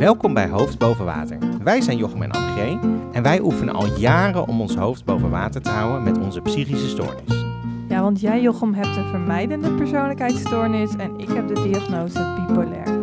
Welkom 0.00 0.34
bij 0.34 0.48
Hoofd 0.48 0.78
Boven 0.78 1.04
Water. 1.04 1.38
Wij 1.62 1.80
zijn 1.80 1.96
Jochem 1.96 2.22
en 2.22 2.30
Annegee 2.30 2.78
en 3.12 3.22
wij 3.22 3.40
oefenen 3.40 3.74
al 3.74 3.86
jaren 3.98 4.46
om 4.48 4.60
ons 4.60 4.74
hoofd 4.74 5.04
boven 5.04 5.30
water 5.30 5.62
te 5.62 5.70
houden 5.70 6.02
met 6.02 6.18
onze 6.18 6.40
psychische 6.40 6.88
stoornis. 6.88 7.44
Ja, 7.88 8.02
want 8.02 8.20
jij 8.20 8.40
Jochem 8.40 8.74
hebt 8.74 8.96
een 8.96 9.08
vermijdende 9.08 9.74
persoonlijkheidsstoornis 9.74 10.96
en 10.96 11.18
ik 11.18 11.28
heb 11.28 11.48
de 11.48 11.62
diagnose 11.62 12.34
bipolair. 12.36 12.98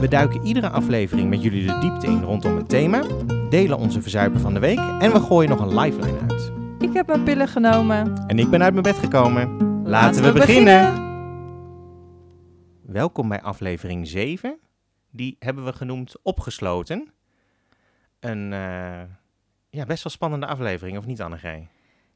We 0.00 0.08
duiken 0.08 0.46
iedere 0.46 0.68
aflevering 0.68 1.28
met 1.28 1.42
jullie 1.42 1.66
de 1.66 1.78
diepte 1.78 2.06
in 2.06 2.22
rondom 2.22 2.56
een 2.56 2.66
thema, 2.66 3.02
delen 3.50 3.78
onze 3.78 4.02
verzuipen 4.02 4.40
van 4.40 4.54
de 4.54 4.60
week 4.60 4.80
en 5.00 5.12
we 5.12 5.20
gooien 5.20 5.50
nog 5.50 5.60
een 5.60 5.78
lifeline 5.80 6.18
uit. 6.28 6.52
Ik 6.78 6.92
heb 6.92 7.06
mijn 7.06 7.22
pillen 7.22 7.48
genomen. 7.48 8.24
En 8.26 8.38
ik 8.38 8.50
ben 8.50 8.62
uit 8.62 8.72
mijn 8.72 8.84
bed 8.84 8.98
gekomen. 8.98 9.56
Laten, 9.84 10.22
we, 10.22 10.32
beginnen. 10.32 10.94
Welkom 12.86 13.28
bij 13.28 13.42
aflevering 13.42 14.06
7. 14.06 14.58
Die 15.10 15.36
hebben 15.38 15.64
we 15.64 15.72
genoemd 15.72 16.14
Opgesloten. 16.22 17.12
Een 18.20 18.52
eh, 18.52 19.02
ja, 19.70 19.86
best 19.86 20.02
wel 20.02 20.12
spannende 20.12 20.46
aflevering, 20.46 20.98
of 20.98 21.06
niet 21.06 21.22
Annegee? 21.22 21.68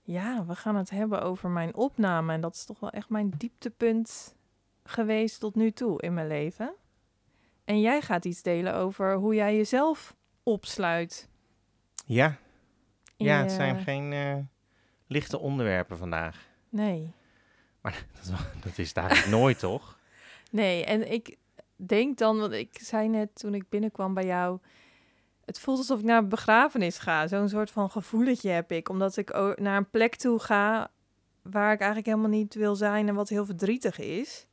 Ja, 0.03 0.45
we 0.47 0.55
gaan 0.55 0.77
het 0.77 0.91
hebben 0.91 1.23
over 1.23 1.51
mijn 1.51 1.75
opname. 1.75 2.33
En 2.33 2.41
dat 2.41 2.55
is 2.55 2.65
toch 2.65 2.81
wel 2.81 2.91
echt 2.91 3.09
mijn 3.09 3.31
dieptepunt 3.37 4.37
geweest 4.85 5.41
tot 5.41 5.55
nu 5.55 5.71
toe 5.71 6.03
in 6.03 6.15
mijn 6.15 6.27
leven. 6.27 6.75
En 7.65 7.81
jij 7.81 8.03
gaat 8.03 8.25
iets 8.25 8.43
delen 8.43 8.75
over 8.75 9.15
hoe 9.15 9.35
jij 9.35 9.57
jezelf 9.57 10.15
opsluit. 10.43 11.29
Ja, 12.07 12.37
ja 13.17 13.39
het 13.43 13.53
zijn 13.53 13.79
geen 13.79 14.13
eh, 14.13 14.37
lichte 15.07 15.39
onderwerpen 15.39 15.99
vandaag. 15.99 16.49
Nee. 16.69 17.13
Maar 17.81 18.07
dat, 18.13 18.33
dat 18.65 18.79
is 18.79 18.93
eigenlijk 18.93 19.29
nooit, 19.29 19.59
toch? 19.59 19.99
Nee, 20.51 20.85
en 20.85 21.13
ik 21.13 21.37
denk 21.77 22.19
dan, 22.19 22.39
want 22.39 22.53
ik 22.53 22.79
zei 22.81 23.09
net 23.09 23.35
toen 23.35 23.55
ik 23.55 23.69
binnenkwam 23.69 24.15
bij 24.15 24.27
jou, 24.27 24.59
het 25.45 25.61
voelt 25.61 25.79
alsof 25.79 25.99
ik 25.99 26.05
naar 26.05 26.19
een 26.19 26.29
begrafenis 26.29 26.99
ga. 26.99 27.27
Zo'n 27.27 27.49
soort 27.49 27.71
van 27.71 27.91
gevoeletje 27.91 28.51
heb 28.51 28.73
ik, 28.73 28.89
omdat 28.89 29.17
ik 29.17 29.33
naar 29.59 29.77
een 29.77 29.91
plek 29.91 30.17
toe 30.17 30.39
ga 30.39 30.91
waar 31.43 31.73
ik 31.73 31.79
eigenlijk 31.79 32.07
helemaal 32.07 32.39
niet 32.39 32.55
wil 32.55 32.77
zijn 32.77 33.09
en 33.09 33.15
wat 33.15 33.29
heel 33.29 33.45
verdrietig 33.45 33.99
is. 33.99 34.47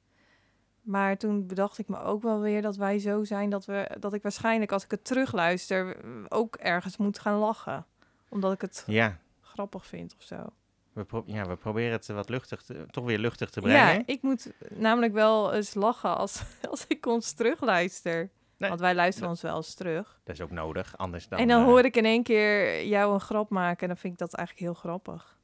Maar 0.82 1.18
toen 1.18 1.48
bedacht 1.48 1.78
ik 1.78 1.88
me 1.88 2.00
ook 2.02 2.22
wel 2.22 2.40
weer 2.40 2.62
dat 2.62 2.76
wij 2.76 3.00
zo 3.00 3.24
zijn 3.24 3.50
dat, 3.50 3.66
we, 3.66 3.98
dat 4.00 4.14
ik 4.14 4.22
waarschijnlijk 4.22 4.72
als 4.72 4.84
ik 4.84 4.92
het 4.92 5.06
terugluister 5.06 5.98
ook 6.30 6.56
ergens 6.56 6.98
moet 6.98 7.20
gaan 7.20 7.38
lachen. 7.38 7.86
Omdat 8.30 8.54
ik 8.54 8.62
het 8.62 8.84
Ja, 8.88 9.18
grappig 9.42 9.86
vind 9.86 10.16
of 10.18 10.24
zo. 10.24 10.46
we, 10.94 11.06
ja, 11.26 11.48
we 11.48 11.56
proberen 11.56 11.92
het 11.92 12.08
wat 12.08 12.30
luchtig, 12.30 12.62
te, 12.62 12.86
toch 12.92 13.06
weer 13.06 13.20
luchtig 13.20 13.50
te 13.50 13.62
brengen. 13.62 13.94
Ja, 13.94 14.04
ik 14.06 14.22
moet 14.22 14.52
namelijk 14.70 15.14
wel 15.14 15.54
eens 15.54 15.74
lachen 15.74 16.18
als, 16.18 16.44
als 16.74 16.86
ik 16.88 17.06
ons 17.06 17.32
terugluister. 17.34 18.30
Nee, 18.58 18.70
Want 18.70 18.82
wij 18.82 18.96
luisteren 18.96 19.30
dat- 19.30 19.38
ons 19.38 19.42
wel 19.52 19.56
eens 19.56 19.74
terug. 19.74 20.20
Dat 20.24 20.36
is 20.36 20.42
ook 20.42 20.52
nodig, 20.52 20.98
anders 20.98 21.28
dan... 21.28 21.40
en 21.40 21.48
dan 21.48 21.60
eh, 21.62 21.66
hoor 21.68 21.86
ik 21.86 21.96
in 21.98 22.06
één 22.06 22.24
keer 22.24 22.86
jou 22.86 23.14
een 23.14 23.20
grap 23.20 23.50
maken 23.50 23.82
en 23.82 23.88
dan 23.88 23.98
vind 23.98 24.14
ik 24.14 24.20
dat 24.20 24.34
eigenlijk 24.34 24.66
heel 24.68 24.80
grappig. 24.82 25.40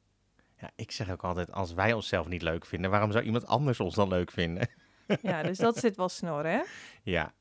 Ja, 0.60 0.70
ik 0.76 0.90
zeg 0.90 1.10
ook 1.10 1.24
altijd, 1.24 1.52
als 1.52 1.72
wij 1.74 1.92
onszelf 1.92 2.28
niet 2.28 2.42
leuk 2.42 2.66
vinden, 2.66 2.90
waarom 2.90 3.12
zou 3.12 3.24
iemand 3.24 3.46
anders 3.46 3.80
ons 3.80 3.94
dan 3.94 4.08
leuk 4.08 4.30
vinden? 4.30 4.68
Ja, 5.22 5.42
dus 5.42 5.58
dat 5.58 5.78
zit 5.78 5.96
wel 5.96 6.08
snor, 6.08 6.44
hè? 6.46 6.60
Ja. 7.02 7.32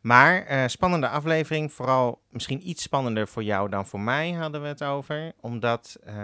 Maar 0.00 0.42
eh, 0.42 0.66
spannende 0.66 1.08
aflevering, 1.08 1.72
vooral 1.72 2.22
misschien 2.30 2.68
iets 2.68 2.82
spannender 2.82 3.28
voor 3.28 3.42
jou 3.42 3.68
dan 3.68 3.86
voor 3.86 4.00
mij 4.00 4.32
hadden 4.32 4.62
we 4.62 4.68
het 4.68 4.84
over. 4.84 5.32
Omdat, 5.40 5.96
eh, 6.04 6.14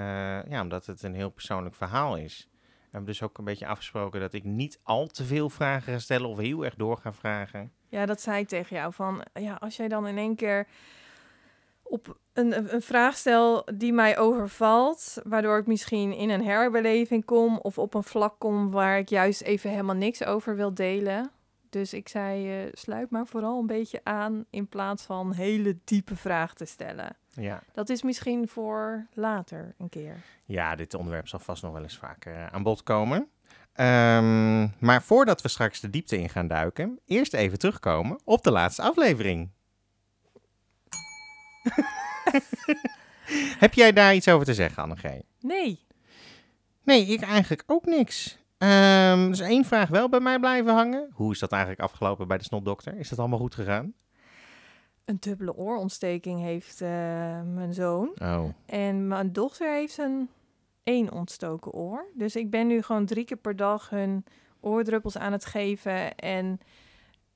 ja, 0.48 0.60
omdat 0.60 0.86
het 0.86 1.02
een 1.02 1.14
heel 1.14 1.30
persoonlijk 1.30 1.74
verhaal 1.74 2.16
is. 2.16 2.48
We 2.90 2.96
hebben 2.96 3.12
dus 3.14 3.22
ook 3.22 3.38
een 3.38 3.44
beetje 3.44 3.66
afgesproken 3.66 4.20
dat 4.20 4.32
ik 4.32 4.44
niet 4.44 4.80
al 4.82 5.06
te 5.06 5.24
veel 5.24 5.50
vragen 5.50 5.92
ga 5.92 5.98
stellen 5.98 6.28
of 6.28 6.38
heel 6.38 6.64
erg 6.64 6.74
door 6.74 6.96
ga 6.96 7.12
vragen. 7.12 7.72
Ja, 7.88 8.06
dat 8.06 8.20
zei 8.20 8.40
ik 8.40 8.48
tegen 8.48 8.76
jou. 8.76 8.92
Van, 8.92 9.24
ja, 9.34 9.54
als 9.54 9.76
jij 9.76 9.88
dan 9.88 10.06
in 10.06 10.18
één 10.18 10.34
keer 10.36 10.66
op 11.82 12.18
een, 12.32 12.74
een- 12.74 12.82
vraag 12.82 13.16
stel 13.16 13.64
die 13.74 13.92
mij 13.92 14.18
overvalt, 14.18 15.16
waardoor 15.24 15.58
ik 15.58 15.66
misschien 15.66 16.12
in 16.12 16.30
een 16.30 16.44
herbeleving 16.44 17.24
kom 17.24 17.58
of 17.58 17.78
op 17.78 17.94
een 17.94 18.02
vlak 18.02 18.34
kom 18.38 18.70
waar 18.70 18.98
ik 18.98 19.08
juist 19.08 19.42
even 19.42 19.70
helemaal 19.70 19.94
niks 19.94 20.24
over 20.24 20.56
wil 20.56 20.74
delen. 20.74 21.30
Dus 21.70 21.92
ik 21.92 22.08
zei, 22.08 22.64
eh, 22.64 22.68
sluit 22.72 23.10
maar 23.10 23.26
vooral 23.26 23.58
een 23.58 23.66
beetje 23.66 24.00
aan 24.02 24.44
in 24.50 24.68
plaats 24.68 25.02
van 25.02 25.32
hele 25.32 25.78
diepe 25.84 26.16
vragen 26.16 26.56
te 26.56 26.64
stellen. 26.64 27.16
Ja. 27.30 27.62
Dat 27.72 27.88
is 27.88 28.02
misschien 28.02 28.48
voor 28.48 29.06
later 29.14 29.74
een 29.78 29.88
keer. 29.88 30.16
ja, 30.44 30.74
dit 30.76 30.94
onderwerp 30.94 31.28
zal 31.28 31.38
vast 31.38 31.62
nog 31.62 31.72
wel 31.72 31.82
eens 31.82 31.98
vaker 31.98 32.34
eh, 32.34 32.46
aan 32.46 32.62
bod 32.62 32.82
komen. 32.82 33.28
Ehm, 33.72 34.68
maar 34.78 35.02
voordat 35.02 35.42
we 35.42 35.48
straks 35.48 35.80
de 35.80 35.90
diepte 35.90 36.18
in 36.18 36.28
gaan 36.28 36.46
duiken, 36.46 36.98
eerst 37.06 37.34
even 37.34 37.58
terugkomen 37.58 38.20
op 38.24 38.42
de 38.42 38.50
laatste 38.50 38.82
aflevering. 38.82 39.50
Heb 43.58 43.74
jij 43.74 43.92
daar 43.92 44.14
iets 44.14 44.28
over 44.28 44.46
te 44.46 44.54
zeggen, 44.54 44.82
Annegee? 44.82 45.24
Nee. 45.40 45.84
Nee, 46.82 47.06
ik 47.06 47.20
eigenlijk 47.20 47.62
ook 47.66 47.84
niks. 47.86 48.38
Ehm, 48.60 49.30
is 49.30 49.40
één 49.40 49.64
vraag 49.64 49.88
wel 49.88 50.08
bij 50.08 50.20
mij 50.20 50.38
blijven 50.38 50.74
hangen. 50.74 51.10
Hoe 51.12 51.32
is 51.32 51.38
dat 51.38 51.50
eigenlijk 51.52 51.82
afgelopen 51.82 52.28
bij 52.28 52.38
de 52.38 52.44
snotdokter? 52.44 52.96
Is 52.96 53.08
dat 53.08 53.18
allemaal 53.18 53.38
goed 53.38 53.54
gegaan? 53.54 53.94
Een 55.04 55.16
dubbele 55.20 55.56
oorontsteking 55.56 56.40
heeft 56.40 56.80
eh, 56.80 56.88
mijn 57.42 57.74
zoon. 57.74 58.10
Oh, 58.22 58.44
En 58.66 59.08
mijn 59.08 59.32
dochter 59.32 59.72
heeft 59.74 59.98
een 59.98 60.28
één 60.82 61.12
ontstoken 61.12 61.72
oor. 61.72 62.06
Dus 62.14 62.36
ik 62.36 62.50
ben 62.50 62.66
nu 62.66 62.82
gewoon 62.82 63.06
drie 63.06 63.24
keer 63.24 63.36
per 63.36 63.56
dag 63.56 63.90
hun 63.90 64.24
oordruppels 64.60 65.18
aan 65.18 65.32
het 65.32 65.44
geven. 65.44 66.14
En 66.16 66.60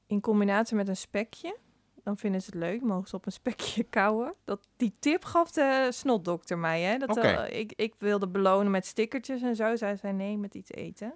in 0.07 0.21
combinatie 0.21 0.77
met 0.77 0.89
een 0.89 0.97
spekje. 0.97 1.57
Dan 2.05 2.17
vinden 2.17 2.43
ze 2.43 2.47
het 2.47 2.59
leuk, 2.61 2.83
mogen 2.83 3.09
ze 3.09 3.17
op 3.17 3.27
een 3.27 3.33
spekje 3.33 3.83
kauwen. 4.01 4.35
Dat, 4.45 4.69
die 4.77 4.95
tip 4.99 5.25
gaf 5.25 5.51
de 5.51 5.89
snotdokter 5.93 6.59
mij. 6.59 6.81
Hè? 6.83 6.99
Dat, 6.99 7.17
eh, 7.17 7.59
ik, 7.59 7.73
ik 7.77 7.95
wilde 7.99 8.29
belonen 8.29 8.71
met 8.71 8.87
stickertjes 8.87 9.43
en 9.43 9.57
zo. 9.57 9.77
Zij 9.77 9.97
zei 9.97 10.13
nee, 10.13 10.39
met 10.39 10.55
iets 10.55 10.71
eten. 10.73 11.15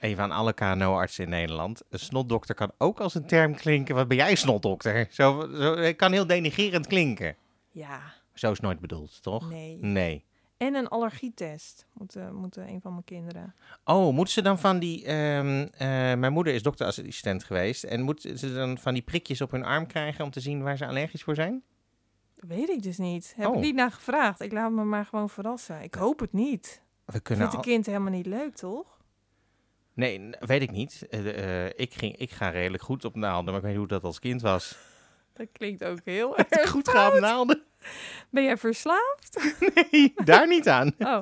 even 0.00 0.22
aan 0.24 0.30
alle 0.30 0.52
KNO-artsen 0.52 1.24
in 1.24 1.30
Nederland. 1.30 1.82
Een 1.88 1.98
snotdokter 1.98 2.54
kan 2.54 2.72
ook 2.78 3.00
als 3.00 3.14
een 3.14 3.26
term 3.26 3.54
klinken. 3.54 3.94
Wat 3.94 4.08
ben 4.08 4.16
jij, 4.16 4.34
snotdokter? 4.34 5.06
Zo, 5.10 5.48
zo, 5.54 5.76
het 5.76 5.96
kan 5.96 6.12
heel 6.12 6.26
denigerend 6.26 6.86
klinken. 6.86 7.36
Ja, 7.70 8.00
Zo 8.34 8.50
is 8.52 8.60
nooit 8.60 8.80
bedoeld, 8.80 9.22
toch? 9.22 9.48
nee. 9.50 9.78
Nee. 9.80 10.24
En 10.56 10.74
een 10.74 10.88
allergietest 10.88 11.86
moeten, 11.92 12.34
moeten 12.34 12.68
een 12.68 12.80
van 12.80 12.92
mijn 12.92 13.04
kinderen. 13.04 13.54
Oh, 13.84 14.14
moeten 14.14 14.34
ze 14.34 14.42
dan 14.42 14.58
van 14.58 14.78
die... 14.78 15.04
ehm, 15.04 15.66
eh, 15.72 15.88
mijn 16.18 16.32
moeder 16.32 16.54
is 16.54 16.62
dokterassistent 16.62 17.44
geweest. 17.44 17.84
En 17.84 18.02
moeten 18.02 18.38
ze 18.38 18.54
dan 18.54 18.78
van 18.78 18.92
die 18.94 19.02
prikjes 19.02 19.40
op 19.40 19.50
hun 19.50 19.64
arm 19.64 19.86
krijgen 19.86 20.24
om 20.24 20.30
te 20.30 20.40
zien 20.40 20.62
waar 20.62 20.76
ze 20.76 20.86
allergisch 20.86 21.22
voor 21.22 21.34
zijn? 21.34 21.62
Weet 22.34 22.68
ik 22.68 22.82
dus 22.82 22.98
niet. 22.98 23.32
Heb 23.36 23.48
Oh. 23.48 23.54
ik 23.54 23.60
niet 23.60 23.74
naar 23.74 23.92
gevraagd. 23.92 24.40
Ik 24.40 24.52
laat 24.52 24.70
me 24.70 24.84
maar 24.84 25.04
gewoon 25.06 25.30
verrassen. 25.30 25.82
Ik 25.82 25.94
hoop 25.94 26.20
het 26.20 26.32
niet. 26.32 26.82
We 27.04 27.20
kunnen 27.20 27.44
Vindt 27.50 27.52
al... 27.64 27.64
een 27.70 27.74
kind 27.74 27.86
helemaal 27.86 28.12
niet 28.12 28.26
leuk, 28.26 28.54
toch? 28.54 28.98
Nee, 29.94 30.30
weet 30.40 30.62
ik 30.62 30.70
niet. 30.70 31.06
Eh, 31.10 31.64
eh, 31.66 31.72
ik, 31.76 31.94
ging, 31.94 32.16
ik 32.16 32.30
ga 32.30 32.48
redelijk 32.48 32.82
goed 32.82 33.04
op 33.04 33.14
naalden, 33.16 33.44
maar 33.44 33.54
ik 33.54 33.60
weet 33.60 33.70
niet 33.70 33.78
hoe 33.80 33.88
dat 33.88 34.04
als 34.04 34.18
kind 34.18 34.42
was. 34.42 34.78
Dat 35.34 35.46
klinkt 35.52 35.84
ook 35.84 35.98
heel 36.04 36.36
erg. 36.38 36.70
goed 36.70 36.88
gaan 36.88 37.20
naalden? 37.20 37.62
Ben 38.30 38.42
jij 38.44 38.56
verslaafd? 38.56 39.54
Nee, 39.90 40.12
daar 40.24 40.46
niet 40.46 40.68
aan. 40.68 40.92
Oh, 40.98 41.20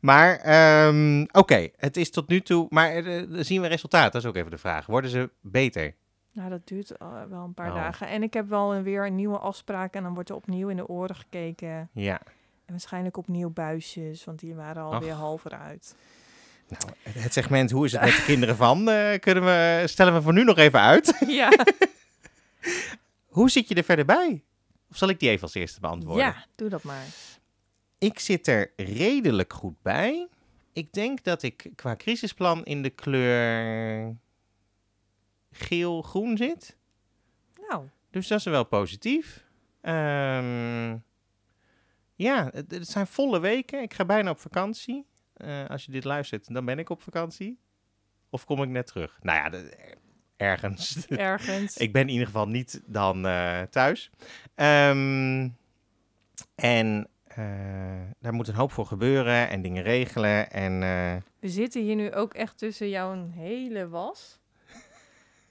Maar, 0.00 0.36
ehm, 0.36 1.22
oké, 1.32 1.68
het 1.76 1.96
is 1.96 2.10
tot 2.10 2.28
nu 2.28 2.40
toe... 2.40 2.66
Maar 2.70 2.90
eh, 2.94 3.22
dan 3.28 3.44
zien 3.44 3.60
we 3.60 3.66
resultaat, 3.66 4.12
dat 4.12 4.22
is 4.22 4.28
ook 4.28 4.36
even 4.36 4.50
de 4.50 4.58
vraag. 4.58 4.86
Worden 4.86 5.10
ze 5.10 5.30
beter? 5.40 5.94
nou 6.32 6.50
dat 6.50 6.66
duurt 6.66 6.90
eh, 6.90 7.08
wel 7.28 7.44
een 7.44 7.54
paar 7.54 7.68
Oh. 7.68 7.74
dagen. 7.74 8.08
En 8.08 8.22
ik 8.22 8.34
heb 8.34 8.48
wel 8.48 8.74
een- 8.74 8.82
weer 8.82 9.06
een 9.06 9.14
nieuwe 9.14 9.38
afspraak 9.38 9.94
en 9.94 10.02
dan 10.02 10.14
wordt 10.14 10.28
er 10.28 10.34
opnieuw 10.34 10.68
in 10.68 10.76
de 10.76 10.86
oren 10.88 11.16
gekeken. 11.16 11.88
Ja. 11.92 12.20
En 12.66 12.76
waarschijnlijk 12.76 13.16
opnieuw 13.16 13.50
buisjes, 13.50 14.24
want 14.24 14.38
die 14.38 14.54
waren 14.54 14.82
alweer 14.82 15.12
half 15.12 15.44
eruit. 15.44 15.94
Nou, 16.68 16.82
het 17.18 17.32
segment 17.32 17.70
hoe 17.70 17.84
is 17.84 17.92
het 17.92 18.00
met 18.00 18.16
de 18.16 18.22
kinderen 18.24 18.56
van, 18.56 18.88
eh, 18.90 19.18
kunnen 19.18 19.44
we, 19.44 19.82
stellen 19.86 20.14
we 20.14 20.22
voor 20.22 20.32
nu 20.32 20.44
nog 20.44 20.56
even 20.58 20.80
uit. 20.80 21.16
ja. 21.26 21.50
Hoe 23.26 23.50
zit 23.50 23.68
je 23.68 23.74
er 23.74 23.84
verder 23.84 24.04
bij? 24.04 24.44
Of 24.90 24.96
zal 24.96 25.08
ik 25.08 25.20
die 25.20 25.28
even 25.28 25.42
als 25.42 25.54
eerste 25.54 25.80
beantwoorden? 25.80 26.24
ja, 26.24 26.46
doe 26.54 26.68
dat 26.68 26.82
maar. 26.82 27.04
Ik 27.98 28.18
zit 28.18 28.46
er 28.46 28.72
redelijk 28.76 29.52
goed 29.52 29.82
bij. 29.82 30.28
Ik 30.72 30.92
denk 30.92 31.22
dat 31.24 31.42
ik 31.42 31.70
qua 31.74 31.96
crisisplan 31.96 32.64
in 32.64 32.82
de 32.82 32.90
kleur 32.90 34.16
geel-groen 35.50 36.36
zit. 36.36 36.76
Nou, 37.68 37.88
Dus 38.10 38.26
dat 38.28 38.38
is 38.38 38.44
wel 38.44 38.64
positief. 38.64 39.44
Ehm, 39.80 40.96
ja, 42.14 42.48
het, 42.52 42.70
het 42.70 42.88
zijn 42.88 43.06
volle 43.06 43.40
weken. 43.40 43.82
Ik 43.82 43.94
ga 43.94 44.04
bijna 44.04 44.30
op 44.30 44.40
vakantie. 44.40 45.06
Eh, 45.34 45.66
als 45.66 45.84
je 45.84 45.92
dit 45.92 46.04
luistert, 46.04 46.54
dan 46.54 46.64
ben 46.64 46.78
ik 46.78 46.90
op 46.90 47.02
vakantie. 47.02 47.58
Of 48.30 48.44
kom 48.44 48.62
ik 48.62 48.68
net 48.68 48.86
terug? 48.86 49.18
Nou 49.22 49.38
ja, 49.38 49.62
ergens. 50.40 51.06
ergens. 51.08 51.76
ik 51.86 51.92
ben 51.92 52.02
in 52.02 52.08
ieder 52.08 52.26
geval 52.26 52.48
niet 52.48 52.82
dan 52.86 53.26
eh, 53.26 53.60
thuis. 53.62 54.10
Ehm, 54.54 55.48
en 56.54 57.08
eh, 57.24 57.44
daar 58.20 58.32
moet 58.32 58.48
een 58.48 58.54
hoop 58.54 58.72
voor 58.72 58.86
gebeuren 58.86 59.48
en 59.48 59.62
dingen 59.62 59.82
regelen. 59.82 60.50
En 60.50 60.82
eh, 60.82 61.16
We 61.40 61.48
zitten 61.48 61.82
hier 61.82 61.94
nu 61.96 62.12
ook 62.12 62.34
echt 62.34 62.58
tussen 62.58 62.88
jouw 62.88 63.28
hele 63.30 63.88
was. 63.88 64.38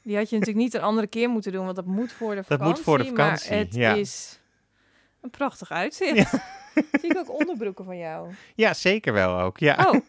Die 0.03 0.17
had 0.17 0.29
je 0.29 0.37
natuurlijk 0.37 0.65
niet 0.65 0.73
een 0.73 0.81
andere 0.81 1.07
keer 1.07 1.29
moeten 1.29 1.51
doen, 1.51 1.63
want 1.63 1.75
dat 1.75 1.85
moet 1.85 2.11
voor 2.11 2.29
de 2.29 2.35
Dat 2.35 2.45
vakantie. 2.45 2.73
moet 2.75 2.83
voor 2.83 2.97
de 2.97 3.05
vakantie, 3.05 3.49
Maar 3.49 3.59
het 3.59 3.73
ja. 3.73 3.93
is 3.93 4.39
een 5.21 5.29
prachtig 5.29 5.71
uitzicht. 5.71 6.29
Zie 7.01 7.09
ik 7.09 7.17
ook 7.17 7.39
onderbroeken 7.39 7.85
van 7.85 7.97
jou? 7.97 8.29
Ja, 8.55 8.73
zeker 8.73 9.13
wel 9.13 9.39
ook. 9.39 9.57
Ja. 9.57 9.89
Oh, 9.91 10.01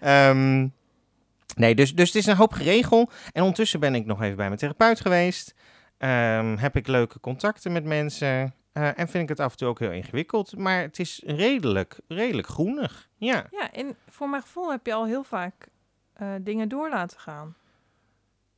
Ehm, 0.00 0.68
nee, 1.54 1.74
dus, 1.74 1.94
dus 1.94 2.06
het 2.06 2.16
is 2.16 2.26
een 2.26 2.36
hoop 2.36 2.52
geregel. 2.52 3.10
En 3.32 3.40
ondertussen 3.42 3.80
ben 3.80 3.94
ik 3.94 4.06
nog 4.06 4.22
even 4.22 4.36
bij 4.36 4.46
mijn 4.46 4.58
therapeut 4.58 5.00
geweest. 5.00 5.54
Ehm, 5.98 6.56
heb 6.56 6.76
ik 6.76 6.86
leuke 6.86 7.20
contacten 7.20 7.72
met 7.72 7.84
mensen. 7.84 8.54
eh, 8.72 8.98
en 8.98 9.08
vind 9.08 9.22
ik 9.22 9.28
het 9.28 9.40
af 9.40 9.50
en 9.50 9.56
toe 9.56 9.68
ook 9.68 9.78
heel 9.78 9.90
ingewikkeld. 9.92 10.56
Maar 10.56 10.80
het 10.80 10.98
is 10.98 11.22
redelijk, 11.26 12.00
redelijk 12.08 12.46
groenig. 12.48 13.08
Ja. 13.16 13.46
ja, 13.50 13.72
en 13.72 13.96
voor 14.08 14.28
mijn 14.30 14.42
gevoel 14.42 14.70
heb 14.70 14.86
je 14.86 14.94
al 14.94 15.06
heel 15.06 15.24
vaak 15.24 15.68
eh, 16.12 16.32
dingen 16.40 16.68
door 16.68 16.88
laten 16.90 17.20
gaan. 17.20 17.56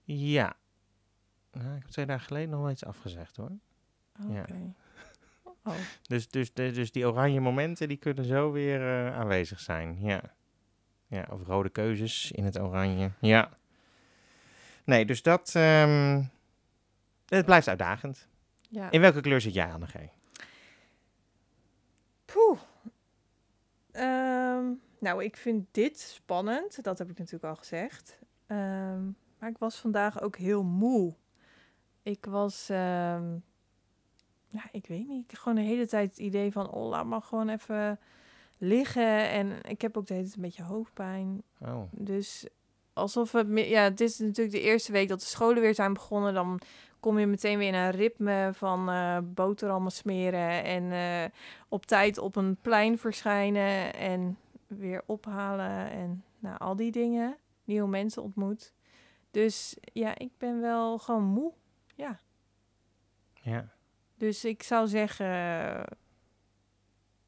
Ja. 0.05 0.55
Nou, 1.53 1.67
ik 1.77 1.83
heb 1.83 1.91
twee 1.91 2.07
dagen 2.07 2.27
geleden 2.27 2.51
nog 2.51 2.61
wel 2.61 2.71
iets 2.71 2.85
afgezegd 2.85 3.37
hoor. 3.37 3.51
Oké. 4.23 4.33
Ja. 4.33 4.45
Oh, 5.65 5.75
Dus, 6.03 6.29
dus, 6.29 6.53
dus 6.55 6.93
die 6.93 7.07
oranje 7.07 7.41
momenten 7.41 7.89
die 7.89 7.97
kunnen 7.97 8.25
zo 8.25 8.53
weer 8.53 8.81
eh, 8.81 9.19
aanwezig 9.19 9.61
zijn. 9.61 9.97
Ja. 10.01 10.21
Ja, 11.07 11.27
of 11.31 11.43
rode 11.47 11.69
keuzes 11.69 12.33
in 12.33 12.45
het 12.45 12.59
oranje. 12.59 13.11
Ja. 13.21 13.51
Nee, 14.85 15.07
dus 15.07 15.23
dat. 15.23 15.53
ehm, 15.55 16.23
het 17.29 17.45
blijft 17.45 17.69
uitdagend. 17.69 18.29
ja. 18.69 18.91
In 18.91 19.01
welke 19.01 19.21
kleur 19.21 19.41
zit 19.41 19.55
jij, 19.55 19.73
Anne 19.73 19.87
G? 19.87 19.95
Poeh. 22.25 22.59
Ehm, 23.93 24.65
nou, 24.99 25.25
ik 25.25 25.37
vind 25.37 25.67
dit 25.71 26.01
spannend. 26.01 26.83
Dat 26.85 26.99
heb 26.99 27.11
ik 27.11 27.19
natuurlijk 27.19 27.45
al 27.45 27.57
gezegd. 27.57 28.19
Ehm, 28.47 29.05
maar 29.39 29.51
ik 29.51 29.59
was 29.59 29.77
vandaag 29.77 30.21
ook 30.21 30.37
heel 30.37 30.63
moe. 30.65 31.15
Ik 32.03 32.25
was, 32.25 32.67
ja, 32.67 33.21
ik 34.71 34.87
weet 34.87 35.09
niet, 35.09 35.39
gewoon 35.39 35.55
de 35.55 35.61
hele 35.61 35.87
tijd 35.87 36.09
het 36.11 36.19
idee 36.19 36.53
van, 36.53 36.71
oh, 36.71 36.89
laat 36.89 37.05
maar 37.07 37.23
gewoon 37.23 37.49
even 37.49 37.99
liggen. 38.59 39.31
En 39.31 39.53
ik 39.63 39.81
heb 39.81 39.97
ook 39.97 40.07
de 40.07 40.15
hele 40.15 40.25
tijd 40.27 40.37
een 40.37 40.43
beetje 40.43 40.63
hoofdpijn. 40.63 41.43
Oh, 41.61 41.83
Dus 41.91 42.47
alsof 42.93 43.33
het, 43.33 43.47
ja, 43.55 43.83
het 43.83 44.01
is 44.01 44.19
natuurlijk 44.19 44.57
de 44.57 44.63
eerste 44.63 44.93
week 44.93 45.09
dat 45.09 45.21
de 45.21 45.27
scholen 45.27 45.63
weer 45.63 45.75
zijn 45.75 45.93
begonnen. 45.93 46.35
Dan 46.35 46.61
kom 47.01 47.19
je 47.19 47.27
meteen 47.27 47.59
weer 47.59 47.69
in 47.69 47.75
een 47.75 47.91
ritme 47.91 48.51
van 48.55 48.89
eh 48.89 49.19
boterhammen 49.25 49.93
smeren 49.93 50.65
en 50.65 50.93
eh, 50.93 51.31
op 51.69 51.87
tijd 51.87 52.19
op 52.19 52.37
een 52.37 52.57
plein 52.63 52.99
verschijnen 52.99 53.95
en 53.95 54.39
weer 54.67 55.03
ophalen 55.07 55.91
en 55.91 56.25
nou, 56.39 56.59
al 56.59 56.77
die 56.77 56.93
dingen. 56.93 57.37
Nieuwe 57.65 57.89
mensen 57.89 58.23
ontmoet. 58.23 58.73
Dus 59.31 59.77
ja, 59.93 60.19
ik 60.19 60.31
ben 60.39 60.61
wel 60.61 60.99
gewoon 60.99 61.25
moe. 61.25 61.53
Ja. 61.95 62.21
ja. 63.35 63.69
Dus 64.17 64.45
ik 64.45 64.63
zou 64.63 64.89
zeggen, 64.89 65.27
eh, 65.27 65.83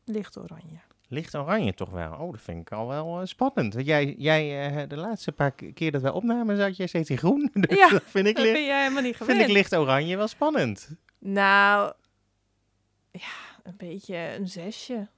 licht 0.04 0.38
oranje. 0.38 0.80
Licht 1.10 1.34
oranje 1.34 1.74
toch 1.74 1.90
wel. 1.90 2.12
Oh, 2.12 2.32
dat 2.32 2.40
vind 2.40 2.60
ik 2.60 2.72
al 2.72 2.86
wel 2.88 3.20
eh, 3.20 3.26
spannend. 3.26 3.74
Jij, 3.84 4.14
jij 4.18 4.70
eh, 4.82 4.88
de 4.88 4.96
laatste 4.96 5.32
paar 5.32 5.50
keer 5.52 5.92
dat 5.92 6.02
wij 6.02 6.10
opnamen, 6.10 6.56
zat 6.56 6.76
jij 6.76 6.86
steeds 6.86 7.10
in 7.10 7.18
groen. 7.18 7.50
Dus 7.68 7.76
Ja, 7.78 7.88
dat 7.88 8.02
vind 8.06 8.26
ik, 8.26 8.38
licht, 8.38 8.58
jij 8.58 8.80
helemaal 8.82 9.02
niet 9.02 9.16
gewend. 9.16 9.36
vind 9.38 9.48
ik 9.50 9.56
licht 9.56 9.76
oranje 9.76 10.16
wel 10.16 10.28
spannend. 10.28 10.90
Nou, 11.18 11.92
ja, 13.10 13.32
een 13.62 13.76
beetje 13.76 14.16
een 14.16 14.48
zesje. 14.48 15.08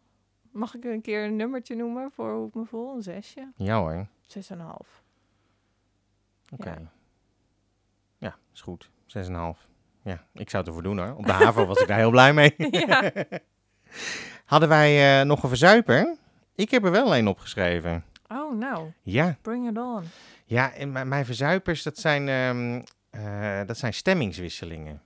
Mag 0.50 0.74
ik 0.74 0.84
een 0.84 1.00
keer 1.00 1.24
een 1.24 1.36
nummertje 1.36 1.74
noemen 1.74 2.10
voor 2.14 2.32
hoe 2.34 2.48
ik 2.48 2.54
me 2.54 2.64
voel? 2.64 2.94
Een 2.94 3.02
zesje? 3.02 3.52
Ja 3.56 3.78
hoor. 3.78 4.06
Zes 4.26 4.50
en 4.50 4.58
een 4.58 4.66
half. 4.66 5.02
Oké. 6.52 6.68
Ja. 6.70 6.92
Ja. 8.18 8.36
is 8.54 8.60
goed. 8.60 8.90
6,5. 9.06 9.68
Ja, 10.02 10.24
ik 10.32 10.50
zou 10.50 10.62
het 10.62 10.66
ervoor 10.66 10.82
doen 10.82 10.98
hoor. 10.98 11.14
Op 11.16 11.26
de 11.26 11.32
haven 11.32 11.66
was 11.66 11.80
ik 11.80 11.86
daar 11.88 11.98
heel 11.98 12.10
blij 12.10 12.32
mee. 12.32 12.54
Ja. 12.86 13.12
Hadden 14.50 14.68
wij 14.68 15.20
eh, 15.20 15.26
nog 15.26 15.42
een 15.42 15.48
verzuiper? 15.48 16.16
Ik 16.54 16.70
heb 16.70 16.84
er 16.84 16.90
wel 16.90 17.16
een 17.16 17.26
opgeschreven. 17.28 18.04
Oh, 18.28 18.54
nou, 18.54 18.92
Ja, 19.02 19.36
bring 19.42 19.70
it 19.70 19.76
on. 19.78 20.04
ja 20.44 20.72
en 20.72 21.08
mijn, 21.08 21.24
verzuipers, 21.24 21.82
dat 21.82 21.98
zijn, 21.98 22.28
ehm, 22.28 22.82
eh, 23.10 23.66
dat 23.66 23.78
zijn 23.78 23.94
stemmingswisselingen. 23.94 25.02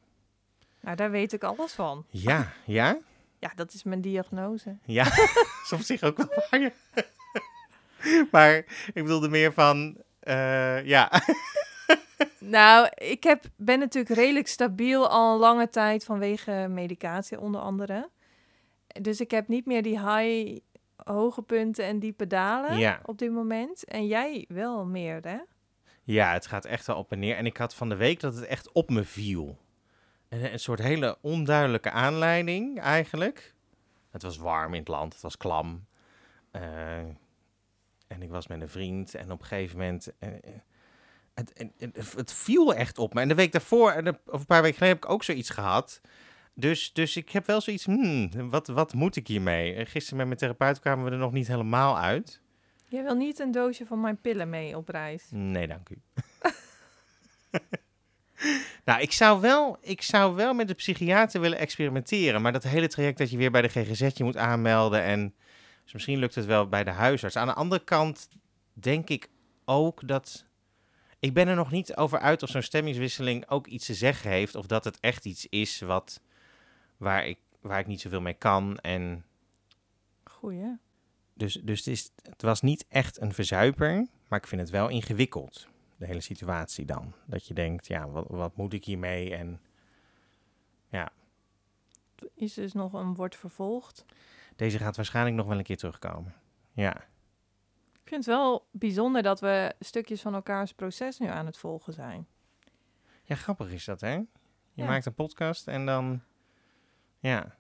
Nou, 0.81 0.96
daar 0.96 1.11
weet 1.11 1.32
ik 1.32 1.43
alles 1.44 1.73
van. 1.73 2.05
Ja, 2.11 2.52
ja, 2.64 2.99
Ja, 3.38 3.52
dat 3.55 3.73
is 3.73 3.82
mijn 3.82 4.00
diagnose. 4.00 4.76
ja. 4.85 5.05
is 5.64 5.73
op 5.73 5.81
zich 5.81 6.02
ook 6.02 6.17
wel 6.17 6.44
waar. 6.50 6.73
maar 8.32 8.55
ik 8.93 9.02
bedoelde 9.02 9.29
meer 9.29 9.52
van, 9.52 9.96
eh, 10.20 10.85
ja. 10.85 11.11
Nou, 12.38 12.88
ik 12.94 13.23
heb, 13.23 13.44
ben 13.56 13.79
natuurlijk 13.79 14.14
redelijk 14.14 14.46
stabiel 14.49 15.08
al 15.08 15.32
een 15.32 15.38
lange 15.38 15.69
tijd 15.69 16.05
vanwege 16.05 16.67
medicatie 16.70 17.41
onder 17.41 17.61
andere. 17.61 18.08
Dus 19.02 19.20
ik 19.20 19.31
heb 19.31 19.49
niet 19.49 19.67
meer 19.67 19.82
die 19.82 19.99
high, 20.11 20.58
hoge 20.96 21.43
punten 21.43 21.85
en 21.85 21.99
diepe 21.99 22.26
dalen 22.26 22.79
Ja. 22.79 23.00
op 23.05 23.19
dit 23.19 23.31
moment. 23.32 23.85
En 23.85 24.06
jij 24.06 24.44
wel 24.49 24.85
meer, 24.87 25.19
hè? 25.23 25.38
ja, 26.02 26.32
het 26.32 26.46
gaat 26.46 26.64
echt 26.64 26.87
wel 26.87 26.96
op 26.96 27.12
en 27.12 27.19
neer. 27.19 27.37
En 27.37 27.46
ik 27.46 27.56
had 27.56 27.75
van 27.75 27.88
de 27.88 27.96
week 27.96 28.20
dat 28.20 28.35
het 28.35 28.44
echt 28.44 28.73
op 28.73 28.91
me 28.91 29.05
viel. 29.05 29.58
Een, 30.29 30.52
een 30.52 30.58
soort 30.61 30.81
hele 30.82 31.19
onduidelijke 31.20 31.91
aanleiding 31.91 32.81
eigenlijk. 32.81 33.55
Het 34.11 34.23
was 34.23 34.37
warm 34.37 34.73
in 34.75 34.79
het 34.81 34.88
land, 34.88 35.12
het 35.12 35.23
was 35.23 35.37
klam. 35.37 35.87
Eh, 36.50 36.99
en 38.06 38.23
ik 38.23 38.31
was 38.31 38.46
met 38.46 38.61
een 38.61 38.69
vriend 38.69 39.14
en 39.14 39.31
op 39.32 39.41
een 39.41 39.46
gegeven 39.46 39.79
moment... 39.79 40.12
eh, 40.19 40.29
het, 41.35 41.52
het, 41.79 41.94
het, 41.94 42.12
het 42.12 42.32
viel 42.32 42.75
echt 42.75 42.99
op 42.99 43.14
me. 43.14 43.20
En 43.20 43.29
de 43.29 43.35
week 43.35 43.52
daarvoor, 43.52 43.91
en 43.91 44.05
de- 44.05 44.19
of 44.26 44.41
een 44.41 44.46
paar 44.46 44.62
weken 44.62 44.79
geleden, 44.79 44.96
heb 44.96 45.05
ik 45.05 45.11
ook 45.11 45.23
zoiets 45.23 45.50
gehad. 45.50 46.00
Dus, 46.55 46.93
dus 46.93 47.17
ik 47.17 47.31
heb 47.31 47.47
wel 47.47 47.61
zoiets, 47.61 47.85
hmm, 47.85 48.31
wat, 48.51 48.67
wat 48.67 48.93
moet 48.93 49.17
ik 49.17 49.27
hiermee? 49.27 49.75
Eh, 49.75 49.87
Gisteren 49.87 50.17
met 50.19 50.27
mijn 50.27 50.39
therapeut 50.39 50.81
kwamen 50.81 51.05
we 51.05 51.11
er 51.11 51.17
nog 51.17 51.33
niet 51.33 51.47
helemaal 51.47 51.99
uit. 51.99 52.41
Jij 52.89 53.03
wil 53.03 53.15
niet 53.15 53.39
een 53.39 53.51
doosje 53.51 53.87
van 53.87 54.01
mijn 54.01 54.21
pillen 54.21 54.49
mee 54.51 54.77
op 54.77 54.89
reis. 54.89 55.25
Nee, 55.31 55.67
dank 55.67 55.89
u. 55.89 55.97
nou, 58.85 59.01
ik 59.01 59.12
zou, 59.12 59.41
wel, 59.41 59.79
ik 59.81 60.03
zou 60.03 60.35
wel 60.35 60.55
met 60.55 60.69
de 60.69 60.75
psychiater 60.75 61.41
willen 61.41 61.59
experimenteren. 61.59 62.43
Maar 62.43 62.53
dat 62.53 62.62
hele 62.62 62.89
traject 62.89 63.19
dat 63.19 63.31
je 63.31 63.37
weer 63.37 63.51
bij 63.51 63.62
de 63.62 63.69
GGZ 63.69 64.11
je 64.15 64.25
moet 64.25 64.37
aanmelden. 64.37 65.03
En 65.03 65.35
dus 65.85 65.93
misschien 65.93 66.19
lukt 66.19 66.35
het 66.35 66.45
wel 66.45 66.69
bij 66.69 66.85
de 66.85 66.91
huisarts. 66.91 67.37
Aan 67.37 67.47
de 67.47 67.55
andere 67.55 67.85
kant 67.85 68.29
denk 68.73 69.09
ik 69.09 69.29
ook 69.65 70.09
dat. 70.09 70.45
Ik 71.19 71.35
ben 71.35 71.49
er 71.49 71.56
nog 71.56 71.71
niet 71.71 71.97
over 71.97 72.19
uit 72.19 72.43
of 72.43 72.49
zo'n 72.49 72.62
stemmingswisseling 72.62 73.49
ook 73.51 73.67
iets 73.67 73.87
te 73.87 73.95
zeggen 73.95 74.31
heeft. 74.31 74.55
Of 74.55 74.67
dat 74.67 74.84
het 74.84 75.01
echt 75.01 75.25
iets 75.25 75.46
is 75.51 75.81
wat, 75.81 76.20
waar, 77.05 77.27
ik, 77.27 77.39
waar 77.61 77.79
ik 77.79 77.87
niet 77.87 78.01
zoveel 78.01 78.20
mee 78.20 78.34
kan. 78.34 78.79
En 78.79 79.25
Goeie. 80.25 80.77
dus, 81.34 81.53
dus 81.55 81.79
het, 81.79 81.87
is, 81.87 82.11
het 82.23 82.43
was 82.43 82.61
niet 82.61 82.84
echt 82.89 83.20
een 83.20 83.32
verzuiper, 83.32 84.06
maar 84.29 84.39
ik 84.39 84.46
vind 84.46 84.61
het 84.61 84.70
wel 84.70 84.89
ingewikkeld. 84.89 85.69
De 85.96 86.06
hele 86.06 86.20
situatie 86.20 86.84
dan. 86.84 87.13
Dat 87.27 87.46
je 87.46 87.55
denkt, 87.55 87.87
ja, 87.87 88.08
wat, 88.08 88.25
wat 88.29 88.56
moet 88.56 88.73
ik 88.73 88.84
hiermee? 88.84 89.34
En 89.37 89.61
Is 92.34 92.55
dus 92.55 92.73
nog 92.73 92.93
een 92.93 93.15
wordt 93.15 93.37
vervolgd. 93.37 94.05
deze 94.56 94.79
gaat 94.79 94.96
waarschijnlijk 94.96 95.37
nog 95.37 95.46
wel 95.46 95.58
een 95.58 95.65
keer 95.65 95.77
terugkomen. 95.77 96.34
Ja, 96.73 96.96
Ik 97.93 98.11
vind 98.11 98.25
het 98.25 98.34
wel 98.34 98.67
bijzonder 98.70 99.23
dat 99.23 99.41
we 99.41 99.75
stukjes 99.81 100.20
van 100.20 100.34
elkaars 100.34 100.73
proces 100.73 101.19
nu 101.19 101.27
aan 101.27 101.46
het 101.46 101.56
volgen 101.56 101.93
zijn. 101.93 102.27
ja 103.25 103.34
grappig 103.34 103.70
is 103.73 103.84
dat, 103.84 104.01
hè? 104.01 104.13
Je 104.15 104.27
Ja. 104.73 104.87
maakt 104.87 105.06
een 105.06 105.15
podcast 105.15 105.69
en 105.69 105.87
dan, 105.87 106.20
ja, 107.28 107.54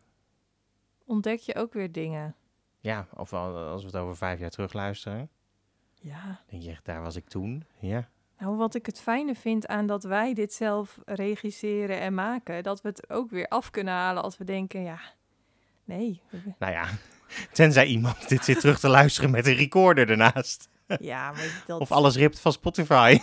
Ontdek 1.06 1.38
je 1.40 1.54
ook 1.54 1.72
weer 1.72 1.92
dingen. 1.92 2.34
ja, 2.80 3.06
of 3.14 3.32
als 3.32 3.80
we 3.80 3.86
het 3.86 3.96
over 3.96 4.16
vijf 4.16 4.38
jaar 4.40 4.50
terug 4.50 4.72
luisteren, 4.72 5.28
Ja. 6.00 6.40
denk 6.50 6.62
je 6.62 6.70
echt, 6.70 6.84
daar 6.84 7.02
was 7.02 7.16
ik 7.16 7.28
toen. 7.28 7.64
Ja, 7.78 8.08
Nou, 8.38 8.56
wat 8.56 8.74
ik 8.74 8.86
het 8.86 9.00
fijne 9.00 9.34
vind 9.34 9.66
aan 9.66 9.86
dat 9.86 10.04
wij 10.04 10.34
dit 10.34 10.52
zelf 10.52 10.98
regisseren 11.04 12.00
en 12.00 12.14
maken, 12.14 12.62
dat 12.62 12.80
we 12.82 12.88
het 12.88 13.10
ook 13.10 13.30
weer 13.30 13.48
af 13.48 13.70
kunnen 13.70 13.94
halen 13.94 14.22
als 14.22 14.36
we 14.36 14.44
denken, 14.44 14.82
ja, 14.82 15.00
nee. 15.84 16.20
nou 16.58 16.72
ja, 16.72 16.88
tenzij 17.52 17.86
iemand 17.86 18.28
dit 18.28 18.44
zit 18.44 18.60
terug 18.60 18.80
te 18.80 18.88
luisteren 18.88 19.30
met 19.30 19.46
een 19.46 19.54
recorder 19.54 20.10
ernaast. 20.10 20.68
Ja, 21.00 21.32
maar 21.32 21.62
dat... 21.66 21.80
Of 21.80 21.92
alles 21.92 22.16
ript 22.16 22.40
van 22.40 22.52
Spotify. 22.52 23.18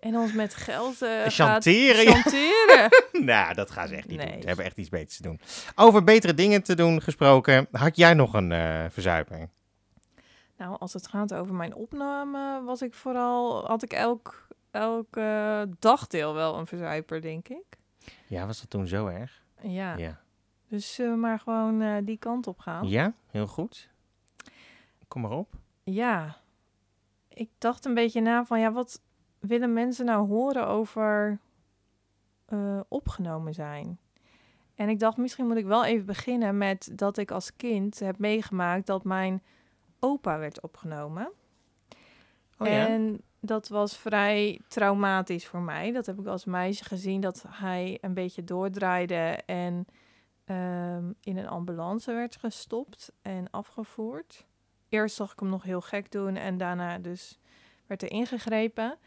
En 0.00 0.16
ons 0.16 0.32
met 0.32 0.54
geld 0.54 1.02
eh 1.02 1.26
Chanteren, 1.26 2.06
gaat 2.06 2.22
chanteren. 2.22 2.88
nou, 3.32 3.54
dat 3.54 3.70
gaan 3.70 3.88
ze 3.88 3.96
echt 3.96 4.08
niet 4.08 4.18
Nee. 4.18 4.30
doen. 4.32 4.40
Ze 4.40 4.46
hebben 4.46 4.64
echt 4.64 4.76
iets 4.76 4.88
beters 4.88 5.16
te 5.16 5.22
doen. 5.22 5.40
Over 5.74 6.04
betere 6.04 6.34
dingen 6.34 6.62
te 6.62 6.74
doen 6.74 7.02
gesproken, 7.02 7.68
had 7.72 7.96
jij 7.96 8.14
nog 8.14 8.32
een 8.34 8.52
eh 8.52 8.84
verzuiper? 8.90 9.48
nou, 10.56 10.76
als 10.78 10.92
het 10.92 11.06
gaat 11.06 11.34
over 11.34 11.54
mijn 11.54 11.74
opname, 11.74 12.62
was 12.64 12.82
ik 12.82 12.94
vooral, 12.94 13.66
had 13.66 13.82
ik 13.82 13.92
elk, 13.92 14.46
elk 14.70 15.18
dagdeel 15.78 16.34
wel 16.34 16.58
een 16.58 16.66
verzuiper, 16.66 17.20
denk 17.20 17.48
ik. 17.48 17.64
Ja, 18.26 18.46
was 18.46 18.60
dat 18.60 18.70
toen 18.70 18.86
zo 18.86 19.06
erg? 19.06 19.42
Ja, 19.62 19.96
Ja. 19.96 20.20
dus 20.68 20.94
zullen 20.94 21.12
we 21.12 21.18
maar 21.18 21.38
gewoon 21.40 21.82
eh, 21.82 21.96
die 22.02 22.16
kant 22.18 22.46
op 22.46 22.58
gaan. 22.58 22.88
Ja, 22.88 23.12
heel 23.26 23.46
goed. 23.46 23.88
Kom 25.08 25.22
maar 25.22 25.30
op. 25.30 25.54
Ja, 25.84 26.36
ik 27.28 27.48
dacht 27.58 27.84
een 27.84 27.94
beetje 27.94 28.20
na 28.20 28.44
van 28.44 28.60
ja, 28.60 28.72
wat 28.72 29.00
willen 29.40 29.72
mensen 29.72 30.04
nou 30.04 30.28
horen 30.28 30.66
over 30.66 31.38
eh, 32.44 32.80
opgenomen 32.88 33.54
zijn? 33.54 33.98
En 34.74 34.88
ik 34.88 34.98
dacht, 34.98 35.16
misschien 35.16 35.46
moet 35.46 35.56
ik 35.56 35.66
wel 35.66 35.84
even 35.84 36.06
beginnen 36.06 36.58
met 36.58 36.90
dat 36.92 37.16
ik 37.16 37.30
als 37.30 37.56
kind 37.56 37.98
heb 37.98 38.18
meegemaakt 38.18 38.86
dat 38.86 39.04
mijn 39.04 39.42
opa 39.98 40.38
werd 40.38 40.60
opgenomen. 40.60 41.32
Oh 42.58 42.66
ja? 42.66 42.86
En 42.86 43.20
dat 43.40 43.68
was 43.68 43.96
vrij 43.96 44.60
traumatisch 44.68 45.46
voor 45.46 45.60
mij. 45.60 45.92
Dat 45.92 46.06
heb 46.06 46.18
ik 46.18 46.26
als 46.26 46.44
meisje 46.44 46.84
gezien 46.84 47.20
dat 47.20 47.44
hij 47.48 47.98
een 48.00 48.14
beetje 48.14 48.44
doordraaide 48.44 49.38
en 49.46 49.86
ehm, 50.44 51.12
in 51.20 51.36
een 51.36 51.48
ambulance 51.48 52.12
werd 52.12 52.36
gestopt 52.36 53.12
en 53.22 53.50
afgevoerd. 53.50 54.46
Eerst 54.88 55.16
zag 55.16 55.32
ik 55.32 55.40
hem 55.40 55.48
nog 55.48 55.62
heel 55.62 55.80
gek 55.80 56.12
doen 56.12 56.36
en 56.36 56.58
daarna 56.58 56.98
dus 56.98 57.38
werd 57.86 58.02
er 58.02 58.10
ingegrepen. 58.10 58.98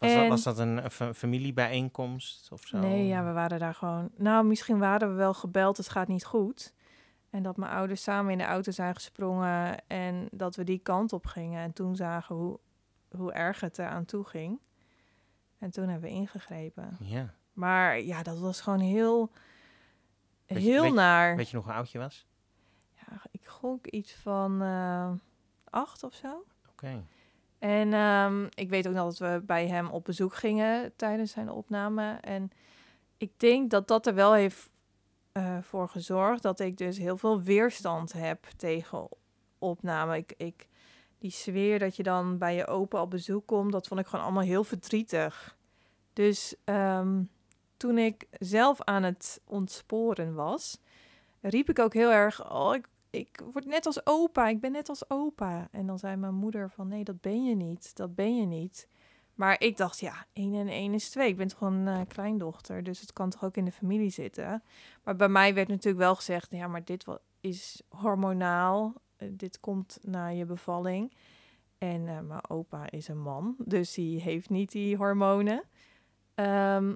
Was, 0.00 0.12
dat, 0.12 0.22
en- 0.22 0.28
was 0.28 0.42
dat 0.42 0.58
een, 0.58 0.84
een 0.84 0.90
fa- 0.90 1.14
familiebijeenkomst 1.14 2.52
of 2.52 2.66
zo? 2.66 2.78
Nee, 2.78 3.06
ja, 3.06 3.24
we 3.24 3.32
waren 3.32 3.58
daar 3.58 3.74
gewoon. 3.74 4.10
Nou, 4.16 4.44
misschien 4.46 4.78
waren 4.78 5.08
we 5.08 5.14
wel 5.14 5.34
gebeld, 5.34 5.76
het 5.76 5.88
gaat 5.88 6.08
niet 6.08 6.24
goed. 6.24 6.74
En 7.30 7.42
dat 7.42 7.56
mijn 7.56 7.72
ouders 7.72 8.02
samen 8.02 8.32
in 8.32 8.38
de 8.38 8.44
auto 8.44 8.70
zijn 8.72 8.94
gesprongen 8.94 9.86
en 9.88 10.28
dat 10.30 10.56
we 10.56 10.64
die 10.64 10.78
kant 10.78 11.12
op 11.12 11.26
gingen. 11.26 11.62
En 11.62 11.72
toen 11.72 11.96
zagen 11.96 12.36
hoe, 12.36 12.58
hoe 13.16 13.32
erg 13.32 13.60
het 13.60 13.78
eraan 13.78 14.04
toe 14.04 14.24
ging. 14.24 14.60
En 15.58 15.70
toen 15.70 15.88
hebben 15.88 16.10
we 16.10 16.16
ingegrepen. 16.16 16.96
Ja. 17.00 17.34
Maar 17.52 18.00
ja, 18.00 18.22
dat 18.22 18.38
was 18.38 18.60
gewoon 18.60 18.80
heel, 18.80 19.30
Weet 20.46 20.58
heel 20.58 20.92
naar. 20.92 21.36
Weet 21.36 21.50
je 21.50 21.56
nog 21.56 21.64
hoe 21.64 21.74
oud 21.74 21.90
je 21.90 21.98
was? 21.98 22.26
Ja, 22.94 23.22
ik 23.30 23.46
gok 23.46 23.86
iets 23.86 24.14
van 24.14 24.62
eh, 24.62 25.10
acht 25.64 26.02
of 26.02 26.14
zo. 26.14 26.44
Oké. 26.70 27.04
En 27.60 27.92
ehm, 27.92 28.46
ik 28.54 28.68
weet 28.68 28.88
ook 28.88 28.94
nog 28.94 29.04
dat 29.04 29.18
we 29.18 29.42
bij 29.46 29.66
hem 29.66 29.88
op 29.88 30.04
bezoek 30.04 30.34
gingen 30.34 30.92
tijdens 30.96 31.32
zijn 31.32 31.50
opname. 31.50 32.18
En 32.20 32.50
ik 33.16 33.32
denk 33.36 33.70
dat 33.70 33.88
dat 33.88 34.06
er 34.06 34.14
wel 34.14 34.32
heeft 34.32 34.70
eh, 35.32 35.58
voor 35.62 35.88
gezorgd 35.88 36.42
dat 36.42 36.60
ik 36.60 36.76
dus 36.76 36.98
heel 36.98 37.16
veel 37.16 37.42
weerstand 37.42 38.12
heb 38.12 38.44
tegen 38.56 39.08
opname. 39.58 40.16
Ik, 40.16 40.34
ik, 40.36 40.68
die 41.18 41.30
sfeer 41.30 41.78
dat 41.78 41.96
je 41.96 42.02
dan 42.02 42.38
bij 42.38 42.54
je 42.54 42.66
opa 42.66 43.02
op 43.02 43.10
bezoek 43.10 43.46
komt, 43.46 43.72
dat 43.72 43.86
vond 43.86 44.00
ik 44.00 44.06
gewoon 44.06 44.24
allemaal 44.24 44.42
heel 44.42 44.64
verdrietig. 44.64 45.56
Dus 46.12 46.54
ehm, 46.64 47.22
toen 47.76 47.98
ik 47.98 48.26
zelf 48.38 48.82
aan 48.82 49.02
het 49.02 49.40
ontsporen 49.44 50.34
was, 50.34 50.78
riep 51.40 51.68
ik 51.68 51.78
ook 51.78 51.94
heel 51.94 52.10
erg, 52.10 52.52
oh, 52.52 52.74
ik, 52.74 52.88
ik 53.10 53.40
word 53.52 53.64
net 53.64 53.86
als 53.86 54.06
opa, 54.06 54.48
ik 54.48 54.60
ben 54.60 54.72
net 54.72 54.88
als 54.88 55.10
opa. 55.10 55.68
En 55.70 55.86
dan 55.86 55.98
zei 55.98 56.16
mijn 56.16 56.34
moeder 56.34 56.70
van, 56.70 56.88
nee, 56.88 57.04
dat 57.04 57.20
ben 57.20 57.44
je 57.44 57.54
niet, 57.54 57.96
dat 57.96 58.14
ben 58.14 58.36
je 58.36 58.46
niet. 58.46 58.88
Maar 59.34 59.60
ik 59.60 59.76
dacht, 59.76 60.00
ja, 60.00 60.26
één 60.32 60.54
en 60.54 60.68
één 60.68 60.94
is 60.94 61.10
twee. 61.10 61.28
Ik 61.28 61.36
ben 61.36 61.48
toch 61.48 61.60
een 61.60 61.88
eh, 61.88 62.00
kleindochter, 62.08 62.82
dus 62.82 63.00
het 63.00 63.12
kan 63.12 63.30
toch 63.30 63.44
ook 63.44 63.56
in 63.56 63.64
de 63.64 63.72
familie 63.72 64.10
zitten. 64.10 64.62
Maar 65.04 65.16
bij 65.16 65.28
mij 65.28 65.54
werd 65.54 65.68
natuurlijk 65.68 66.04
wel 66.04 66.14
gezegd, 66.14 66.50
ja, 66.50 66.66
maar 66.66 66.84
dit 66.84 67.04
is 67.40 67.82
hormonaal. 67.88 68.94
Eh, 69.16 69.28
dit 69.32 69.60
komt 69.60 69.98
na 70.02 70.26
je 70.26 70.44
bevalling. 70.44 71.12
En 71.78 72.08
eh, 72.08 72.20
mijn 72.20 72.48
opa 72.48 72.90
is 72.90 73.08
een 73.08 73.20
man, 73.20 73.54
dus 73.58 73.94
die 73.94 74.20
heeft 74.20 74.50
niet 74.50 74.72
die 74.72 74.96
hormonen. 74.96 75.62
Ehm, 76.34 76.94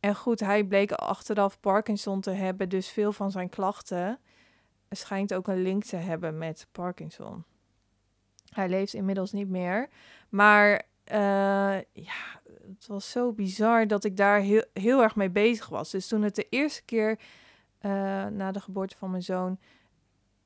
en 0.00 0.16
goed, 0.16 0.40
hij 0.40 0.64
bleek 0.64 0.92
achteraf 0.92 1.60
Parkinson 1.60 2.20
te 2.20 2.30
hebben, 2.30 2.68
dus 2.68 2.88
veel 2.88 3.12
van 3.12 3.30
zijn 3.30 3.48
klachten 3.48 4.18
schijnt 4.90 5.34
ook 5.34 5.48
een 5.48 5.62
link 5.62 5.84
te 5.84 5.96
hebben 5.96 6.38
met 6.38 6.66
Parkinson. 6.72 7.44
Hij 8.52 8.68
leeft 8.68 8.94
inmiddels 8.94 9.32
niet 9.32 9.48
meer, 9.48 9.88
maar 10.28 10.82
eh, 11.06 11.76
ja, 11.92 12.40
het 12.68 12.86
was 12.86 13.10
zo 13.10 13.32
bizar 13.32 13.86
dat 13.86 14.04
ik 14.04 14.16
daar 14.16 14.40
heel, 14.40 14.64
heel 14.72 15.02
erg 15.02 15.16
mee 15.16 15.30
bezig 15.30 15.68
was. 15.68 15.90
Dus 15.90 16.08
toen 16.08 16.22
het 16.22 16.34
de 16.34 16.46
eerste 16.48 16.82
keer 16.84 17.18
eh, 17.78 17.90
na 18.26 18.52
de 18.52 18.60
geboorte 18.60 18.96
van 18.96 19.10
mijn 19.10 19.22
zoon 19.22 19.58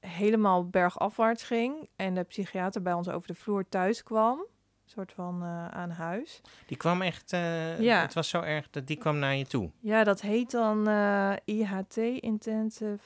helemaal 0.00 0.68
bergafwaarts 0.68 1.42
ging 1.42 1.88
en 1.96 2.14
de 2.14 2.22
psychiater 2.22 2.82
bij 2.82 2.92
ons 2.92 3.08
over 3.08 3.28
de 3.28 3.34
vloer 3.34 3.68
thuis 3.68 4.02
kwam, 4.02 4.38
een 4.38 4.90
soort 4.90 5.12
van 5.12 5.42
eh, 5.42 5.68
aan 5.68 5.90
huis. 5.90 6.40
Die 6.66 6.76
kwam 6.76 7.02
echt... 7.02 7.30
Ja. 7.78 8.00
Het 8.00 8.14
was 8.14 8.28
zo 8.28 8.40
erg 8.40 8.70
dat 8.70 8.86
die 8.86 8.96
kwam 8.96 9.18
naar 9.18 9.34
je 9.34 9.46
toe. 9.46 9.70
Ja, 9.78 10.04
dat 10.04 10.20
heet 10.20 10.50
dan 10.50 10.88
IHT, 11.44 11.96
Intensive 11.96 12.98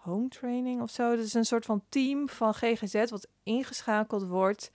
Home 0.00 0.28
Training 0.28 0.82
of 0.82 0.90
zo. 0.90 1.16
Dat 1.16 1.24
is 1.24 1.34
een 1.34 1.44
soort 1.44 1.64
van 1.64 1.82
team 1.88 2.28
van 2.28 2.54
GGZ 2.54 3.10
wat 3.10 3.28
ingeschakeld 3.42 4.26
wordt. 4.26 4.70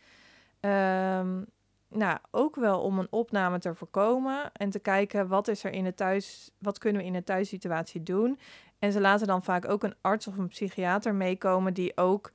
Ehm, 0.59 1.41
nou, 1.89 2.17
ook 2.31 2.55
wel 2.55 2.81
om 2.81 2.99
een 2.99 3.11
opname 3.11 3.59
te 3.59 3.75
voorkomen 3.75 4.51
en 4.53 4.69
te 4.69 4.79
kijken 4.79 5.27
wat 5.27 5.47
is 5.47 5.63
er 5.63 5.71
in 5.71 5.83
de 5.83 5.93
thuis, 5.93 6.51
wat 6.57 6.77
kunnen 6.77 7.01
we 7.01 7.07
in 7.07 7.13
de 7.13 7.23
thuissituatie 7.23 8.03
doen. 8.03 8.39
En 8.79 8.91
ze 8.91 9.01
laten 9.01 9.27
dan 9.27 9.43
vaak 9.43 9.67
ook 9.67 9.83
een 9.83 9.95
arts 10.01 10.27
of 10.27 10.37
een 10.37 10.47
psychiater 10.47 11.15
meekomen 11.15 11.73
die 11.73 11.97
ook 11.97 12.31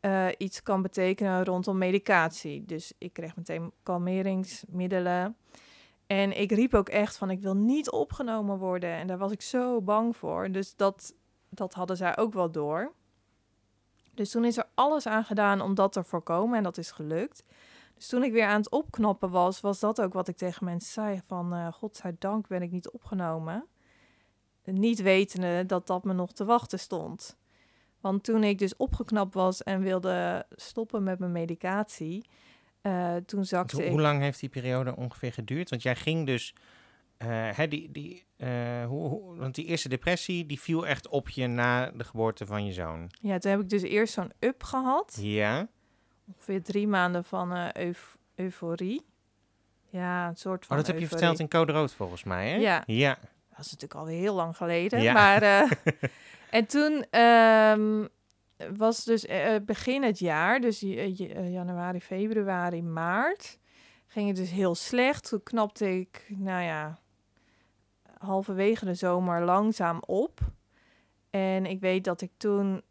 eh, 0.00 0.26
iets 0.38 0.62
kan 0.62 0.82
betekenen 0.82 1.44
rondom 1.44 1.78
medicatie. 1.78 2.64
Dus 2.64 2.92
ik 2.98 3.12
kreeg 3.12 3.36
meteen 3.36 3.72
kalmeringsmiddelen. 3.82 5.36
En 6.06 6.40
ik 6.40 6.52
riep 6.52 6.74
ook 6.74 6.88
echt 6.88 7.16
van, 7.16 7.30
ik 7.30 7.40
wil 7.40 7.56
niet 7.56 7.90
opgenomen 7.90 8.58
worden. 8.58 8.90
En 8.90 9.06
daar 9.06 9.18
was 9.18 9.32
ik 9.32 9.42
zo 9.42 9.80
bang 9.80 10.16
voor. 10.16 10.50
Dus 10.50 10.76
dat, 10.76 11.14
dat 11.56 11.74
hadden 11.74 11.96
zij 11.96 12.16
ook 12.16 12.32
wel 12.32 12.50
door. 12.50 12.92
Dus 14.14 14.30
toen 14.30 14.44
is 14.44 14.56
er 14.56 14.66
alles 14.74 15.06
aan 15.06 15.24
gedaan 15.24 15.60
om 15.60 15.74
dat 15.74 15.92
te 15.92 16.04
voorkomen. 16.04 16.56
En 16.56 16.62
dat 16.62 16.78
is 16.78 16.90
gelukt. 16.90 17.44
Dus 17.94 18.08
toen 18.08 18.22
ik 18.22 18.32
weer 18.32 18.46
aan 18.46 18.60
het 18.60 18.70
opknappen 18.70 19.30
was, 19.30 19.60
was 19.60 19.80
dat 19.80 20.00
ook 20.00 20.12
wat 20.12 20.28
ik 20.28 20.36
tegen 20.36 20.64
mensen 20.64 20.92
zei. 20.92 21.20
Van, 21.26 21.54
eh 21.54 21.72
godzijdank 21.72 22.48
ben 22.48 22.62
ik 22.62 22.70
niet 22.70 22.90
opgenomen. 22.90 23.66
Niet 24.64 25.02
wetende 25.02 25.66
dat 25.66 25.86
dat 25.86 26.04
me 26.04 26.12
nog 26.12 26.32
te 26.32 26.44
wachten 26.44 26.78
stond. 26.78 27.36
Want 28.00 28.24
toen 28.24 28.44
ik 28.44 28.58
dus 28.58 28.76
opgeknapt 28.76 29.34
was 29.34 29.62
en 29.62 29.80
wilde 29.80 30.46
stoppen 30.50 31.02
met 31.02 31.18
mijn 31.18 31.32
medicatie... 31.32 32.24
eh, 32.80 33.16
toen 33.16 33.44
zakte 33.44 33.84
ik... 33.84 33.90
hoe 33.90 34.00
lang 34.00 34.20
heeft 34.20 34.40
die 34.40 34.48
periode 34.48 34.96
ongeveer 34.96 35.32
geduurd? 35.32 35.70
Want 35.70 35.82
jij 35.82 35.96
ging 35.96 36.26
dus... 36.26 36.54
eh, 37.24 37.56
hè, 37.56 37.68
die, 37.68 37.90
die, 37.92 38.24
eh, 38.36 38.84
hoe, 38.86 39.08
hoe- 39.08 39.36
want 39.36 39.54
die 39.54 39.64
eerste 39.64 39.88
depressie, 39.88 40.46
die 40.46 40.60
viel 40.60 40.86
echt 40.86 41.08
op 41.08 41.28
je 41.28 41.46
na 41.46 41.90
de 41.90 42.04
geboorte 42.04 42.46
van 42.46 42.66
je 42.66 42.72
zoon. 42.72 43.10
Ja, 43.20 43.38
toen 43.38 43.50
heb 43.50 43.60
ik 43.60 43.68
dus 43.68 43.82
eerst 43.82 44.12
zo'n 44.14 44.32
up 44.38 44.62
gehad. 44.62 45.18
Ja? 45.20 45.68
Ongeveer 46.34 46.62
drie 46.62 46.86
maanden 46.88 47.24
van 47.24 47.54
eh, 47.54 47.68
euf- 47.72 48.16
euforie. 48.34 49.02
Ja, 49.90 50.28
een 50.28 50.36
soort 50.36 50.66
van 50.66 50.76
Oh, 50.76 50.82
dat 50.82 50.92
heb 50.92 51.00
je 51.02 51.08
verteld 51.08 51.38
in 51.38 51.48
Code 51.48 51.72
Rood 51.72 51.92
volgens 51.92 52.24
mij, 52.24 52.48
hè? 52.50 52.56
Ja. 52.56 52.82
Ja. 52.86 53.18
Dat 53.50 53.64
is 53.64 53.72
natuurlijk 53.72 53.94
alweer 54.00 54.18
heel 54.18 54.34
lang 54.34 54.56
geleden. 54.56 55.02
Ja. 55.02 55.12
Maar, 55.12 55.42
eh, 55.42 55.70
en 56.58 56.66
toen 56.66 57.04
ehm, 57.10 58.06
was 58.76 59.04
dus 59.04 59.26
begin 59.64 60.02
het 60.02 60.18
jaar, 60.18 60.60
dus 60.60 60.80
januari, 61.50 62.00
februari, 62.00 62.82
maart, 62.82 63.58
ging 64.06 64.28
het 64.28 64.36
dus 64.36 64.50
heel 64.50 64.74
slecht. 64.74 65.28
Toen 65.28 65.42
knapte 65.42 65.98
ik, 65.98 66.26
nou 66.28 66.62
ja, 66.62 66.98
halverwege 68.24 68.84
de 68.84 68.94
zomer 68.94 69.44
langzaam 69.44 70.02
op. 70.06 70.40
En 71.30 71.66
ik 71.66 71.80
weet 71.80 72.04
dat 72.04 72.20
ik 72.20 72.30
toen, 72.36 72.82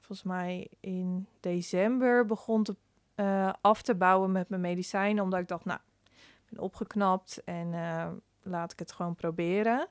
volgens 0.00 0.22
mij 0.22 0.68
in 0.80 1.26
december, 1.40 2.26
begon 2.26 2.62
te, 2.62 2.76
eh, 3.14 3.52
af 3.60 3.82
te 3.82 3.94
bouwen 3.94 4.32
met 4.32 4.48
mijn 4.48 4.60
medicijnen. 4.60 5.24
Omdat 5.24 5.40
ik 5.40 5.48
dacht, 5.48 5.64
nou, 5.64 5.80
ik 6.04 6.48
ben 6.48 6.60
opgeknapt 6.60 7.44
en 7.44 7.74
eh, 7.74 8.10
laat 8.42 8.72
ik 8.72 8.78
het 8.78 8.92
gewoon 8.92 9.14
proberen. 9.14 9.88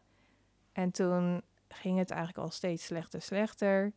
En 0.72 0.92
toen 0.92 1.42
ging 1.68 1.98
het 1.98 2.10
eigenlijk 2.10 2.46
al 2.46 2.52
steeds 2.52 2.86
slechter, 2.86 3.22
slechter. 3.22 3.94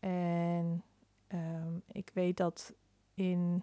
En 0.00 0.84
ehm, 1.26 1.76
ik 1.92 2.10
weet 2.14 2.36
dat 2.36 2.74
in 3.14 3.62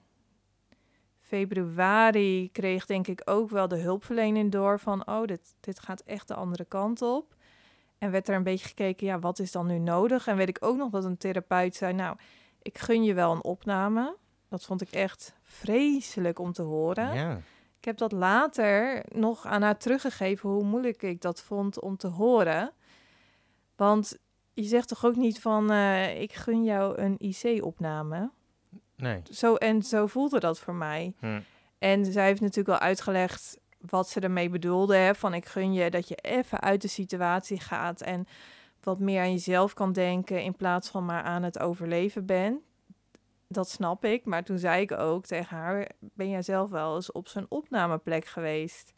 februari 1.26 2.50
kreeg 2.52 2.86
denk 2.86 3.08
ik 3.08 3.22
ook 3.26 3.50
wel 3.50 3.68
de 3.68 3.78
hulpverlening 3.78 4.52
door 4.52 4.80
van... 4.80 5.08
oh, 5.08 5.26
dit, 5.26 5.56
dit 5.60 5.80
gaat 5.80 6.02
echt 6.02 6.28
de 6.28 6.34
andere 6.34 6.66
kant 6.66 7.02
op. 7.02 7.36
En 7.98 8.12
werd 8.12 8.28
er 8.28 8.36
een 8.36 8.44
beetje 8.44 8.68
gekeken, 8.68 9.08
ja, 9.08 9.20
wat 9.20 9.40
is 9.40 9.52
dan 9.52 9.68
nu 9.68 9.80
nodig? 9.80 10.28
En 10.28 10.38
weet 10.38 10.50
ik 10.50 10.58
ook 10.60 10.78
nog 10.78 10.90
dat 10.90 11.04
een 11.04 11.18
therapeut 11.18 11.76
zei, 11.76 11.94
nou, 11.94 12.18
ik 12.62 12.78
gun 12.78 13.04
je 13.04 13.14
wel 13.14 13.32
een 13.32 13.44
opname. 13.44 14.16
Dat 14.50 14.64
vond 14.64 14.82
ik 14.82 14.92
echt 14.92 15.36
vreselijk 15.44 16.40
om 16.40 16.52
te 16.52 16.62
horen. 16.62 17.14
ja. 17.14 17.40
Ik 17.78 17.92
heb 17.92 18.00
dat 18.00 18.12
later 18.12 19.04
nog 19.14 19.46
aan 19.46 19.62
haar 19.62 19.78
teruggegeven 19.78 20.50
hoe 20.50 20.64
moeilijk 20.64 21.02
ik 21.02 21.22
dat 21.22 21.42
vond 21.42 21.82
om 21.82 21.98
te 21.98 22.08
horen. 22.08 22.72
Want 23.76 24.18
je 24.54 24.64
zegt 24.64 24.88
toch 24.88 25.06
ook 25.06 25.16
niet 25.16 25.42
van 25.42 25.72
eh, 25.72 26.22
ik 26.22 26.34
gun 26.34 26.64
jou 26.64 26.98
een 26.98 27.16
IC-opname. 27.18 28.32
Nee. 28.98 29.22
Zo, 29.32 29.56
en 29.56 29.84
zo 29.84 30.08
voelde 30.08 30.40
dat 30.40 30.60
voor 30.60 30.74
mij. 30.74 31.14
Hm. 31.20 31.40
En 31.80 32.06
zij 32.06 32.26
heeft 32.26 32.42
natuurlijk 32.42 32.80
wel 32.80 32.88
uitgelegd 32.88 33.60
wat 33.80 34.10
ze 34.10 34.20
ermee 34.20 34.50
bedoelde. 34.50 34.96
Hè? 34.96 35.16
Van 35.16 35.34
ik 35.34 35.46
gun 35.46 35.74
je 35.74 35.90
dat 35.90 36.08
je 36.08 36.16
even 36.16 36.62
uit 36.62 36.82
de 36.82 36.88
situatie 36.88 37.60
gaat 37.60 38.02
en 38.02 38.28
wat 38.84 39.00
meer 39.00 39.22
aan 39.22 39.32
jezelf 39.32 39.74
kan 39.74 39.92
denken 39.92 40.44
in 40.44 40.56
plaats 40.56 40.90
van 40.90 41.06
maar 41.06 41.24
aan 41.24 41.44
het 41.44 41.60
overleven 41.60 42.26
bent. 42.26 42.62
dat 43.48 43.70
snap 43.70 44.06
ik. 44.06 44.26
Maar 44.26 44.44
toen 44.44 44.60
zei 44.60 44.82
ik 44.82 44.92
ook 44.92 45.26
tegen 45.26 45.58
haar, 45.58 45.90
ben 46.00 46.30
jij 46.30 46.42
zelf 46.42 46.70
wel 46.70 46.96
eens 46.96 47.12
op 47.12 47.28
zijn 47.28 47.46
opnameplek 47.50 48.26
geweest? 48.26 48.94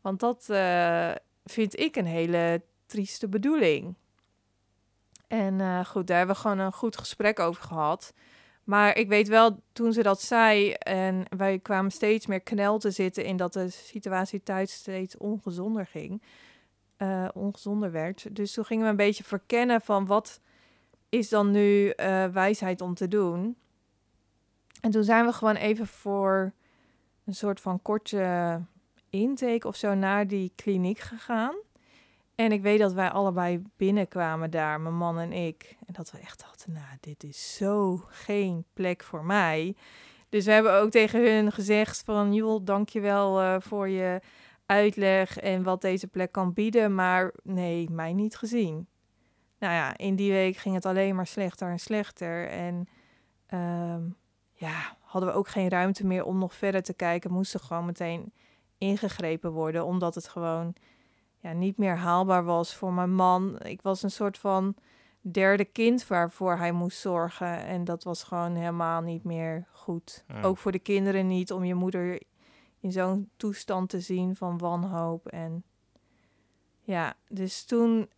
Want 0.00 0.20
dat 0.20 0.48
eh, 0.48 1.10
vind 1.44 1.78
ik 1.78 1.96
een 1.96 2.06
hele 2.06 2.62
trieste 2.86 3.28
bedoeling. 3.28 3.94
En 5.26 5.60
eh, 5.60 5.84
goed, 5.84 6.06
daar 6.06 6.16
hebben 6.16 6.34
we 6.34 6.40
gewoon 6.40 6.58
een 6.58 6.72
goed 6.72 6.96
gesprek 6.96 7.38
over 7.38 7.62
gehad. 7.62 8.12
Maar 8.64 8.96
ik 8.96 9.08
weet 9.08 9.28
wel, 9.28 9.62
toen 9.72 9.92
ze 9.92 10.02
dat 10.02 10.22
zei 10.22 10.72
en 10.72 11.24
wij 11.36 11.58
kwamen 11.58 11.90
steeds 11.90 12.26
meer 12.26 12.40
knel 12.40 12.78
te 12.78 12.90
zitten 12.90 13.24
in 13.24 13.36
dat 13.36 13.52
de 13.52 13.68
situatie 13.68 14.42
thuis 14.42 14.72
steeds 14.72 15.16
ongezonder 15.16 15.86
ging, 15.86 16.22
uh, 16.98 17.28
ongezonder 17.34 17.90
werd. 17.90 18.36
Dus 18.36 18.52
toen 18.52 18.64
gingen 18.64 18.84
we 18.84 18.90
een 18.90 18.96
beetje 18.96 19.24
verkennen 19.24 19.80
van 19.80 20.06
wat 20.06 20.40
is 21.08 21.28
dan 21.28 21.50
nu 21.50 21.92
uh, 21.96 22.26
wijsheid 22.26 22.80
om 22.80 22.94
te 22.94 23.08
doen. 23.08 23.56
En 24.80 24.90
toen 24.90 25.04
zijn 25.04 25.26
we 25.26 25.32
gewoon 25.32 25.56
even 25.56 25.86
voor 25.86 26.52
een 27.24 27.34
soort 27.34 27.60
van 27.60 27.82
korte 27.82 28.60
intake 29.10 29.68
of 29.68 29.76
zo 29.76 29.94
naar 29.94 30.26
die 30.26 30.52
kliniek 30.54 30.98
gegaan. 30.98 31.54
En 32.34 32.52
ik 32.52 32.62
weet 32.62 32.78
dat 32.78 32.92
wij 32.92 33.10
allebei 33.10 33.62
binnenkwamen 33.76 34.50
daar, 34.50 34.80
mijn 34.80 34.96
man 34.96 35.18
en 35.18 35.32
ik. 35.32 35.76
En 35.86 35.92
dat 35.92 36.10
we 36.10 36.18
echt 36.18 36.40
dachten, 36.40 36.72
nou, 36.72 36.96
dit 37.00 37.24
is 37.24 37.56
zo 37.56 38.02
geen 38.08 38.64
plek 38.72 39.02
voor 39.02 39.24
mij. 39.24 39.76
Dus 40.28 40.44
we 40.44 40.52
hebben 40.52 40.72
ook 40.72 40.90
tegen 40.90 41.34
hun 41.34 41.52
gezegd 41.52 42.02
van, 42.04 42.32
joh, 42.32 42.64
dankjewel 42.64 43.42
uh, 43.42 43.56
voor 43.58 43.88
je 43.88 44.20
uitleg 44.66 45.38
en 45.38 45.62
wat 45.62 45.80
deze 45.80 46.06
plek 46.06 46.32
kan 46.32 46.52
bieden. 46.52 46.94
Maar 46.94 47.32
nee, 47.42 47.90
mij 47.90 48.12
niet 48.12 48.36
gezien. 48.36 48.86
Nou 49.58 49.74
ja, 49.74 49.96
in 49.96 50.16
die 50.16 50.32
week 50.32 50.56
ging 50.56 50.74
het 50.74 50.86
alleen 50.86 51.14
maar 51.14 51.26
slechter 51.26 51.70
en 51.70 51.78
slechter. 51.78 52.48
En 52.48 52.88
um, 53.54 54.16
ja, 54.52 54.96
hadden 55.00 55.30
we 55.30 55.36
ook 55.36 55.48
geen 55.48 55.68
ruimte 55.68 56.06
meer 56.06 56.24
om 56.24 56.38
nog 56.38 56.54
verder 56.54 56.82
te 56.82 56.94
kijken. 56.94 57.32
Moesten 57.32 57.60
gewoon 57.60 57.84
meteen 57.84 58.32
ingegrepen 58.78 59.52
worden, 59.52 59.84
omdat 59.84 60.14
het 60.14 60.28
gewoon 60.28 60.74
ja, 61.44 61.52
niet 61.52 61.78
meer 61.78 61.96
haalbaar 61.96 62.44
was 62.44 62.74
voor 62.74 62.92
mijn 62.92 63.14
man. 63.14 63.58
Ik 63.62 63.82
was 63.82 64.02
een 64.02 64.10
soort 64.10 64.38
van 64.38 64.74
derde 65.20 65.64
kind 65.64 66.06
waarvoor 66.06 66.56
hij 66.56 66.72
moest 66.72 66.98
zorgen. 66.98 67.64
En 67.64 67.84
dat 67.84 68.04
was 68.04 68.22
gewoon 68.22 68.54
helemaal 68.54 69.00
niet 69.00 69.24
meer 69.24 69.66
goed. 69.72 70.24
Ook 70.42 70.58
voor 70.58 70.72
de 70.72 70.78
kinderen 70.78 71.26
niet, 71.26 71.52
om 71.52 71.64
je 71.64 71.74
moeder 71.74 72.22
in 72.80 72.92
zo'n 72.92 73.30
toestand 73.36 73.88
te 73.88 74.00
zien 74.00 74.36
van 74.36 74.58
wanhoop. 74.58 75.26
En 75.26 75.64
ja, 76.80 77.14
dus 77.28 77.64
toen 77.64 78.08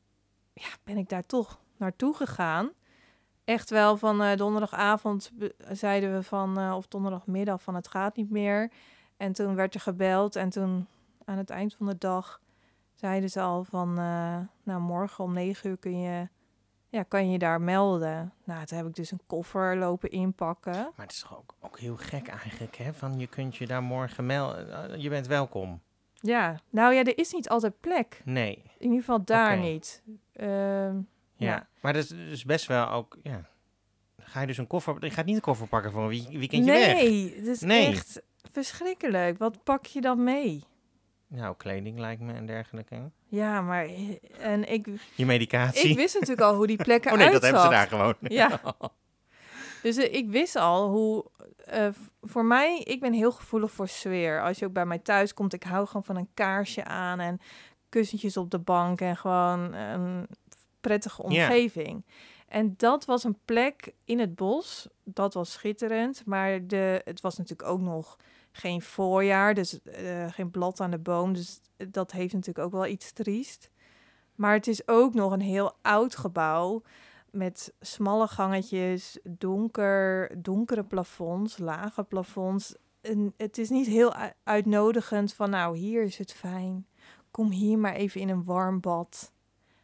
ja, 0.52 0.68
ben 0.85 0.97
ik 0.97 1.09
daar 1.09 1.26
toch 1.26 1.61
naartoe 1.76 2.14
gegaan. 2.14 2.71
Echt 3.45 3.71
wel 3.71 3.97
van 3.97 4.23
uh, 4.23 4.37
donderdagavond 4.37 5.33
zeiden 5.71 6.12
we 6.12 6.23
van, 6.23 6.61
uh, 6.61 6.75
of 6.76 6.87
donderdagmiddag 6.87 7.62
van 7.62 7.75
het 7.75 7.88
gaat 7.88 8.16
niet 8.16 8.30
meer. 8.30 8.71
En 9.16 9.33
toen 9.33 9.54
werd 9.54 9.75
er 9.75 9.80
gebeld 9.80 10.37
en 10.37 10.49
toen 10.49 10.87
aan 11.25 11.38
het 11.38 11.50
eind 11.50 11.75
van 11.75 11.87
de 11.87 11.99
dag 11.99 12.40
zeiden 12.97 13.31
ze 13.31 13.41
al 13.41 13.65
van, 13.65 13.88
uh, 13.99 14.38
nou 14.62 14.81
morgen 14.81 15.25
om 15.25 15.33
negen 15.33 15.71
uur 15.71 15.76
kun 15.76 16.00
je, 16.00 16.29
ja, 16.88 17.03
kan 17.03 17.31
je 17.31 17.38
daar 17.38 17.61
melden. 17.61 18.33
Nou, 18.45 18.65
toen 18.65 18.79
heb 18.79 18.87
ik 18.87 18.95
dus 18.95 19.11
een 19.11 19.21
koffer 19.26 19.76
lopen 19.76 20.11
inpakken. 20.11 20.73
Maar 20.73 21.07
het 21.07 21.12
is 21.12 21.21
toch 21.21 21.38
ook, 21.38 21.55
ook 21.61 21.79
heel 21.79 21.97
gek 21.97 22.29
eigenlijk, 22.29 22.76
hè? 22.76 22.93
Van 22.93 23.19
je 23.19 23.26
kunt 23.26 23.57
je 23.57 23.67
daar 23.67 23.83
morgen 23.83 24.26
melden, 24.26 25.00
je 25.00 25.09
bent 25.09 25.26
welkom. 25.26 25.81
Ja, 26.15 26.61
nou 26.71 26.95
ja, 26.95 27.05
er 27.05 27.19
is 27.19 27.33
niet 27.33 27.49
altijd 27.49 27.81
plek. 27.81 28.21
Nee. 28.25 28.62
In 28.79 28.85
ieder 28.85 28.99
geval 28.99 29.25
daar 29.25 29.57
okay. 29.57 29.71
niet. 29.71 30.03
Uh, 30.35 30.47
ja. 30.47 30.95
ja, 31.37 31.69
maar 31.81 31.93
dat 31.93 32.03
is 32.03 32.09
dus 32.09 32.45
best 32.45 32.67
wel 32.67 32.88
ook, 32.88 33.17
ja. 33.23 33.49
Ga 34.19 34.41
je 34.41 34.47
dus 34.47 34.59
een 34.59 34.67
koffer, 34.67 35.05
je 35.05 35.11
gaat 35.11 35.25
niet 35.25 35.35
een 35.35 35.41
koffer 35.41 35.69
pakken 35.69 35.93
voor 35.93 36.03
een 36.03 36.38
weekendje 36.38 36.73
nee, 36.73 36.87
weg. 36.87 36.95
Nee, 36.95 37.35
het 37.37 37.47
is 37.47 37.61
nee. 37.61 37.87
echt 37.87 38.23
verschrikkelijk. 38.53 39.38
Wat 39.38 39.65
pak 39.65 39.87
je 39.87 40.00
dan 40.00 40.25
mee? 40.25 40.65
Nou, 41.28 41.56
kleding 41.56 41.99
lijkt 41.99 42.21
me 42.21 42.33
en 42.33 42.47
dergelijke. 42.47 43.11
Ja, 43.26 43.61
maar 43.61 43.88
en 44.40 44.73
ik... 44.73 44.86
Je 45.15 45.26
medicatie. 45.26 45.91
Ik 45.91 45.97
wist 45.97 46.15
natuurlijk 46.15 46.41
al 46.41 46.54
hoe 46.54 46.67
die 46.67 46.76
plekken 46.76 47.10
Oh 47.12 47.19
nee, 47.19 47.26
uitzag. 47.26 47.50
dat 47.50 47.50
hebben 47.50 47.71
ze 47.71 47.76
daar 47.76 47.89
gewoon. 47.89 48.15
Ja. 48.21 48.60
Dus 49.82 49.99
uh, 49.99 50.15
ik 50.15 50.28
wist 50.28 50.56
al 50.56 50.89
hoe... 50.89 51.25
Uh, 51.75 51.89
voor 52.23 52.45
mij, 52.45 52.80
ik 52.80 53.00
ben 53.00 53.12
heel 53.12 53.32
gevoelig 53.32 53.71
voor 53.71 53.89
sfeer. 53.89 54.43
Als 54.43 54.58
je 54.58 54.67
ook 54.67 54.73
bij 54.73 54.86
mij 54.86 54.99
thuis 54.99 55.34
komt, 55.34 55.52
ik 55.52 55.62
hou 55.62 55.86
gewoon 55.86 56.04
van 56.04 56.17
een 56.17 56.28
kaarsje 56.34 56.84
aan 56.84 57.21
en 57.21 57.41
kussentjes 57.89 58.36
op 58.36 58.50
de 58.50 58.58
bank 58.58 59.00
en 59.00 59.17
gewoon 59.17 59.73
een 59.73 60.26
prettige 60.80 61.23
omgeving. 61.23 62.04
En 62.49 62.75
dat 62.76 63.04
was 63.04 63.25
een 63.25 63.39
plek 63.45 63.93
in 64.04 64.19
het 64.19 64.34
bos. 64.34 64.89
Dat 65.04 65.34
was 65.34 65.52
schitterend. 65.52 66.23
Maar 66.25 66.67
de, 66.67 67.02
het 67.04 67.21
was 67.21 67.36
natuurlijk 67.36 67.69
ook 67.69 67.80
nog 67.80 68.17
geen 68.56 68.82
voorjaar. 68.82 69.54
Dus 69.54 69.78
uh, 69.84 70.32
geen 70.32 70.50
blad 70.50 70.80
aan 70.80 70.90
de 70.90 70.99
boom. 70.99 71.32
Dus 71.32 71.60
dat 71.88 72.12
heeft 72.12 72.32
natuurlijk 72.32 72.66
ook 72.66 72.73
wel 72.73 72.86
iets 72.86 73.12
triest. 73.12 73.71
Maar 74.34 74.52
het 74.52 74.66
is 74.66 74.88
ook 74.88 75.14
nog 75.14 75.32
een 75.32 75.40
heel 75.40 75.73
oud 75.82 76.16
gebouw. 76.16 76.82
Met 77.30 77.73
smalle 77.80 78.26
gangetjes, 78.26 79.19
donker, 79.25 80.30
donkere 80.42 80.84
plafonds, 80.84 81.58
lage 81.58 82.02
plafonds. 82.02 82.75
En 83.00 83.34
het 83.36 83.58
is 83.58 83.71
niet 83.71 83.86
heel 83.86 84.14
uitnodigend 84.45 85.34
van 85.34 85.50
nou, 85.50 85.76
hier 85.76 86.02
is 86.02 86.19
het 86.19 86.32
fijn. 86.32 86.86
Kom 87.30 87.50
hier 87.50 87.78
maar 87.78 87.95
even 87.95 88.21
in 88.21 88.28
een 88.28 88.45
warm 88.45 88.80
bad. 88.80 89.32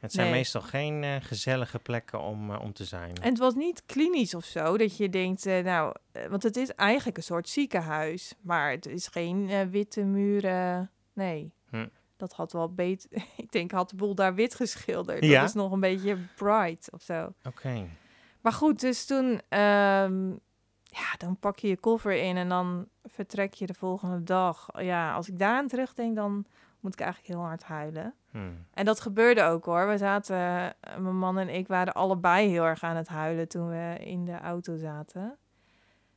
Het 0.03 0.13
zijn 0.13 0.27
nee. 0.27 0.37
meestal 0.37 0.61
geen 0.61 1.03
uh, 1.03 1.17
gezellige 1.21 1.79
plekken 1.79 2.21
om, 2.21 2.51
uh, 2.51 2.61
om 2.61 2.73
te 2.73 2.85
zijn. 2.85 3.15
En 3.15 3.29
het 3.29 3.39
was 3.39 3.55
niet 3.55 3.83
klinisch 3.87 4.35
of 4.35 4.45
zo, 4.45 4.79
dat 4.79 4.97
je 4.97 5.09
denkt, 5.09 5.47
uh, 5.47 5.59
nou, 5.59 5.95
want 6.29 6.43
het 6.43 6.57
is 6.57 6.75
eigenlijk 6.75 7.17
een 7.17 7.23
soort 7.23 7.49
ziekenhuis, 7.49 8.35
maar 8.41 8.71
het 8.71 8.87
is 8.87 9.07
geen 9.07 9.71
witte 9.71 10.05
muren. 10.05 10.91
Nee, 11.13 11.53
hm. 11.69 11.87
dat 12.17 12.33
had 12.33 12.53
wel 12.53 12.75
beter. 12.75 13.11
ik 13.37 13.53
denk, 13.53 13.71
had 13.71 13.91
de 13.91 13.97
boel 13.97 14.15
daar 14.15 14.35
wit 14.35 14.55
geschilderd. 14.55 15.25
Ja? 15.25 15.41
Dat 15.41 15.49
is 15.49 15.55
nog 15.55 15.73
een 15.73 15.81
beetje 15.81 16.17
bright 16.37 16.89
of 16.93 17.03
zo. 17.03 17.23
Oké. 17.23 17.49
Okay. 17.49 17.89
Maar 18.41 18.53
goed, 18.53 18.81
dus 18.81 19.07
toen, 19.07 19.27
um, 19.59 20.41
ja, 20.83 21.15
dan 21.19 21.37
pak 21.41 21.59
je 21.59 21.69
je 21.69 21.77
koffer 21.77 22.13
in 22.13 22.37
en 22.37 22.49
dan 22.49 22.89
vertrek 23.05 23.55
je 23.55 23.67
de 23.67 23.75
volgende 23.75 24.23
dag. 24.23 24.69
Ja, 24.79 25.15
als 25.15 25.29
ik 25.29 25.39
daar 25.39 25.57
aan 25.57 25.69
terugdenk, 25.69 26.17
dan 26.17 26.47
moet 26.83 26.93
ik 26.93 27.01
eigenlijk 27.01 27.33
heel 27.33 27.43
hard 27.47 27.63
huilen. 27.63 28.15
Hmm. 28.31 28.67
En 28.75 28.85
dat 28.85 29.01
gebeurde 29.01 29.43
ook 29.43 29.65
hoor. 29.65 29.89
We 29.89 29.97
zaten, 29.97 30.37
uh, 30.37 30.97
mijn 30.99 31.19
man 31.19 31.39
en 31.39 31.49
ik 31.49 31.69
waren 31.69 31.93
allebei 31.93 32.49
heel 32.49 32.65
erg 32.65 32.83
aan 32.83 32.97
het 32.97 33.09
huilen 33.09 33.49
toen 33.49 33.69
we 33.69 33.97
in 34.01 34.25
de 34.25 34.39
auto 34.39 34.77
zaten. 34.77 35.39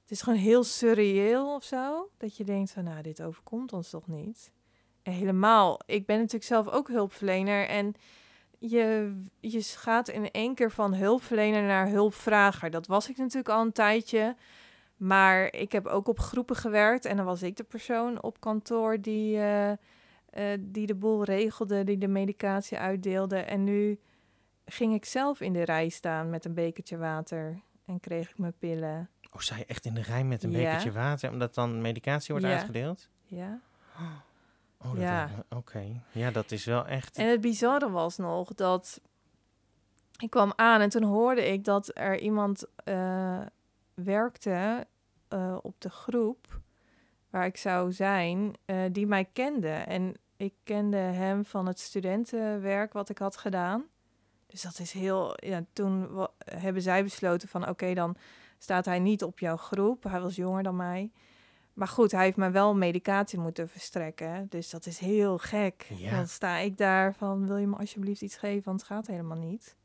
Het 0.02 0.12
is 0.12 0.22
gewoon 0.22 0.40
heel 0.40 0.64
surreëel 0.64 1.56
of 1.56 1.64
zo. 1.64 2.10
Dat 2.18 2.38
je 2.38 2.44
denkt 2.44 2.72
van, 2.72 2.84
nou, 2.84 3.02
dit 3.02 3.22
overkomt 3.22 3.74
ons 3.74 3.90
toch 3.90 4.08
niet? 4.08 4.52
En 5.04 5.12
helemaal, 5.12 5.80
ik 5.86 6.06
ben 6.06 6.18
natuurlijk 6.18 6.44
zelf 6.44 6.68
ook 6.68 6.88
hulpverlener. 6.88 7.68
En 7.68 7.94
je, 8.58 9.16
je 9.40 9.62
gaat 9.62 10.08
in 10.08 10.32
één 10.32 10.56
keer 10.56 10.72
van 10.72 10.94
hulpverlener 10.94 11.64
naar 11.64 11.88
hulpvrager. 11.88 12.70
Dat 12.70 12.88
was 12.88 13.10
ik 13.10 13.18
natuurlijk 13.18 13.50
al 13.50 13.62
een 13.62 13.72
tijdje. 13.72 14.36
Maar 14.96 15.54
ik 15.54 15.72
heb 15.72 15.86
ook 15.86 16.08
op 16.08 16.20
groepen 16.20 16.56
gewerkt. 16.56 17.06
En 17.06 17.18
dan 17.18 17.26
was 17.26 17.44
ik 17.44 17.58
de 17.58 17.64
persoon 17.64 18.22
op 18.22 18.40
kantoor 18.40 19.02
die... 19.02 19.38
Uh, 19.38 19.72
uh, 20.38 20.44
die 20.60 20.86
de 20.86 20.96
boel 20.96 21.24
regelde, 21.24 21.84
die 21.84 21.98
de 21.98 22.08
medicatie 22.08 22.78
uitdeelde. 22.78 23.38
En 23.38 23.64
nu 23.64 24.00
ging 24.66 24.94
ik 24.94 25.06
zelf 25.06 25.42
in 25.42 25.54
de 25.54 25.64
rij 25.64 25.90
staan 25.90 26.30
met 26.30 26.46
een 26.46 26.54
bekertje 26.54 26.98
water 26.98 27.62
en 27.86 28.00
kreeg 28.00 28.30
ik 28.30 28.38
mijn 28.38 28.58
pillen. 28.60 29.10
Oh, 29.32 29.42
sta 29.42 29.58
je 29.58 29.66
echt 29.66 29.86
in 29.86 29.94
de 29.94 30.02
rij 30.02 30.24
met 30.24 30.44
een 30.44 30.52
ja. 30.52 30.58
bekertje 30.58 30.92
water, 30.92 31.32
omdat 31.32 31.54
dan 31.54 31.82
medicatie 31.82 32.34
wordt 32.34 32.50
ja. 32.50 32.56
uitgedeeld? 32.56 33.10
Ja. 33.26 33.60
Oh, 34.78 34.92
dat 34.92 35.02
ja. 35.02 35.30
Oké. 35.50 35.56
Okay. 35.56 36.02
Ja, 36.12 36.32
dat 36.32 36.52
is 36.52 36.66
wel 36.66 36.86
echt... 36.86 37.18
En 37.18 37.30
het 37.30 37.42
bizarre 37.42 37.90
was 37.90 38.18
nog 38.18 38.54
dat... 38.54 39.02
Ik 40.18 40.30
kwam 40.30 40.54
aan 40.56 40.82
en 40.82 40.90
toen 40.90 41.04
hoorde 41.04 41.52
ik 41.52 41.64
dat 41.64 41.92
er 41.94 42.20
iemand 42.20 42.66
uh, 42.86 43.42
werkte 43.94 44.88
uh, 45.30 45.58
op 45.62 45.76
de 45.82 45.90
groep 45.90 46.60
waar 47.30 47.46
ik 47.46 47.58
zou 47.58 47.92
zijn, 47.92 48.54
uh, 48.66 48.84
die 48.92 49.08
mij 49.08 49.26
kende. 49.34 49.70
En 49.70 50.16
ik 50.38 50.54
kende 50.64 50.98
hem 50.98 51.46
van 51.46 51.66
het 51.66 51.80
studentenwerk 51.80 52.94
wat 52.94 53.10
ik 53.10 53.18
had 53.18 53.38
gedaan. 53.38 53.86
Dus 54.48 54.62
dat 54.62 54.80
is 54.80 54.92
heel. 54.92 55.34
Ja, 55.36 55.66
toen 55.74 56.28
hebben 56.46 56.82
zij 56.82 57.04
besloten 57.04 57.48
van 57.48 57.62
oké, 57.62 57.72
okay, 57.72 57.94
dan 57.94 58.16
staat 58.58 58.86
hij 58.86 59.00
niet 59.00 59.24
op 59.24 59.40
jouw 59.40 59.58
groep. 59.58 60.04
Hij 60.04 60.22
was 60.22 60.36
jonger 60.36 60.64
dan 60.64 60.76
mij. 60.76 61.12
Maar 61.74 61.88
goed, 61.88 62.12
hij 62.12 62.24
heeft 62.24 62.38
me 62.38 62.50
wel 62.50 62.76
medicatie 62.76 63.40
moeten 63.40 63.70
verstrekken. 63.70 64.48
Dus 64.50 64.70
dat 64.70 64.86
is 64.86 64.98
heel 64.98 65.38
gek. 65.38 65.88
Ja. 65.98 66.16
Dan 66.16 66.28
sta 66.28 66.58
ik 66.58 66.78
daar 66.78 67.14
van: 67.14 67.48
wil 67.48 67.58
je 67.58 67.68
me 67.68 67.76
alsjeblieft 67.76 68.22
iets 68.22 68.38
geven? 68.38 68.64
Want 68.64 68.80
het 68.80 68.90
gaat 68.90 69.08
helemaal 69.08 69.38
niet. 69.38 69.76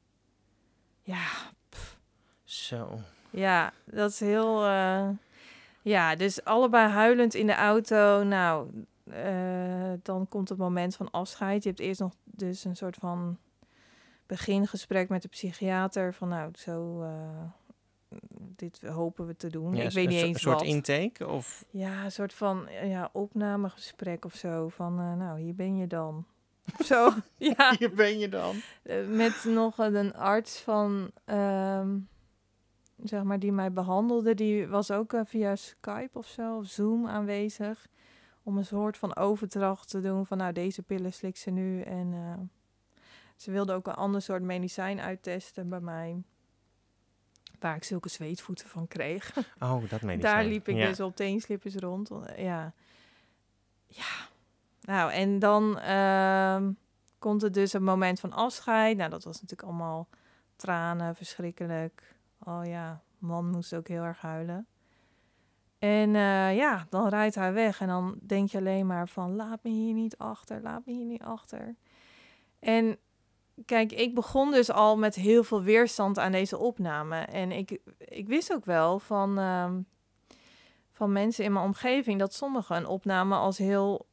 Ja. 1.02 1.26
Pff. 1.68 1.98
Zo. 2.44 2.98
Ja, 3.30 3.72
dat 3.84 4.10
is 4.10 4.20
heel. 4.20 4.66
Uh, 4.66 5.08
ja, 5.82 6.16
dus 6.16 6.44
allebei 6.44 6.88
huilend 6.88 7.34
in 7.34 7.46
de 7.46 7.54
auto. 7.54 8.22
Nou, 8.22 8.70
uh, 9.12 9.92
dan 10.02 10.28
komt 10.28 10.48
het 10.48 10.58
moment 10.58 10.96
van 10.96 11.10
afscheid. 11.10 11.62
Je 11.62 11.68
hebt 11.68 11.80
eerst 11.80 12.00
nog 12.00 12.12
dus 12.24 12.64
een 12.64 12.76
soort 12.76 12.96
van 12.96 13.38
begingesprek 14.26 15.08
met 15.08 15.22
de 15.22 15.28
psychiater. 15.28 16.14
Van 16.14 16.28
nou, 16.28 16.50
zo, 16.54 17.02
uh, 17.02 17.08
dit 18.56 18.80
hopen 18.80 19.26
we 19.26 19.36
te 19.36 19.48
doen. 19.50 19.74
Ja, 19.76 19.82
ik 19.82 19.90
weet 19.90 20.08
niet 20.08 20.20
een, 20.20 20.24
eens 20.26 20.34
Een 20.34 20.40
soort 20.40 20.58
wat. 20.58 20.66
intake? 20.68 21.26
Of... 21.28 21.64
Ja, 21.70 22.04
een 22.04 22.12
soort 22.12 22.34
van 22.34 22.68
eh, 22.68 22.88
ja, 22.90 23.10
opnamegesprek 23.12 24.24
of 24.24 24.34
zo. 24.34 24.68
Van, 24.68 24.98
eh, 24.98 25.14
nou, 25.14 25.40
hier 25.40 25.54
ben 25.54 25.76
je 25.76 25.86
dan. 25.86 26.24
Of 26.78 26.86
zo. 26.92 27.10
ja, 27.36 27.74
Hier 27.78 27.94
ben 27.94 28.18
je 28.18 28.28
dan. 28.28 28.56
eh, 28.82 29.06
met 29.08 29.44
nog 29.44 29.78
een 29.78 30.14
arts 30.14 30.60
van, 30.60 31.10
ehm, 31.24 31.98
zeg 33.04 33.22
maar, 33.22 33.38
die 33.38 33.52
mij 33.52 33.72
behandelde. 33.72 34.34
Die 34.34 34.66
was 34.66 34.90
ook 34.90 35.12
eh, 35.12 35.20
via 35.24 35.56
Skype 35.56 36.18
of 36.18 36.26
zo, 36.26 36.56
of 36.56 36.66
Zoom 36.66 37.06
aanwezig. 37.08 37.88
Om 38.50 38.58
een 38.58 38.64
soort 38.64 38.96
van 38.98 39.16
overdracht 39.16 39.88
te 39.88 40.00
doen 40.00 40.26
van, 40.26 40.38
nou, 40.38 40.52
deze 40.52 40.82
pillen 40.82 41.12
slikt 41.12 41.38
ze 41.38 41.50
nu. 41.50 41.82
En 41.82 42.12
eh, 42.12 42.38
ze 43.36 43.50
wilde 43.50 43.72
ook 43.72 43.86
een 43.86 43.94
ander 43.94 44.22
soort 44.22 44.42
medicijn 44.42 45.00
uittesten 45.00 45.68
bij 45.68 45.80
mij. 45.80 46.22
Waar 47.60 47.76
ik 47.76 47.84
zulke 47.84 48.08
zweetvoeten 48.08 48.68
van 48.68 48.88
kreeg. 48.88 49.36
Oh, 49.58 49.90
dat 49.90 50.02
meen 50.02 50.20
Daar 50.20 50.44
liep 50.44 50.68
ik 50.68 50.76
ja. 50.76 50.86
dus 50.86 51.00
op 51.00 51.16
teenslippers 51.16 51.74
rond. 51.74 52.10
eh, 52.10 52.44
Ja. 52.44 52.72
Ja. 53.86 54.28
Nou, 54.80 55.12
en 55.12 55.38
dan 55.38 55.78
ehm, 55.78 56.72
komt 57.18 57.42
er 57.42 57.52
dus 57.52 57.72
een 57.72 57.82
moment 57.84 58.20
van 58.20 58.32
afscheid. 58.32 58.96
Nou, 58.96 59.10
dat 59.10 59.24
was 59.24 59.40
natuurlijk 59.40 59.68
allemaal 59.68 60.08
tranen, 60.56 61.16
verschrikkelijk. 61.16 62.14
Oh 62.44 62.66
ja, 62.66 63.02
man 63.18 63.50
moest 63.50 63.74
ook 63.74 63.88
heel 63.88 64.02
erg 64.02 64.20
huilen. 64.20 64.66
En 65.80 66.14
eh, 66.14 66.56
ja, 66.56 66.86
dan 66.90 67.08
rijdt 67.08 67.34
hij 67.34 67.52
weg 67.52 67.80
en 67.80 67.86
dan 67.86 68.18
denk 68.22 68.50
je 68.50 68.58
alleen 68.58 68.86
maar 68.86 69.08
van... 69.08 69.36
laat 69.36 69.62
me 69.62 69.70
hier 69.70 69.94
niet 69.94 70.16
achter, 70.18 70.60
laat 70.62 70.86
me 70.86 70.92
hier 70.92 71.04
niet 71.04 71.22
achter. 71.22 71.74
En 72.58 72.98
kijk, 73.64 73.92
ik 73.92 74.14
begon 74.14 74.50
dus 74.50 74.70
al 74.70 74.98
met 74.98 75.14
heel 75.14 75.44
veel 75.44 75.62
weerstand 75.62 76.18
aan 76.18 76.32
deze 76.32 76.58
opname. 76.58 77.16
En 77.16 77.52
ik, 77.52 77.78
ik 77.98 78.28
wist 78.28 78.52
ook 78.52 78.64
wel 78.64 78.98
van, 78.98 79.38
ehm, 79.38 79.80
van 80.92 81.12
mensen 81.12 81.44
in 81.44 81.52
mijn 81.52 81.64
omgeving... 81.64 82.18
dat 82.18 82.34
sommigen 82.34 82.76
een 82.76 82.86
opname 82.86 83.34
als 83.34 83.58
heel 83.58 84.06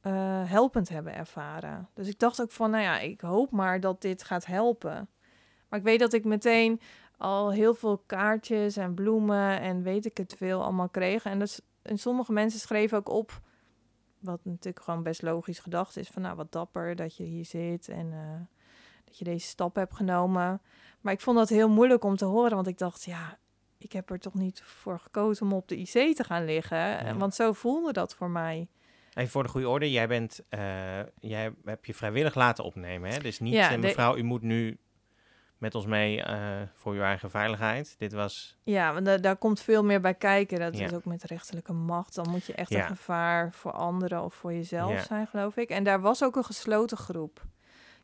eh, 0.00 0.50
helpend 0.50 0.88
hebben 0.88 1.14
ervaren. 1.14 1.88
Dus 1.94 2.08
ik 2.08 2.18
dacht 2.18 2.40
ook 2.40 2.50
van, 2.50 2.70
nou 2.70 2.82
ja, 2.82 2.98
ik 2.98 3.20
hoop 3.20 3.50
maar 3.50 3.80
dat 3.80 4.00
dit 4.00 4.22
gaat 4.22 4.46
helpen. 4.46 5.08
Maar 5.68 5.78
ik 5.78 5.84
weet 5.84 5.98
dat 6.00 6.12
ik 6.12 6.24
meteen 6.24 6.80
al 7.18 7.52
heel 7.52 7.74
veel 7.74 8.02
kaartjes 8.06 8.76
en 8.76 8.94
bloemen 8.94 9.60
en 9.60 9.82
weet 9.82 10.04
ik 10.06 10.16
het 10.16 10.34
veel 10.38 10.62
allemaal 10.62 10.88
kreeg. 10.88 11.24
En, 11.24 11.38
dus, 11.38 11.60
en 11.82 11.98
sommige 11.98 12.32
mensen 12.32 12.60
schreven 12.60 12.98
ook 12.98 13.08
op, 13.08 13.40
wat 14.18 14.40
natuurlijk 14.44 14.84
gewoon 14.84 15.02
best 15.02 15.22
logisch 15.22 15.58
gedacht 15.58 15.96
is, 15.96 16.08
van 16.08 16.22
nou 16.22 16.36
wat 16.36 16.52
dapper 16.52 16.96
dat 16.96 17.16
je 17.16 17.24
hier 17.24 17.44
zit 17.44 17.88
en 17.88 18.12
eh, 18.12 18.40
dat 19.04 19.18
je 19.18 19.24
deze 19.24 19.46
stap 19.46 19.74
hebt 19.74 19.94
genomen. 19.94 20.60
Maar 21.00 21.12
ik 21.12 21.20
vond 21.20 21.36
dat 21.36 21.48
heel 21.48 21.68
moeilijk 21.68 22.04
om 22.04 22.16
te 22.16 22.24
horen, 22.24 22.54
want 22.54 22.66
ik 22.66 22.78
dacht, 22.78 23.04
ja, 23.04 23.38
ik 23.78 23.92
heb 23.92 24.10
er 24.10 24.18
toch 24.18 24.34
niet 24.34 24.62
voor 24.62 24.98
gekozen 24.98 25.46
om 25.46 25.52
op 25.52 25.68
de 25.68 25.76
IC 25.76 26.16
te 26.16 26.24
gaan 26.24 26.44
liggen. 26.44 26.78
Ja. 26.78 27.14
Want 27.16 27.34
zo 27.34 27.52
voelde 27.52 27.92
dat 27.92 28.14
voor 28.14 28.30
mij. 28.30 28.68
Even 29.14 29.30
voor 29.30 29.42
de 29.42 29.48
goede 29.48 29.68
orde, 29.68 29.90
jij 29.90 30.08
bent, 30.08 30.40
eh, 30.48 30.60
jij 31.18 31.52
hebt 31.64 31.86
je 31.86 31.94
vrijwillig 31.94 32.34
laten 32.34 32.64
opnemen, 32.64 33.10
hè? 33.10 33.18
Dus 33.18 33.38
niet, 33.40 33.52
Ja, 33.54 33.66
eh, 33.66 33.70
de- 33.72 33.78
mevrouw, 33.78 34.16
u 34.16 34.22
moet 34.22 34.42
nu 34.42 34.78
met 35.58 35.74
ons 35.74 35.86
mee 35.86 36.22
eh, 36.22 36.56
voor 36.72 36.92
uw 36.92 37.02
eigen 37.02 37.30
veiligheid. 37.30 37.94
Dit 37.98 38.12
was, 38.12 38.56
Ja, 38.62 38.92
want 38.92 39.06
da- 39.06 39.16
daar 39.16 39.36
komt 39.36 39.60
veel 39.60 39.84
meer 39.84 40.00
bij 40.00 40.14
kijken. 40.14 40.58
Dat 40.60 40.78
Ja. 40.78 40.84
is 40.84 40.92
ook 40.92 41.04
met 41.04 41.22
rechterlijke 41.24 41.72
macht. 41.72 42.14
Dan 42.14 42.30
moet 42.30 42.44
je 42.46 42.54
echt 42.54 42.70
Ja. 42.70 42.80
een 42.82 42.96
gevaar 42.96 43.52
voor 43.52 43.72
anderen 43.72 44.22
of 44.24 44.34
voor 44.34 44.52
jezelf 44.52 44.92
Ja. 44.92 45.02
zijn, 45.02 45.26
geloof 45.26 45.56
ik. 45.56 45.70
En 45.70 45.84
daar 45.84 46.00
was 46.00 46.22
ook 46.24 46.36
een 46.36 46.44
gesloten 46.44 46.96
groep. 46.96 47.46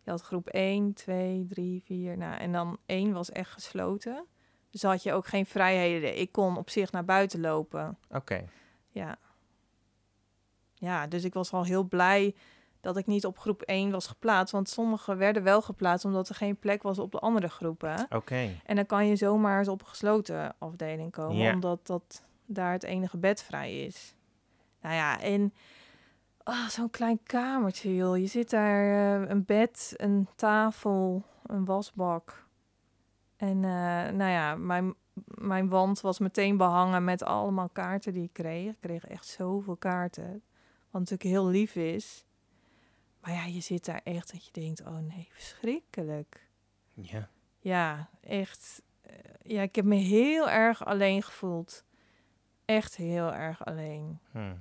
Je 0.03 0.11
had 0.11 0.21
groep 0.23 0.49
1, 0.49 0.93
2, 0.93 1.47
3, 1.49 1.83
4. 1.85 2.17
Nou, 2.19 2.37
en 2.37 2.53
dan 2.53 2.79
1 2.87 3.13
was 3.13 3.31
echt 3.31 3.51
gesloten. 3.53 4.25
Dus 4.71 4.83
had 4.83 5.03
je 5.03 5.13
ook 5.13 5.27
geen 5.27 5.47
vrijheden. 5.47 6.19
Ik 6.21 6.33
kon 6.33 6.57
op 6.57 6.71
zich 6.71 6.93
naar 6.93 7.05
buiten 7.05 7.41
lopen. 7.41 7.99
oké. 8.11 8.45
Ja. 8.91 9.17
Ja, 10.75 11.07
dus 11.07 11.25
ik 11.25 11.35
was 11.35 11.53
al 11.53 11.65
heel 11.65 11.85
blij 11.85 12.35
dat 12.85 12.97
ik 12.97 13.07
niet 13.07 13.27
op 13.27 13.39
groep 13.39 13.63
1 13.63 13.91
was 13.91 14.07
geplaatst. 14.07 14.53
Want 14.53 14.69
sommigen 14.69 15.19
werden 15.19 15.43
wel 15.43 15.63
geplaatst 15.63 16.05
omdat 16.05 16.29
er 16.29 16.35
geen 16.35 16.57
plek 16.57 16.83
was 16.83 16.99
op 16.99 17.13
de 17.13 17.19
andere 17.19 17.49
groepen. 17.49 18.07
Oké. 18.11 18.51
En 18.65 18.77
dan 18.77 18.87
kan 18.87 19.07
je 19.07 19.17
zomaar 19.17 19.59
eens 19.59 19.69
op 19.69 19.81
een 19.81 19.87
gesloten 19.87 20.55
afdeling 20.59 21.13
komen, 21.13 21.53
omdat 21.53 21.87
dat 21.87 22.25
daar 22.47 22.73
het 22.73 22.83
enige 22.83 23.17
bed 23.17 23.43
vrij 23.43 23.85
is. 23.85 24.15
Nou 24.81 24.95
ja, 24.95 25.21
en 25.21 25.53
ah, 26.43 26.69
zo'n 26.69 26.91
klein 26.91 27.21
kamertje, 27.23 27.95
joh. 27.95 28.17
Je 28.17 28.27
zit 28.27 28.51
daar, 28.51 28.85
eh, 29.23 29.29
een 29.29 29.45
bed, 29.45 29.95
een 29.97 30.29
tafel, 30.37 31.23
een 31.47 31.65
wasbak. 31.65 32.47
En 33.37 33.65
eh, 33.65 34.13
nou 34.13 34.31
ja, 34.31 34.55
mijn, 34.55 34.95
mijn 35.25 35.69
wand 35.69 36.01
was 36.01 36.19
meteen 36.19 36.57
behangen 36.57 37.05
met 37.05 37.23
allemaal 37.23 37.69
kaarten 37.69 38.13
die 38.13 38.25
ik 38.25 38.33
kreeg. 38.33 38.71
Ik 38.71 38.81
kreeg 38.81 39.07
echt 39.07 39.27
zoveel 39.27 39.77
kaarten, 39.77 40.43
wat 40.91 41.01
natuurlijk 41.01 41.31
heel 41.31 41.47
lief 41.47 41.75
is. 41.75 42.25
Maar 43.25 43.33
ja, 43.33 43.45
je 43.45 43.61
zit 43.61 43.85
daar 43.85 44.01
echt 44.05 44.33
dat 44.33 44.45
je 44.45 44.53
denkt, 44.53 44.81
oh 44.81 44.99
nee, 44.99 45.29
verschrikkelijk. 45.31 46.49
Ja. 46.95 47.29
Ja, 47.59 48.09
echt. 48.21 48.83
eh, 49.01 49.13
Ja, 49.43 49.63
ik 49.63 49.75
heb 49.75 49.85
me 49.85 49.95
heel 49.95 50.51
erg 50.51 50.85
alleen 50.85 51.23
gevoeld. 51.23 51.85
Echt 52.65 52.97
heel 52.97 53.33
erg 53.35 53.65
alleen. 53.65 54.19
Hm. 54.31 54.55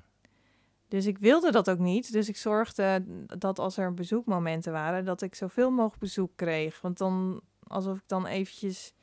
Dus 0.87 1.05
ik 1.05 1.17
wilde 1.17 1.51
dat 1.51 1.69
ook 1.69 1.79
niet. 1.79 2.11
Dus 2.11 2.29
ik 2.29 2.37
zorgde 2.37 3.03
dat 3.39 3.59
als 3.59 3.77
er 3.77 3.93
bezoekmomenten 3.93 4.71
waren, 4.71 5.05
dat 5.05 5.21
ik 5.21 5.35
zoveel 5.35 5.71
mogelijk 5.71 5.99
bezoek 5.99 6.31
kreeg. 6.35 6.81
Want 6.81 6.97
dan, 6.97 7.41
alsof 7.67 7.97
ik 7.97 8.07
dan 8.07 8.25
eventjes... 8.25 8.93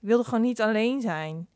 Ik 0.00 0.06
wilde 0.08 0.24
gewoon 0.24 0.40
niet 0.40 0.60
alleen 0.60 1.00
zijn. 1.00 1.48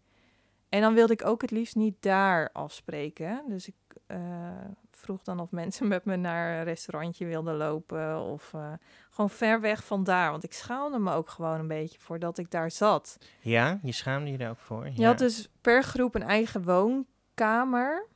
En 0.69 0.81
dan 0.81 0.95
wilde 0.95 1.13
ik 1.13 1.25
ook 1.25 1.41
het 1.43 1.51
liefst 1.51 1.75
niet 1.75 1.97
daar 2.03 2.51
afspreken. 2.53 3.45
Dus 3.49 3.69
ik 3.69 3.75
eh, 4.07 4.65
vroeg 5.05 5.23
dan 5.23 5.41
of 5.41 5.51
mensen 5.51 5.89
met 5.89 6.05
me 6.05 6.17
naar 6.17 6.59
een 6.59 6.65
restaurantje 6.65 7.27
wilden 7.27 7.57
lopen. 7.57 8.21
Of 8.21 8.55
eh, 8.55 8.73
gewoon 9.11 9.31
ver 9.31 9.61
weg 9.61 9.85
van 9.85 10.05
daar. 10.05 10.31
Want 10.31 10.45
ik 10.45 10.53
schaamde 10.53 10.99
me 10.99 11.13
ook 11.13 11.29
gewoon 11.29 11.59
een 11.59 11.69
beetje 11.69 12.01
voordat 12.01 12.39
ik 12.39 12.51
daar 12.51 12.71
zat. 12.71 13.19
Ja, 13.41 13.79
je 13.83 13.93
schaamde 13.93 14.31
je 14.31 14.39
daar 14.39 14.51
ook 14.51 14.59
voor? 14.59 14.89
Je 14.95 15.07
had 15.07 15.19
dus 15.19 15.49
per 15.61 15.83
groep 15.83 16.15
een 16.15 16.23
eigen 16.23 16.63
woonkamer. 16.63 18.07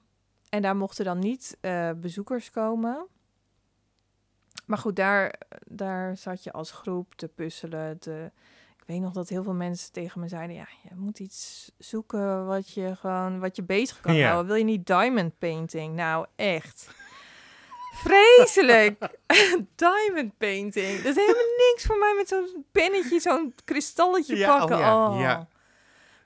En 0.49 0.63
daar 0.63 0.77
mochten 0.77 1.05
dan 1.05 1.19
niet 1.19 1.57
eh, 1.61 1.91
bezoekers 1.97 2.51
komen. 2.51 3.07
Maar 4.67 4.79
goed, 4.79 4.97
daar, 4.97 5.35
daar 5.67 6.17
zat 6.17 6.45
je 6.45 6.53
als 6.53 6.71
groep 6.71 7.15
te 7.15 7.29
puzzelen. 7.29 7.99
Te... 7.99 8.33
Ik 8.89 8.95
weet 8.95 9.03
nog 9.03 9.13
dat 9.13 9.29
heel 9.29 9.43
veel 9.43 9.55
mensen 9.55 9.93
tegen 9.93 10.21
me 10.21 10.29
zeiden... 10.29 10.57
ja, 10.57 10.67
je 10.83 10.91
moet 10.95 11.19
iets 11.19 11.71
zoeken 11.79 12.47
wat 12.47 12.71
je 12.71 12.97
gewoon 12.97 13.41
wat 13.41 13.57
je 13.57 13.63
bezig 13.63 14.01
kan 14.01 14.15
Ja. 14.15 14.27
houden. 14.27 14.47
Wil 14.47 14.57
je 14.57 14.65
niet 14.65 14.87
diamond 14.87 15.39
painting? 15.39 15.95
Nou, 15.95 16.27
echt. 16.37 16.89
Vreselijk. 17.95 19.19
diamond 19.77 20.37
painting. 20.39 20.97
Dat 20.97 21.05
is 21.07 21.15
helemaal 21.17 21.55
niks 21.71 21.85
voor 21.87 21.99
mij 21.99 22.15
met 22.17 22.29
zo'n 22.29 22.65
pennetje, 22.73 23.21
zo'n 23.21 23.55
kristalletje 23.65 24.37
Ja, 24.37 24.53
oh 24.53 24.59
pakken. 24.59 24.79
ja, 24.79 25.09
oh. 25.11 25.21
ja. 25.21 25.49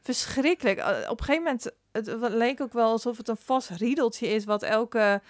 Verschrikkelijk. 0.01 0.79
Eh, 0.79 1.11
Op 1.11 1.18
een 1.20 1.25
gegeven 1.25 1.42
moment, 1.44 1.70
het 1.92 2.33
leek 2.33 2.61
ook 2.61 2.72
wel 2.72 2.90
alsof 2.90 3.16
het 3.16 3.29
een 3.29 3.37
vast 3.37 3.68
riedeltje 3.70 4.27
is 4.29 4.44
wat 4.44 4.62
elke 4.62 5.20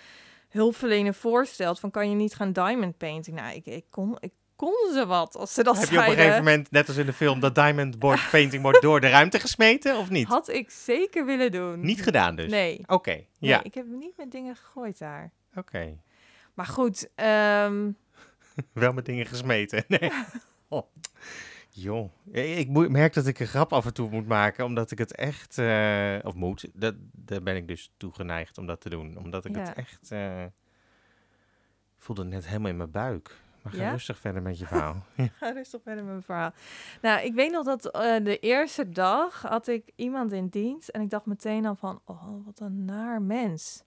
hulpverlener 0.49 1.15
voorstelt. 1.15 1.81
Van 1.81 1.91
kan 1.91 2.09
je 2.11 2.15
niet 2.17 2.35
gaan 2.35 2.53
diamond 2.53 2.97
painting? 2.97 3.37
Nou, 3.37 3.55
ik, 3.55 3.67
ik, 3.67 3.85
kon, 3.91 4.17
ik 4.21 4.33
kon 4.63 4.93
ze 4.93 5.07
wat 5.07 5.37
als 5.37 5.55
ze 5.55 5.63
dat 5.63 5.79
Heb 5.79 5.89
je 5.89 5.99
op 5.99 6.07
een 6.07 6.13
gegeven 6.13 6.37
moment, 6.37 6.71
net 6.71 6.89
als 6.89 6.97
in 6.97 7.07
de 7.07 7.13
film, 7.13 7.41
dat 7.41 7.55
diamond 7.55 7.99
board 7.99 8.31
painting 8.31 8.63
wordt 8.63 8.83
door 8.83 9.01
de 9.01 9.09
ruimte 9.09 9.41
gesmeten 9.41 9.99
of 9.99 10.11
niet? 10.11 10.29
Had 10.29 10.49
ik 10.49 10.71
zeker 10.71 11.27
willen 11.27 11.53
doen. 11.53 11.81
Niet 11.81 12.03
gedaan 12.03 12.37
dus? 12.37 12.51
Nee. 12.51 12.83
Oké, 12.87 13.25
ja. 13.39 13.63
ik 13.63 13.75
heb 13.75 13.87
niet 13.87 14.17
met 14.17 14.31
dingen 14.31 14.57
gegooid 14.57 14.99
daar. 14.99 15.33
Oké. 15.55 15.99
Maar 16.55 16.67
goed, 16.67 17.09
ehm, 17.15 17.91
Wel 18.73 18.93
met 18.93 19.05
dingen 19.05 19.27
gesmeten. 19.27 19.85
Nee. 19.99 20.13
Oh. 20.69 20.87
Joh, 21.71 22.11
ik 22.33 22.69
merk 22.69 23.15
dat 23.15 23.27
ik 23.27 23.41
een 23.41 23.47
grap 23.47 23.73
af 23.73 23.87
en 23.87 23.95
toe 23.95 24.11
moet 24.11 24.27
maken, 24.27 24.65
omdat 24.65 24.91
ik 24.91 24.99
het 24.99 25.15
echt, 25.15 25.59
eh, 25.59 26.19
of 26.23 26.35
moet, 26.35 26.69
dat, 26.75 26.95
daar 27.13 27.43
ben 27.43 27.57
ik 27.57 27.69
dus 27.69 27.93
toe 27.97 28.13
geneigd 28.13 28.59
om 28.59 28.67
dat 28.67 28.81
te 28.81 28.89
doen. 28.89 29.17
Omdat 29.19 29.45
ik 29.45 29.55
Ja. 29.57 29.63
het 29.63 29.75
echt, 29.75 30.11
ik 31.97 31.99
voelde 31.99 32.23
het 32.23 32.31
net 32.31 32.47
helemaal 32.47 32.71
in 32.71 32.77
mijn 32.77 32.91
buik. 32.91 33.42
Maar 33.63 33.73
ga 33.73 33.83
Ja? 33.83 33.91
rustig 33.91 34.19
verder 34.19 34.43
met 34.43 34.59
je 34.59 34.67
verhaal. 34.67 34.97
ga 35.41 35.51
rustig 35.51 35.83
verder 35.83 36.05
met 36.05 36.13
mijn 36.13 36.23
verhaal. 36.23 36.53
Nou, 37.01 37.21
ik 37.21 37.35
weet 37.35 37.51
nog 37.53 37.65
dat 37.65 37.91
eh, 37.91 38.25
de 38.25 38.39
eerste 38.39 38.89
dag 38.89 39.43
had 39.43 39.67
ik 39.67 39.91
iemand 39.97 40.33
in 40.33 40.49
dienst 40.49 40.89
en 40.89 41.01
ik 41.01 41.11
dacht 41.11 41.27
meteen 41.27 41.67
al 41.67 41.75
van, 41.75 42.01
oh, 42.05 42.45
wat 42.45 42.61
een 42.61 42.85
naar 42.85 43.23
mens. 43.23 43.85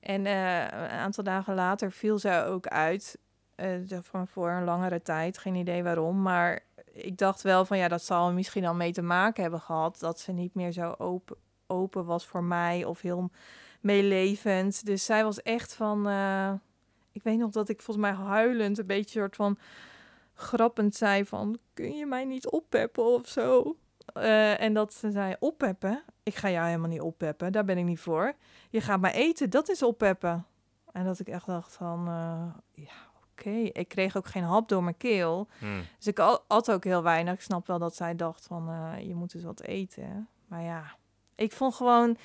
En 0.00 0.26
eh, 0.26 0.62
een 0.62 0.88
aantal 0.88 1.24
dagen 1.24 1.54
later 1.54 1.92
viel 1.92 2.18
zij 2.18 2.46
ook 2.46 2.66
uit, 2.66 3.18
eh, 3.54 3.70
van 4.02 4.28
voor 4.28 4.50
een 4.50 4.64
langere 4.64 5.02
tijd, 5.02 5.38
geen 5.38 5.54
idee 5.54 5.82
waarom, 5.82 6.22
maar 6.22 6.60
ik 6.92 7.18
dacht 7.18 7.42
wel 7.42 7.64
van, 7.64 7.78
ja, 7.78 7.88
dat 7.88 8.02
zal 8.02 8.32
misschien 8.32 8.66
al 8.66 8.74
mee 8.74 8.92
te 8.92 9.02
maken 9.02 9.42
hebben 9.42 9.60
gehad, 9.60 9.98
dat 9.98 10.20
ze 10.20 10.32
niet 10.32 10.54
meer 10.54 10.72
zo 10.72 10.94
open, 10.98 11.36
open 11.66 12.04
was 12.04 12.26
voor 12.26 12.44
mij 12.44 12.84
of 12.84 13.00
heel 13.00 13.30
meelevend. 13.80 14.86
Dus 14.86 15.04
zij 15.04 15.24
was 15.24 15.42
echt 15.42 15.74
van, 15.74 16.06
ik 17.14 17.22
weet 17.22 17.38
nog 17.38 17.50
dat 17.50 17.68
ik 17.68 17.82
volgens 17.82 18.06
mij 18.06 18.16
huilend 18.16 18.78
een 18.78 18.86
beetje 18.86 19.20
soort 19.20 19.36
van 19.36 19.58
grappend 20.34 20.94
zei 20.94 21.24
van... 21.24 21.58
kun 21.74 21.96
je 21.96 22.06
mij 22.06 22.24
niet 22.24 22.46
oppeppen 22.46 23.04
of 23.04 23.28
zo? 23.28 23.76
Eh, 24.06 24.60
en 24.60 24.74
dat 24.74 24.94
ze 24.94 25.10
zei, 25.10 25.36
oppeppen? 25.38 26.02
Ik 26.22 26.34
ga 26.34 26.50
jou 26.50 26.66
helemaal 26.66 26.88
niet 26.88 27.00
oppeppen, 27.00 27.52
daar 27.52 27.64
ben 27.64 27.78
ik 27.78 27.84
niet 27.84 28.00
voor. 28.00 28.34
Je 28.70 28.80
gaat 28.80 29.00
maar 29.00 29.12
eten, 29.12 29.50
dat 29.50 29.68
is 29.68 29.82
oppeppen. 29.82 30.46
En 30.92 31.04
dat 31.04 31.18
ik 31.18 31.28
echt 31.28 31.46
dacht 31.46 31.72
van, 31.72 32.08
eh, 32.08 32.84
ja, 32.84 32.94
oké. 33.30 33.50
Ik 33.50 33.88
kreeg 33.88 34.16
ook 34.16 34.26
geen 34.26 34.42
hap 34.42 34.68
door 34.68 34.82
mijn 34.82 34.96
keel. 34.96 35.48
Hmm. 35.58 35.82
Dus 35.96 36.06
ik 36.06 36.18
at 36.46 36.70
ook 36.70 36.84
heel 36.84 37.02
weinig. 37.02 37.34
Ik 37.34 37.40
snap 37.40 37.66
wel 37.66 37.78
dat 37.78 37.96
zij 37.96 38.16
dacht 38.16 38.46
van, 38.46 38.68
eh, 38.68 39.06
je 39.06 39.14
moet 39.14 39.32
dus 39.32 39.42
wat 39.42 39.62
eten. 39.62 40.28
Maar 40.46 40.62
ja, 40.62 40.96
ik 41.34 41.52
vond 41.52 41.74
gewoon 41.74 42.16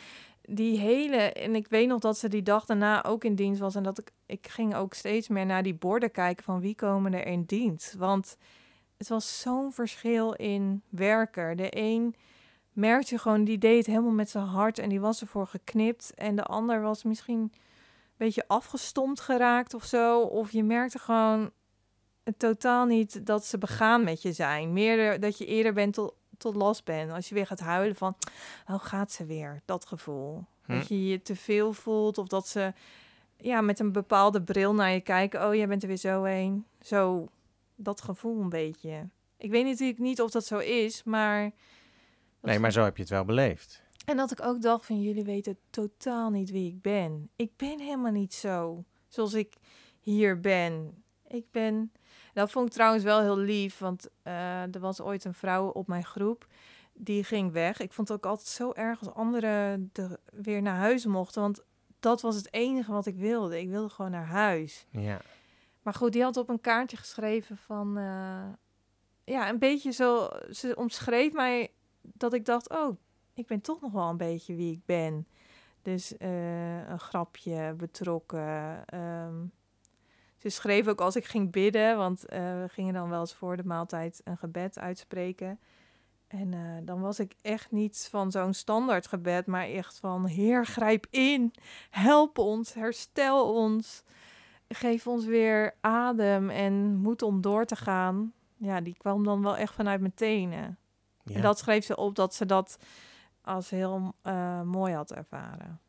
die 0.41 0.80
hele... 0.80 1.17
En 1.17 1.56
ik 1.56 1.67
weet 1.67 1.88
nog 1.88 1.99
dat 1.99 2.17
ze 2.17 2.30
die 2.30 2.43
dag 2.43 2.65
daarna 2.65 3.04
ook 3.04 3.23
in 3.23 3.36
dienst 3.36 3.60
was. 3.60 3.75
En 3.75 3.84
dat 3.84 3.97
ik, 3.97 4.12
ik 4.25 4.47
ging 4.47 4.75
ook 4.75 4.93
steeds 4.93 5.28
meer 5.28 5.45
naar 5.45 5.63
die 5.63 5.73
borden 5.73 6.12
kijken 6.12 6.43
van 6.43 6.60
wie 6.60 6.75
komen 6.75 7.13
er 7.13 7.25
in 7.25 7.43
dienst. 7.43 7.93
Want 7.93 8.38
het 8.97 9.08
was 9.08 9.41
zo'n 9.41 9.73
verschil 9.73 10.34
in 10.34 10.82
werken. 10.89 11.58
De 11.58 11.67
een 11.78 12.15
merkte 12.73 13.17
gewoon, 13.17 13.43
die 13.43 13.58
deed 13.58 13.86
helemaal 13.86 14.12
met 14.12 14.30
zijn 14.30 14.45
hart 14.45 14.80
en 14.80 14.89
die 14.89 14.99
was 14.99 15.21
ervoor 15.21 15.47
geknipt. 15.47 16.13
En 16.15 16.36
de 16.36 16.43
ander 16.43 16.82
was 16.82 17.04
misschien 17.04 17.39
een 17.39 17.52
beetje 18.17 18.47
afgestompt 18.47 19.19
geraakt 19.19 19.73
of 19.73 19.84
zo. 19.84 20.21
Of 20.21 20.52
je 20.52 20.63
merkte 20.63 20.99
gewoon 20.99 21.52
totaal 22.38 22.86
niet 22.86 23.25
dat 23.25 23.45
ze 23.45 23.58
begaan 23.58 24.04
met 24.04 24.21
je 24.21 24.34
zijn. 24.34 24.73
Meer 24.73 25.19
dat 25.19 25.38
je 25.38 25.45
eerder 25.45 25.73
bent 25.73 26.12
tot, 26.39 26.56
last 26.56 26.84
bent. 26.86 27.12
Als 27.12 27.30
je 27.30 27.36
weer 27.36 27.47
gaat 27.47 27.60
huilen 27.60 27.95
van, 27.95 28.15
oh 28.67 28.80
gaat 28.80 29.12
ze 29.12 29.25
weer? 29.25 29.62
Dat 29.65 29.86
gevoel. 29.86 30.45
Hm. 30.65 30.73
Dat 30.73 30.88
je 30.88 31.08
je 31.08 31.21
te 31.21 31.36
veel 31.36 31.73
voelt 31.73 32.17
of 32.17 32.28
dat 32.28 32.47
ze 32.47 32.73
ja, 33.38 33.62
met 33.62 33.80
een 33.80 33.91
bepaalde 33.91 34.41
bril 34.41 34.73
naar 34.73 34.91
je 34.91 35.02
kijken. 35.02 35.47
Oh, 35.47 35.56
jij 35.56 35.67
bent 35.67 35.82
er 35.82 35.88
weer 35.88 35.97
zo 35.97 36.23
heen. 36.23 36.65
Zo, 36.82 37.28
dat 37.75 38.02
gevoel 38.02 38.41
een 38.41 38.49
beetje. 38.49 39.08
Ik 39.38 39.52
weet 39.52 39.65
natuurlijk 39.65 39.99
niet 39.99 40.21
of 40.21 40.32
dat 40.32 40.45
zo 40.45 40.58
is, 40.58 41.04
maar... 41.04 41.52
Nee, 42.41 42.60
maar 42.60 42.71
zo 42.71 42.84
heb 42.84 42.95
je 42.95 43.02
het 43.02 43.12
wel 43.12 43.25
beleefd. 43.25 43.82
En 44.06 44.17
dat 44.17 44.32
ik 44.32 44.41
ook 44.41 44.62
dacht 44.62 44.86
van, 44.86 45.02
jullie 45.02 45.23
weten 45.23 45.58
totaal 45.69 46.30
niet 46.30 46.52
wie 46.52 46.67
ik 46.67 46.82
ben. 46.82 47.30
Ik 47.36 47.52
ben 47.56 47.80
helemaal 47.80 48.12
niet 48.12 48.34
zo 48.34 48.84
zoals 49.08 49.34
ik 49.34 49.54
hier 49.99 50.39
ben. 50.39 51.04
Ik 51.28 51.45
ben... 51.52 51.91
Dat 52.39 52.52
vond 52.52 52.67
ik 52.67 52.73
trouwens 52.73 53.04
wel 53.04 53.21
heel 53.21 53.38
lief, 53.38 53.78
want 53.78 54.08
eh, 54.23 54.75
er 54.75 54.80
was 54.80 55.02
ooit 55.02 55.25
een 55.25 55.34
vrouw 55.34 55.67
op 55.67 55.88
mijn 55.88 56.06
groep 56.06 56.47
die 56.93 57.23
ging 57.23 57.52
weg. 57.52 57.80
Ik 57.80 57.93
vond 57.93 58.08
het 58.08 58.17
ook 58.17 58.25
altijd 58.25 58.47
zo 58.47 58.71
erg 58.73 58.99
als 58.99 59.13
anderen 59.13 59.89
er 59.93 60.17
weer 60.32 60.62
naar 60.62 60.75
huis 60.75 61.06
mochten, 61.06 61.41
want 61.41 61.63
dat 61.99 62.21
was 62.21 62.36
het 62.36 62.54
enige 62.54 62.91
wat 62.91 63.06
ik 63.06 63.15
wilde. 63.15 63.60
Ik 63.60 63.69
wilde 63.69 63.89
gewoon 63.89 64.12
naar 64.12 64.25
huis. 64.25 64.86
Ja. 64.89 65.21
Maar 65.82 65.93
goed, 65.93 66.13
die 66.13 66.23
had 66.23 66.38
op 66.38 66.49
een 66.49 66.62
kaartje 66.62 66.97
geschreven 66.97 67.58
van... 67.58 67.97
eh, 67.97 68.47
ja, 69.23 69.49
een 69.49 69.60
beetje 69.60 69.91
zo... 69.91 70.30
Ze 70.52 70.75
omschreef 70.75 71.34
mij 71.34 71.71
dat 72.02 72.34
ik 72.34 72.45
dacht... 72.45 72.69
Oh, 72.69 72.97
ik 73.34 73.47
ben 73.47 73.62
toch 73.62 73.82
nog 73.82 73.91
wel 73.91 74.10
een 74.10 74.17
beetje 74.17 74.56
wie 74.56 74.71
ik 74.71 74.86
ben. 74.86 75.28
Dus 75.82 76.17
eh, 76.17 76.89
een 76.89 76.99
grapje, 76.99 77.73
betrokken. 77.78 78.86
ehm. 78.86 79.36
Ze 80.39 80.49
schreef 80.49 80.88
ook 80.88 81.02
als 81.02 81.15
ik 81.15 81.25
ging 81.25 81.52
bidden... 81.52 81.97
Want 81.97 82.25
eh, 82.25 82.39
we 82.39 82.67
gingen 82.69 82.93
dan 82.93 83.10
wel 83.10 83.19
eens 83.19 83.34
voor 83.34 83.58
de 83.58 83.65
maaltijd 83.65 84.21
een 84.23 84.38
gebed 84.38 84.80
uitspreken... 84.80 85.60
En 86.28 86.54
eh, 86.54 86.60
dan 86.84 87.02
was 87.02 87.19
ik 87.19 87.36
echt 87.41 87.71
niet 87.71 88.08
van 88.12 88.32
zo'n 88.32 88.54
standaard 88.54 89.08
gebed, 89.08 89.45
maar 89.45 89.67
echt 89.67 89.99
van 89.99 90.25
Heer, 90.25 90.65
grijp 90.65 91.08
in, 91.10 91.54
help 91.89 92.38
ons, 92.38 92.73
herstel 92.73 93.54
ons 93.54 94.04
geef 94.69 95.08
ons 95.08 95.25
weer 95.25 95.75
adem 95.82 96.49
en 96.49 96.95
moed 96.95 97.21
om 97.21 97.41
door 97.41 97.65
te 97.65 97.75
gaan. 97.75 98.34
Ja, 98.58 98.82
die 98.82 98.95
kwam 98.97 99.23
dan 99.23 99.41
wel 99.41 99.58
echt 99.58 99.73
vanuit 99.73 99.99
mijn 99.99 100.13
tenen. 100.13 100.78
ja. 101.23 101.36
En 101.36 101.41
dat 101.41 101.60
schreef 101.60 101.86
ze 101.86 101.95
op 101.95 102.15
dat 102.15 102.34
ze 102.36 102.45
dat 102.45 102.80
als 103.41 103.69
heel 103.69 104.13
eh, 104.21 104.62
mooi 104.62 104.93
had 104.93 105.12
ervaren. 105.12 105.80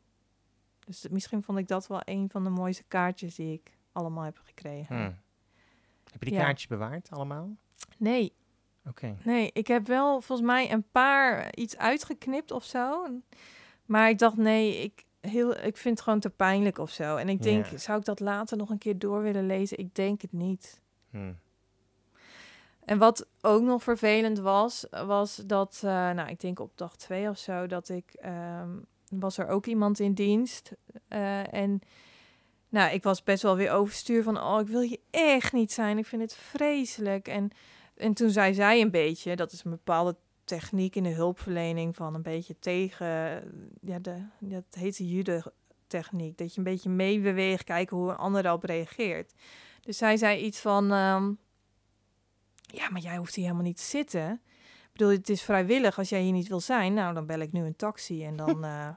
Dus 0.85 1.07
misschien 1.09 1.43
vond 1.43 1.57
ik 1.57 1.67
dat 1.67 1.87
wel 1.87 2.01
een 2.03 2.29
van 2.29 2.43
de 2.43 2.49
mooiste 2.49 2.83
kaartjes 2.83 3.35
die 3.35 3.53
ik 3.53 3.77
allemaal 3.91 4.23
heb 4.23 4.37
gekregen. 4.43 4.95
Hm. 4.95 5.11
Heb 6.11 6.23
je 6.23 6.29
die 6.29 6.33
Ja. 6.33 6.43
kaartjes 6.43 6.67
bewaard 6.67 7.09
allemaal? 7.11 7.49
Nee, 7.97 8.33
Oké. 8.87 9.17
nee, 9.23 9.49
ik 9.53 9.67
heb 9.67 9.87
wel 9.87 10.21
volgens 10.21 10.47
mij 10.47 10.71
een 10.71 10.85
paar 10.91 11.55
iets 11.55 11.77
uitgeknipt 11.77 12.51
of 12.51 12.63
zo. 12.63 13.07
Maar 13.85 14.09
ik 14.09 14.17
dacht, 14.17 14.37
nee, 14.37 14.77
ik, 14.83 15.05
heel, 15.19 15.51
ik 15.57 15.77
vind 15.77 15.95
het 15.95 16.01
gewoon 16.01 16.19
te 16.19 16.29
pijnlijk 16.29 16.77
of 16.77 16.89
zo. 16.89 17.15
En 17.15 17.29
ik 17.29 17.41
denk, 17.41 17.65
Ja. 17.65 17.77
zou 17.77 17.99
ik 17.99 18.05
dat 18.05 18.19
later 18.19 18.57
nog 18.57 18.69
een 18.69 18.77
keer 18.77 18.99
door 18.99 19.21
willen 19.21 19.45
lezen? 19.45 19.77
Ik 19.77 19.95
denk 19.95 20.21
het 20.21 20.31
niet. 20.31 20.81
Hm. 21.09 21.33
En 22.85 22.97
wat 22.97 23.27
ook 23.41 23.61
nog 23.61 23.83
vervelend 23.83 24.39
was, 24.39 24.85
was 25.05 25.35
dat, 25.35 25.81
eh, 25.83 25.91
nou, 25.91 26.29
ik 26.29 26.39
denk 26.39 26.59
op 26.59 26.71
dag 26.77 26.95
twee 26.95 27.29
of 27.29 27.37
zo, 27.37 27.67
dat 27.67 27.89
ik, 27.89 28.13
ehm, 28.13 28.69
was 29.09 29.37
er 29.37 29.47
ook 29.47 29.65
iemand 29.65 29.99
in 29.99 30.13
dienst. 30.13 30.71
eh, 31.07 31.53
en, 31.53 31.81
nou, 32.71 32.93
ik 32.93 33.03
was 33.03 33.23
best 33.23 33.43
wel 33.43 33.55
weer 33.55 33.71
overstuur 33.71 34.23
van, 34.23 34.41
oh, 34.41 34.59
ik 34.59 34.67
wil 34.67 34.81
hier 34.81 34.99
echt 35.09 35.53
niet 35.53 35.71
zijn. 35.71 35.97
Ik 35.97 36.05
vind 36.05 36.21
het 36.21 36.35
vreselijk. 36.35 37.27
En, 37.27 37.51
en 37.95 38.13
toen 38.13 38.29
zei 38.29 38.53
zij 38.53 38.81
een 38.81 38.91
beetje, 38.91 39.35
dat 39.35 39.51
is 39.51 39.63
een 39.63 39.71
bepaalde 39.71 40.15
techniek 40.43 40.95
in 40.95 41.03
de 41.03 41.09
hulpverlening 41.09 41.95
van 41.95 42.13
een 42.13 42.21
beetje 42.21 42.59
tegen, 42.59 43.07
ja, 43.81 43.99
de, 43.99 44.23
dat 44.39 44.63
heet 44.69 44.97
de 44.97 45.09
jude-techniek. 45.09 46.37
Dat 46.37 46.51
je 46.51 46.57
een 46.57 46.63
beetje 46.63 46.89
meebeweegt, 46.89 47.63
kijken 47.63 47.97
hoe 47.97 48.09
een 48.09 48.17
ander 48.17 48.43
daarop 48.43 48.63
reageert. 48.63 49.33
Dus 49.81 49.97
zij 49.97 50.17
zei 50.17 50.43
iets 50.43 50.59
van, 50.59 50.83
ehm, 50.91 51.31
ja, 52.61 52.89
maar 52.89 53.01
jij 53.01 53.17
hoeft 53.17 53.35
hier 53.35 53.43
helemaal 53.43 53.65
niet 53.65 53.77
te 53.77 53.83
zitten. 53.83 54.41
Ik 54.61 54.91
bedoel, 54.91 55.09
het 55.09 55.29
is 55.29 55.41
vrijwillig. 55.41 55.97
Als 55.97 56.09
jij 56.09 56.21
hier 56.21 56.31
niet 56.31 56.47
wil 56.47 56.59
zijn, 56.59 56.93
nou, 56.93 57.13
dan 57.13 57.25
bel 57.25 57.39
ik 57.39 57.51
nu 57.51 57.65
een 57.65 57.75
taxi 57.75 58.25
en 58.25 58.35
dan, 58.35 58.63
eh, 58.65 58.89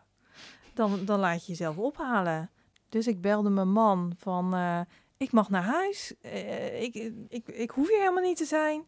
dan, 0.74 1.04
dan 1.04 1.20
laat 1.20 1.46
je 1.46 1.52
jezelf 1.52 1.76
ophalen. 1.76 2.50
Dus 2.94 3.06
ik 3.06 3.20
belde 3.20 3.50
mijn 3.50 3.72
man 3.72 4.12
van, 4.18 4.54
eh, 4.54 4.80
ik 5.16 5.32
mag 5.32 5.50
naar 5.50 5.62
huis. 5.62 6.14
Eh, 6.20 6.82
ik, 6.82 6.94
ik, 7.28 7.48
ik 7.48 7.70
hoef 7.70 7.88
hier 7.88 7.98
helemaal 7.98 8.22
niet 8.22 8.36
te 8.36 8.44
zijn. 8.44 8.84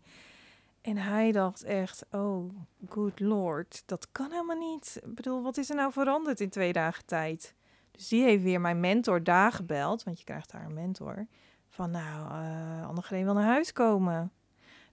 En 0.80 0.96
hij 0.96 1.32
dacht 1.32 1.62
echt, 1.62 2.06
oh, 2.10 2.50
good 2.88 3.20
lord, 3.20 3.82
dat 3.86 4.08
kan 4.12 4.30
helemaal 4.30 4.58
niet. 4.58 5.00
Ik 5.04 5.14
bedoel, 5.14 5.42
wat 5.42 5.56
is 5.56 5.70
er 5.70 5.76
nou 5.76 5.92
veranderd 5.92 6.40
in 6.40 6.48
twee 6.48 6.72
dagen 6.72 7.06
tijd? 7.06 7.54
Dus 7.90 8.08
die 8.08 8.22
heeft 8.22 8.42
weer 8.42 8.60
mijn 8.60 8.80
mentor 8.80 9.22
daar 9.22 9.52
gebeld, 9.52 10.02
want 10.02 10.18
je 10.18 10.24
krijgt 10.24 10.50
daar 10.50 10.64
een 10.64 10.74
mentor. 10.74 11.26
Van 11.68 11.90
nou, 11.90 12.30
Annegreën 12.84 13.24
wil 13.24 13.34
naar 13.34 13.44
huis 13.44 13.72
komen. 13.72 14.32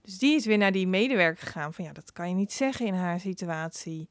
Dus 0.00 0.18
die 0.18 0.34
is 0.34 0.46
weer 0.46 0.58
naar 0.58 0.72
die 0.72 0.86
medewerker 0.86 1.46
gegaan. 1.46 1.74
Van 1.74 1.84
ja, 1.84 1.92
dat 1.92 2.12
kan 2.12 2.28
je 2.28 2.34
niet 2.34 2.52
zeggen 2.52 2.86
in 2.86 2.94
haar 2.94 3.20
situatie. 3.20 4.08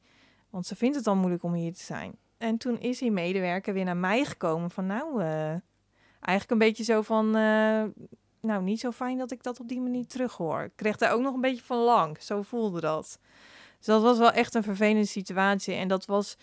Want 0.50 0.66
ze 0.66 0.76
vindt 0.76 0.96
het 0.96 1.06
al 1.06 1.16
moeilijk 1.16 1.42
om 1.42 1.52
hier 1.52 1.74
te 1.74 1.82
zijn. 1.82 2.16
En 2.44 2.58
toen 2.58 2.80
is 2.80 2.98
die 2.98 3.10
medewerker 3.10 3.74
weer 3.74 3.84
naar 3.84 3.96
mij 3.96 4.24
gekomen. 4.24 4.70
Van 4.70 4.86
nou, 4.86 5.22
eh, 5.22 5.48
eigenlijk 6.20 6.50
een 6.50 6.58
beetje 6.58 6.84
zo 6.84 7.02
van... 7.02 7.26
eh, 7.26 7.84
nou, 8.40 8.62
niet 8.62 8.80
zo 8.80 8.90
fijn 8.90 9.18
dat 9.18 9.30
ik 9.30 9.42
dat 9.42 9.60
op 9.60 9.68
die 9.68 9.80
manier 9.80 10.06
terughoor. 10.06 10.62
Ik 10.62 10.72
kreeg 10.74 10.96
daar 10.96 11.12
ook 11.12 11.20
nog 11.20 11.34
een 11.34 11.40
beetje 11.40 11.64
van 11.64 11.78
lang. 11.78 12.22
Zo 12.22 12.42
voelde 12.42 12.80
dat. 12.80 13.18
Dus 13.76 13.86
dat 13.86 14.02
was 14.02 14.18
wel 14.18 14.30
echt 14.30 14.54
een 14.54 14.62
vervelende 14.62 15.04
situatie. 15.04 15.74
En 15.74 15.88
dat 15.88 16.04
was 16.04 16.36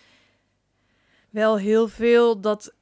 wel 1.30 1.58
heel 1.58 1.88
veel 1.88 2.42
dat 2.42 2.74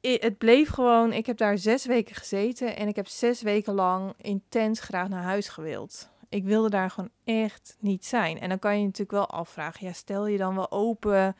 het 0.00 0.38
bleef 0.38 0.68
gewoon. 0.68 1.12
Ik 1.12 1.26
heb 1.26 1.36
daar 1.36 1.58
zes 1.58 1.86
weken 1.86 2.14
gezeten 2.14 2.76
en 2.76 2.88
ik 2.88 2.96
heb 2.96 3.06
zes 3.06 3.42
weken 3.42 3.74
lang 3.74 4.14
intens 4.16 4.80
graag 4.80 5.08
naar 5.08 5.22
huis 5.22 5.48
gewild. 5.48 6.10
Ik 6.28 6.44
wilde 6.44 6.70
daar 6.70 6.90
gewoon 6.90 7.10
echt 7.24 7.76
niet 7.80 8.04
zijn. 8.04 8.40
En 8.40 8.48
dan 8.48 8.58
kan 8.58 8.72
je 8.72 8.78
je 8.78 8.84
natuurlijk 8.84 9.10
wel 9.10 9.30
afvragen: 9.30 9.86
ja, 9.86 9.92
stel 9.92 10.26
je 10.26 10.38
dan 10.38 10.54
wel 10.54 10.70
open 10.70 11.36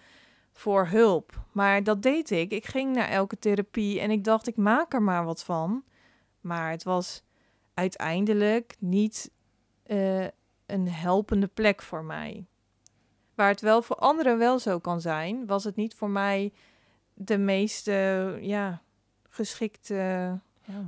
voor 0.52 0.86
hulp? 0.86 1.44
Maar 1.52 1.82
dat 1.82 2.02
deed 2.02 2.30
ik. 2.30 2.50
Ik 2.50 2.66
ging 2.66 2.94
naar 2.94 3.08
elke 3.08 3.38
therapie 3.38 4.00
en 4.00 4.10
ik 4.10 4.24
dacht: 4.24 4.46
ik 4.46 4.56
maak 4.56 4.92
er 4.92 5.02
maar 5.02 5.24
wat 5.24 5.44
van. 5.44 5.84
Maar 6.40 6.70
het 6.70 6.82
was 6.82 7.22
uiteindelijk 7.74 8.76
niet 8.78 9.30
eh, 9.82 10.26
een 10.66 10.88
helpende 10.88 11.46
plek 11.46 11.82
voor 11.82 12.04
mij. 12.04 12.46
Waar 13.34 13.48
het 13.48 13.60
wel 13.60 13.82
voor 13.82 13.96
anderen 13.96 14.38
wel 14.38 14.58
zo 14.58 14.78
kan 14.78 15.00
zijn, 15.00 15.46
was 15.46 15.64
het 15.64 15.76
niet 15.76 15.94
voor 15.94 16.10
mij 16.10 16.52
de 17.14 17.38
meest 17.38 17.88
eh, 17.88 18.42
ja, 18.42 18.82
geschikte. 19.28 20.40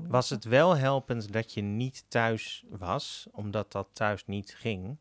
Was 0.09 0.31
het 0.31 0.45
wel 0.45 0.77
helpend 0.77 1.33
dat 1.33 1.53
je 1.53 1.63
niet 1.63 2.05
thuis 2.09 2.65
was, 2.69 3.27
omdat 3.33 3.73
dat 3.73 3.89
thuis 3.93 4.27
niet 4.27 4.55
ging? 4.55 4.97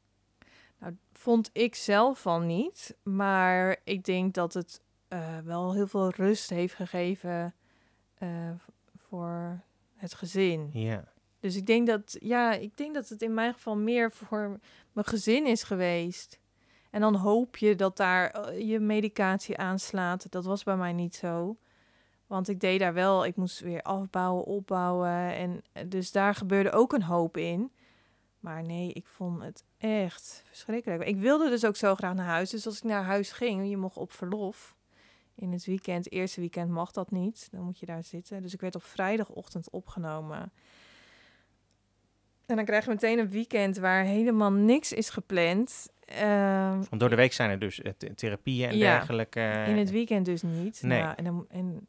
Vond 1.14 1.50
ik 1.54 1.76
zelf 1.76 2.22
van 2.22 2.46
niet. 2.46 2.96
Maar 3.04 3.78
ik 3.84 4.04
denk 4.04 4.34
dat 4.34 4.54
het 4.54 4.82
eh, 5.08 5.38
wel 5.44 5.74
heel 5.74 5.88
veel 5.88 6.10
rust 6.10 6.50
heeft 6.50 6.74
gegeven 6.74 7.54
eh, 8.18 8.52
voor 8.96 9.62
het 9.96 10.14
gezin. 10.14 10.70
Ja. 10.74 11.12
Dus 11.40 11.56
ik 11.56 11.66
denk 11.66 11.88
dat, 11.88 12.18
ja, 12.20 12.54
ik 12.54 12.78
denk 12.78 12.94
dat 12.94 13.10
het 13.10 13.22
in 13.22 13.34
mijn 13.34 13.54
geval 13.54 13.76
meer 13.76 14.12
voor 14.12 14.60
mijn 14.92 15.08
gezin 15.08 15.46
is 15.46 15.64
geweest. 15.64 16.40
En 16.90 17.02
dan 17.02 17.16
hoop 17.16 17.58
je 17.58 17.76
dat 17.76 17.98
daar 17.98 18.32
eh, 18.32 18.70
je 18.70 18.80
medicatie 18.80 19.58
aanslaat. 19.58 20.32
Dat 20.32 20.46
was 20.46 20.64
bij 20.64 20.78
mij 20.78 20.94
niet 20.94 21.16
zo. 21.16 21.58
Want 22.28 22.48
ik 22.48 22.60
deed 22.60 22.80
daar 22.80 22.94
wel, 22.94 23.26
ik 23.26 23.36
moest 23.36 23.60
weer 23.60 23.82
afbouwen, 23.82 24.44
opbouwen. 24.46 25.36
En 25.36 25.64
dus 25.90 26.12
daar 26.12 26.36
gebeurde 26.36 26.72
ook 26.72 26.94
een 26.94 27.04
hoop 27.04 27.38
in. 27.38 27.72
Maar 28.40 28.64
nee, 28.64 28.94
ik 28.94 29.08
vond 29.08 29.44
het 29.44 29.64
echt 29.84 30.44
verschrikkelijk. 30.46 31.04
Ik 31.04 31.18
wilde 31.18 31.50
dus 31.50 31.66
ook 31.66 31.76
zo 31.76 31.96
graag 31.96 32.14
naar 32.14 32.26
huis. 32.26 32.50
Dus 32.50 32.66
als 32.66 32.78
ik 32.78 32.84
naar 32.84 33.04
huis 33.04 33.32
ging, 33.32 33.70
je 33.70 33.78
mocht 33.78 33.98
op 33.98 34.12
verlof. 34.12 34.76
In 35.36 35.52
het 35.52 35.66
weekend, 35.66 36.12
eerste 36.12 36.40
weekend 36.40 36.70
mag 36.70 36.92
dat 36.92 37.12
niet. 37.12 37.48
Dan 37.52 37.62
moet 37.62 37.80
je 37.80 37.86
daar 37.86 38.04
zitten. 38.04 38.42
Dus 38.42 38.54
ik 38.54 38.62
werd 38.62 38.76
op 38.76 38.84
vrijdagochtend 38.84 39.70
opgenomen. 39.70 40.52
En 42.46 42.56
dan 42.56 42.66
krijg 42.66 42.84
je 42.86 42.90
meteen 42.90 43.20
een 43.20 43.30
weekend 43.30 43.78
waar 43.78 44.04
helemaal 44.04 44.52
niks 44.52 44.92
is 44.94 45.10
gepland. 45.10 45.88
Ehm, 46.06 46.76
Want 46.90 47.00
door 47.00 47.10
de 47.10 47.16
week 47.16 47.34
zijn 47.34 47.50
er 47.50 47.60
dus 47.60 47.82
eh, 47.82 47.92
th- 47.98 48.18
therapieën 48.18 48.70
en 48.70 48.78
Ja, 48.78 48.96
dergelijke. 48.98 49.64
in 49.68 49.78
het 49.78 49.92
weekend 49.92 50.26
dus 50.26 50.42
niet. 50.42 50.82
Nee. 50.82 51.02
Nou, 51.02 51.14
en, 51.16 51.24
dan, 51.24 51.46
en 51.50 51.88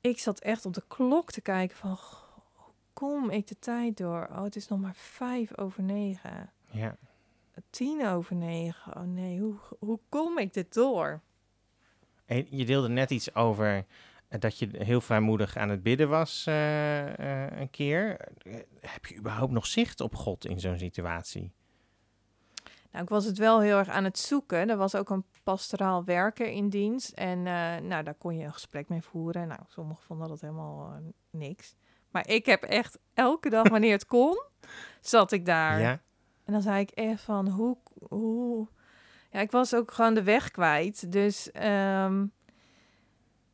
ik 0.00 0.18
zat 0.18 0.40
echt 0.40 0.66
op 0.66 0.72
de 0.74 0.82
klok 0.88 1.32
te 1.32 1.40
kijken 1.40 1.76
van... 1.76 1.96
"Goh, 1.96 2.22
Hoe 2.54 2.72
kom 2.92 3.30
ik 3.30 3.46
de 3.46 3.58
tijd 3.58 3.96
door? 3.96 4.28
Oh, 4.30 4.42
het 4.42 4.56
is 4.56 4.68
nog 4.68 4.80
maar 4.80 4.94
vijf 4.96 5.58
over 5.58 5.82
negen. 5.82 6.50
Ja. 6.70 6.96
Tien 7.70 8.06
over 8.06 8.36
negen. 8.36 8.96
Oh 8.96 9.02
nee, 9.02 9.40
hoe, 9.40 9.56
hoe 9.78 10.00
kom 10.08 10.38
ik 10.38 10.52
dit 10.52 10.74
door? 10.74 11.20
En 12.26 12.46
je 12.50 12.64
deelde 12.64 12.88
net 12.88 13.10
iets 13.10 13.34
over 13.34 13.86
eh, 14.28 14.40
dat 14.40 14.58
je 14.58 14.68
heel 14.72 15.00
vrijmoedig 15.00 15.56
aan 15.56 15.68
het 15.68 15.82
bidden 15.82 16.08
was 16.08 16.44
eh, 16.46 17.44
eh, 17.44 17.60
een 17.60 17.70
keer. 17.70 18.28
Heb 18.80 19.06
je 19.06 19.16
überhaupt 19.16 19.52
nog 19.52 19.66
zicht 19.66 20.00
op 20.00 20.14
God 20.14 20.46
in 20.46 20.60
zo'n 20.60 20.78
situatie? 20.78 21.52
Nou, 22.90 23.04
ik 23.04 23.10
was 23.10 23.24
het 23.24 23.38
wel 23.38 23.60
heel 23.60 23.78
erg 23.78 23.88
aan 23.88 24.04
het 24.04 24.18
zoeken. 24.18 24.70
Er 24.70 24.76
was 24.76 24.94
ook 24.94 25.10
een 25.10 25.24
pastoraal 25.42 26.04
werker 26.04 26.46
in 26.46 26.68
dienst. 26.68 27.10
En 27.10 27.42
nou, 27.86 28.02
daar 28.02 28.14
kon 28.14 28.36
je 28.36 28.44
een 28.44 28.52
gesprek 28.52 28.88
mee 28.88 29.02
voeren. 29.02 29.48
Nou, 29.48 29.60
sommigen 29.68 30.02
vonden 30.02 30.28
dat 30.28 30.40
helemaal 30.40 31.00
niks. 31.30 31.74
Maar 32.10 32.28
ik 32.28 32.46
heb 32.46 32.62
echt 32.62 32.98
elke 33.14 33.50
dag, 33.50 33.68
wanneer 33.68 33.92
het 33.92 34.06
kon, 34.06 34.42
zat 35.00 35.32
ik 35.32 35.46
daar. 35.46 35.80
Ja? 35.80 36.00
En 36.44 36.52
dan 36.52 36.62
zei 36.62 36.80
ik 36.80 36.90
echt 36.90 37.20
van, 37.20 37.48
hoe... 37.48 37.76
hoe... 38.08 38.66
Ja, 39.30 39.40
ik 39.40 39.50
was 39.50 39.74
ook 39.74 39.92
gewoon 39.92 40.14
de 40.14 40.22
weg 40.22 40.50
kwijt. 40.50 41.12
Dus 41.12 41.50
ehm, 41.52 42.24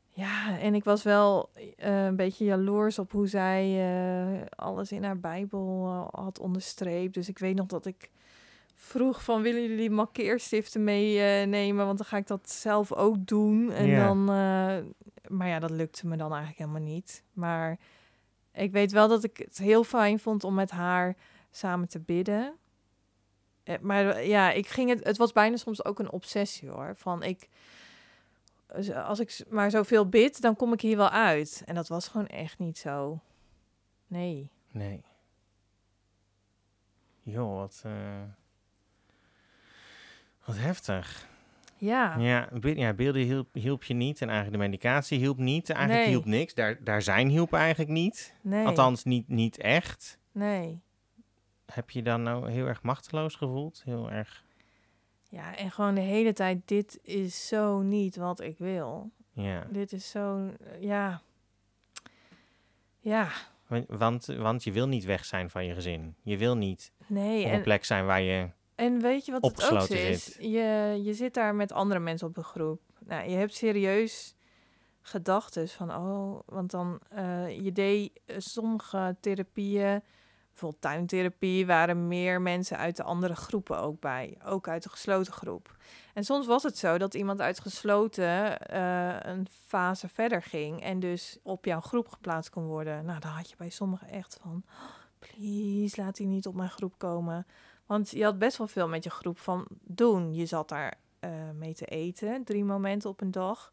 ja, 0.09 0.59
en 0.59 0.75
ik 0.75 0.85
was 0.85 1.03
wel 1.03 1.51
eh, 1.77 2.05
een 2.05 2.17
beetje 2.17 2.45
jaloers 2.45 2.99
op 2.99 3.13
hoe 3.13 3.27
zij 3.27 3.63
eh, 3.63 4.47
alles 4.57 4.93
in 4.93 5.05
haar 5.05 5.19
Bijbel 5.19 5.87
eh, 5.87 6.21
had 6.21 6.39
onderstreept. 6.39 7.15
Dus 7.15 7.29
ik 7.29 7.39
weet 7.39 7.57
nog 7.57 7.67
dat 7.67 7.87
ik 7.87 8.11
vroeg 8.75 9.25
van, 9.25 9.43
willen 9.43 9.63
jullie 9.63 9.91
markeerstiften 9.91 10.85
meenemen? 10.85 11.87
Want 11.87 11.99
dan 11.99 12.07
ga 12.07 12.17
ik 12.17 12.27
dat 12.27 12.51
zelf 12.51 12.93
ook 12.93 13.27
doen. 13.27 13.73
En 13.73 13.95
dan... 13.97 14.25
maar 15.29 15.49
ja, 15.49 15.59
dat 15.59 15.71
lukte 15.71 16.07
me 16.07 16.17
dan 16.17 16.33
eigenlijk 16.33 16.59
helemaal 16.59 16.93
niet. 16.95 17.25
Maar 17.33 17.79
ik 18.53 18.73
weet 18.73 18.93
wel 18.93 19.09
dat 19.09 19.25
ik 19.25 19.37
het 19.37 19.59
heel 19.59 19.85
fijn 19.85 20.19
vond 20.19 20.45
om 20.45 20.55
met 20.55 20.71
haar 20.71 21.17
samen 21.51 21.89
te 21.89 22.01
bidden. 22.01 22.55
Eh, 23.75 23.79
Maar 23.81 24.07
eh, 24.09 24.29
ja, 24.29 24.51
ik 24.53 24.67
ging 24.69 24.89
het. 24.89 25.05
Het 25.05 25.17
was 25.17 25.33
bijna 25.33 25.57
soms 25.57 25.85
ook 25.85 25.99
een 25.99 26.11
obsessie 26.13 26.69
hoor. 26.69 26.97
Van 26.97 27.23
ik. 27.23 27.49
Als 29.07 29.21
ik 29.21 29.41
maar 29.49 29.71
zoveel 29.71 30.09
bid, 30.09 30.41
dan 30.41 30.57
kom 30.57 30.73
ik 30.73 30.81
hier 30.81 30.97
wel 30.97 31.11
uit. 31.11 31.63
En 31.67 31.75
dat 31.75 31.89
was 31.89 32.09
gewoon 32.09 32.27
echt 32.27 32.59
niet 32.59 32.79
zo. 32.79 33.21
Nee. 34.07 34.51
Nee. 34.71 35.03
Joh, 37.23 37.57
wat, 37.57 37.83
eh, 37.85 38.23
wat 40.45 40.57
heftig. 40.59 41.29
Ja. 41.77 42.17
Ja, 42.19 42.49
be- 42.61 42.77
ja 42.77 42.93
beelden 42.93 43.23
hielp, 43.23 43.49
hielp 43.55 43.85
je 43.85 43.95
niet 43.95 44.21
en 44.21 44.29
eigenlijk 44.29 44.59
de 44.63 44.69
medicatie 44.69 45.19
hielp 45.19 45.39
niet. 45.39 45.71
Eigenlijk 45.71 46.01
Nee. 46.05 46.11
hielp 46.15 46.25
niks. 46.25 46.55
Daar, 46.55 46.85
daar 46.85 47.03
zijn 47.03 47.29
hielp 47.29 47.53
eigenlijk 47.53 47.91
niet. 47.91 48.35
Nee. 48.43 48.67
Althans, 48.67 49.05
niet, 49.05 49.29
niet 49.29 49.59
echt. 49.59 50.19
Nee. 50.33 50.81
Heb 51.73 51.91
je 51.91 52.03
dan 52.03 52.23
nou 52.23 52.51
heel 52.51 52.67
erg 52.67 52.83
machteloos 52.83 53.35
gevoeld? 53.35 53.83
Heel 53.85 54.11
erg, 54.11 54.45
Ja, 55.29 55.57
en 55.57 55.71
gewoon 55.71 55.95
de 55.95 56.01
hele 56.01 56.33
tijd, 56.33 56.59
dit 56.69 56.99
is 57.03 57.47
zo 57.49 57.81
niet 57.83 58.17
wat 58.17 58.41
ik 58.41 58.59
wil. 58.59 59.11
ja. 59.33 59.67
Dit 59.71 59.93
is 59.93 60.11
zo, 60.11 60.47
eh, 60.47 60.83
ja. 60.83 61.21
Ja, 63.01 63.29
Want- 63.89 64.27
Want, 64.27 64.65
je 64.65 64.73
wil 64.73 64.89
niet 64.89 65.05
weg 65.05 65.25
zijn 65.25 65.51
van 65.51 65.65
je 65.67 65.75
gezin. 65.75 66.15
Je 66.23 66.37
wil 66.37 66.57
niet 66.57 66.93
nee. 67.07 67.45
op 67.45 67.51
En, 67.51 67.55
een 67.57 67.63
plek 67.63 67.85
zijn 67.85 68.07
waar 68.07 68.21
je... 68.21 68.49
En 68.75 69.01
weet 69.01 69.25
je 69.27 69.33
wat 69.33 69.43
het 69.43 69.71
ook 69.71 69.89
is? 69.89 70.25
zit. 70.25 70.37
Je, 70.45 71.01
je 71.03 71.15
zit 71.15 71.35
daar 71.35 71.55
met 71.55 71.73
andere 71.73 72.01
mensen 72.01 72.29
op 72.29 72.37
een 72.37 72.45
groep. 72.45 72.81
Nou, 72.99 73.31
je 73.31 73.37
hebt 73.37 73.55
serieus 73.55 74.35
gedachten 75.03 75.69
van, 75.69 75.95
oh, 75.95 76.41
want 76.47 76.71
dan, 76.71 77.01
eh, 77.11 77.61
je 77.65 77.73
deed 77.73 78.21
eh, 78.27 78.37
sommige 78.39 79.17
therapieën, 79.21 80.03
bijvoorbeeld 80.61 80.83
tuintherapie, 80.83 81.67
waren 81.67 82.09
meer 82.09 82.43
mensen 82.43 82.79
uit 82.79 82.97
de 82.97 83.03
andere 83.03 83.37
groepen 83.37 83.79
ook 83.79 84.01
bij, 84.01 84.39
ook 84.45 84.69
uit 84.69 84.83
de 84.83 84.89
gesloten 84.89 85.33
groep. 85.33 85.77
En 86.15 86.25
soms 86.25 86.47
was 86.47 86.63
het 86.63 86.79
zo 86.79 86.99
dat 86.99 87.15
iemand 87.15 87.41
uit 87.41 87.61
gesloten 87.61 88.59
eh, 88.59 89.17
een 89.21 89.47
fase 89.67 90.09
verder 90.09 90.43
ging 90.43 90.83
en 90.83 91.01
dus 91.01 91.39
op 91.43 91.65
jouw 91.65 91.81
groep 91.81 92.09
geplaatst 92.09 92.51
kon 92.51 92.67
worden. 92.67 93.05
Nou, 93.05 93.21
dan 93.21 93.31
had 93.31 93.51
je 93.51 93.57
bij 93.57 93.71
sommigen 93.71 94.09
echt 94.09 94.39
van, 94.43 94.63
"Oh, 94.67 95.01
please, 95.19 96.01
laat 96.01 96.17
die 96.17 96.27
niet 96.27 96.47
op 96.47 96.55
mijn 96.55 96.71
groep 96.71 96.95
komen. 96.99 97.47
Want 97.87 98.11
je 98.11 98.25
had 98.25 98.39
best 98.39 98.57
wel 98.57 98.67
veel 98.67 98.89
met 98.89 99.05
je 99.05 99.11
groep 99.11 99.39
van 99.39 99.67
doen. 99.81 100.35
Je 100.35 100.47
zat 100.47 100.69
daar 100.69 100.95
eh, 101.21 101.31
mee 101.55 101.75
te 101.75 101.85
eten, 101.85 102.45
drie 102.45 102.65
momenten 102.65 103.11
op 103.11 103.21
een 103.21 103.31
dag. 103.31 103.73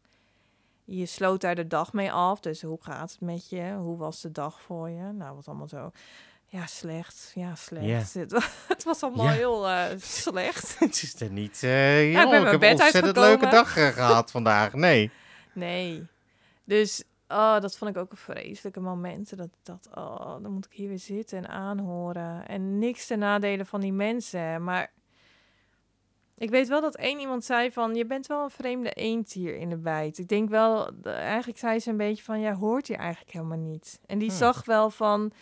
Je 0.84 1.06
sloot 1.06 1.40
daar 1.40 1.54
de 1.54 1.66
dag 1.66 1.92
mee 1.92 2.12
af. 2.12 2.40
Dus 2.40 2.62
hoe 2.62 2.78
gaat 2.80 3.10
het 3.10 3.20
met 3.20 3.48
je? 3.48 3.72
Hoe 3.72 3.96
was 3.96 4.20
de 4.20 4.32
dag 4.32 4.60
voor 4.60 4.88
je? 4.88 5.12
Nou, 5.12 5.34
wat 5.34 5.48
allemaal 5.48 5.68
zo. 5.68 5.90
Ja, 6.50 6.66
slecht. 6.66 7.32
Ja, 7.34 7.54
slecht. 7.54 8.14
Het, 8.14 8.32
wa- 8.32 8.48
het 8.74 8.84
was 8.84 9.02
allemaal 9.02 9.24
Ja. 9.26 9.32
heel 9.32 9.68
eh, 9.68 9.84
slecht. 10.00 10.76
Het 10.78 11.02
is 11.02 11.20
er 11.20 11.30
niet... 11.30 11.62
eh 11.62 12.12
Ja, 12.12 12.22
ik 12.24 12.30
ben 12.30 12.40
ik 12.44 12.50
heb 12.50 12.62
een 12.62 12.70
ontzettend 12.70 13.16
leuke 13.16 13.48
dag 13.48 13.76
eh, 13.76 13.88
gehad 13.98 14.30
vandaag. 14.30 14.72
Nee. 14.72 15.10
Nee. 15.52 16.06
Dus 16.64 17.04
oh, 17.28 17.60
dat 17.60 17.76
vond 17.76 17.90
ik 17.90 17.96
ook 18.02 18.10
een 18.10 18.16
vreselijke 18.16 18.80
momenten. 18.80 19.36
Dat, 19.36 19.48
dat 19.62 19.88
oh, 19.94 20.42
dan 20.42 20.52
moet 20.52 20.64
ik 20.64 20.72
hier 20.72 20.88
weer 20.88 20.98
zitten 20.98 21.38
en 21.38 21.48
aanhoren. 21.48 22.46
En 22.48 22.78
niks 22.78 23.06
ten 23.06 23.18
nadele 23.18 23.64
van 23.64 23.80
die 23.80 23.92
mensen. 23.92 24.64
Maar 24.64 24.92
ik 26.36 26.50
weet 26.50 26.68
wel 26.68 26.80
dat 26.80 26.96
één 26.96 27.18
iemand 27.20 27.44
zei 27.44 27.72
van... 27.72 27.94
je 27.94 28.06
bent 28.06 28.26
wel 28.26 28.42
een 28.44 28.50
vreemde 28.50 28.90
eend 28.92 29.32
hier 29.32 29.56
in 29.56 29.68
de 29.68 29.76
bijt. 29.76 30.18
Ik 30.18 30.28
denk 30.28 30.48
wel... 30.48 30.90
eigenlijk 31.04 31.58
zei 31.58 31.78
ze 31.80 31.90
een 31.90 31.96
beetje 31.96 32.22
van... 32.24 32.40
ja, 32.40 32.54
hoort 32.54 32.86
je 32.86 32.96
eigenlijk 32.96 33.32
helemaal 33.32 33.58
niet. 33.58 34.00
En 34.06 34.18
die 34.18 34.28
Hmm. 34.28 34.38
zag 34.38 34.64
wel 34.64 34.90
van... 34.90 35.32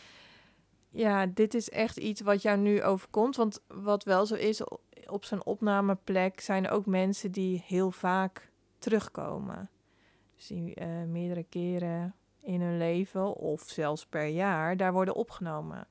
ja, 0.97 1.27
dit 1.27 1.55
is 1.55 1.71
echt 1.71 1.97
iets 1.97 2.21
wat 2.21 2.43
jou 2.43 2.59
nu 2.59 2.83
overkomt. 2.83 3.37
Want 3.37 3.61
wat 3.67 4.05
wel 4.05 4.27
zo 4.27 4.35
is... 4.35 4.63
op 5.07 5.25
zo'n 5.25 5.45
opnameplek 5.45 6.41
zijn 6.41 6.65
er 6.65 6.71
ook 6.71 6.87
mensen 6.87 7.33
die 7.33 7.63
heel 7.67 7.91
vaak 7.91 8.51
terugkomen. 8.79 9.71
Dus 10.37 10.47
die 10.47 10.75
eh, 10.75 10.89
meerdere 11.03 11.45
keren 11.45 12.15
in 12.41 12.61
hun 12.61 12.79
leven 12.79 13.35
of 13.35 13.61
zelfs 13.61 14.07
per 14.07 14.27
jaar 14.27 14.77
daar 14.77 14.93
worden 14.93 15.15
opgenomen. 15.15 15.87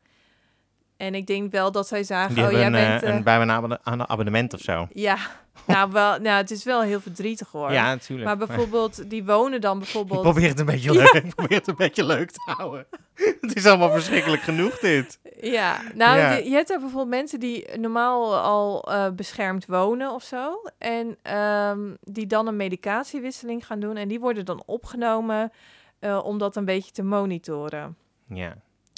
En 0.97 1.15
ik 1.15 1.27
denk 1.27 1.51
wel 1.51 1.71
dat 1.71 1.87
zij 1.87 2.03
zagen, 2.03 2.35
Die 2.35 2.43
oh 2.45 2.51
jij 2.51 2.65
een, 2.65 2.71
bent... 2.71 3.03
eh, 3.03 3.09
eh, 3.09 3.15
een, 3.15 3.23
bij 3.23 3.41
een 3.41 3.51
abonne- 3.51 3.79
een 3.83 4.09
abonnement 4.09 4.53
of 4.53 4.59
zo. 4.59 4.87
ja, 4.93 5.17
nou, 5.67 5.91
wel, 5.91 6.19
nou, 6.19 6.37
het 6.37 6.51
is 6.51 6.63
wel 6.63 6.81
heel 6.81 6.99
verdrietig 7.01 7.51
hoor. 7.51 7.71
Ja, 7.71 7.85
natuurlijk. 7.85 8.27
maar 8.27 8.47
bijvoorbeeld, 8.47 9.09
die 9.09 9.25
wonen 9.25 9.61
dan 9.61 9.73
Ik 9.73 9.79
bijvoorbeeld... 9.83 10.21
probeer 10.21 10.47
het 10.49 10.59
een 10.59 10.65
beetje 10.65 10.93
leuk, 11.13 11.35
probeer 11.35 11.57
het 11.57 11.67
een 11.67 11.75
beetje 11.75 12.05
leuk 12.05 12.31
te 12.31 12.51
houden. 12.57 12.85
het 13.41 13.55
is 13.55 13.65
allemaal 13.65 13.91
verschrikkelijk 13.91 14.41
genoeg, 14.41 14.79
dit. 14.79 15.19
Ja, 15.41 15.81
nou, 15.95 16.17
Ja. 16.17 16.31
je 16.31 16.49
hebt 16.51 16.69
er 16.69 16.79
bijvoorbeeld 16.79 17.09
mensen 17.09 17.39
die 17.39 17.77
normaal 17.77 18.35
al 18.37 18.91
eh, 18.91 19.09
beschermd 19.09 19.65
wonen 19.65 20.11
of 20.11 20.23
zo. 20.23 20.61
En 20.77 21.17
ehm, 21.21 21.79
die 22.01 22.27
dan 22.27 22.47
een 22.47 22.55
medicatiewisseling 22.55 23.65
gaan 23.65 23.79
doen. 23.79 23.97
En 23.97 24.07
die 24.07 24.19
worden 24.19 24.45
dan 24.45 24.63
opgenomen 24.65 25.51
eh, 25.99 26.19
om 26.23 26.37
dat 26.37 26.55
een 26.55 26.65
beetje 26.65 26.91
te 26.91 27.03
monitoren. 27.03 27.95
Ja. 28.27 28.55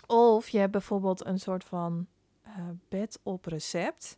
Of 0.07 0.49
je 0.49 0.57
hebt 0.57 0.71
bijvoorbeeld 0.71 1.25
een 1.25 1.39
soort 1.39 1.63
van 1.63 2.07
eh, 2.41 2.51
bed 2.89 3.19
op 3.23 3.45
recept. 3.45 4.17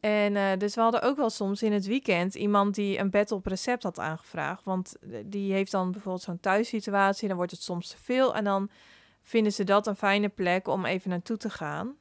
En 0.00 0.36
eh, 0.36 0.58
dus 0.58 0.74
we 0.74 0.80
hadden 0.80 1.02
ook 1.02 1.16
wel 1.16 1.30
soms 1.30 1.62
in 1.62 1.72
het 1.72 1.86
weekend 1.86 2.34
iemand 2.34 2.74
die 2.74 2.98
een 2.98 3.10
bed 3.10 3.32
op 3.32 3.46
recept 3.46 3.82
had 3.82 3.98
aangevraagd. 3.98 4.64
Want 4.64 4.96
eh, 5.00 5.18
die 5.24 5.52
heeft 5.52 5.70
dan 5.70 5.92
bijvoorbeeld 5.92 6.24
zo'n 6.24 6.40
thuissituatie. 6.40 7.28
Dan 7.28 7.36
wordt 7.36 7.52
het 7.52 7.62
soms 7.62 7.88
te 7.88 7.96
veel. 8.02 8.34
En 8.34 8.44
dan 8.44 8.70
vinden 9.22 9.52
ze 9.52 9.64
dat 9.64 9.86
een 9.86 9.96
fijne 9.96 10.28
plek 10.28 10.68
om 10.68 10.84
even 10.84 11.10
naartoe 11.10 11.36
te 11.36 11.50
gaan. 11.50 11.94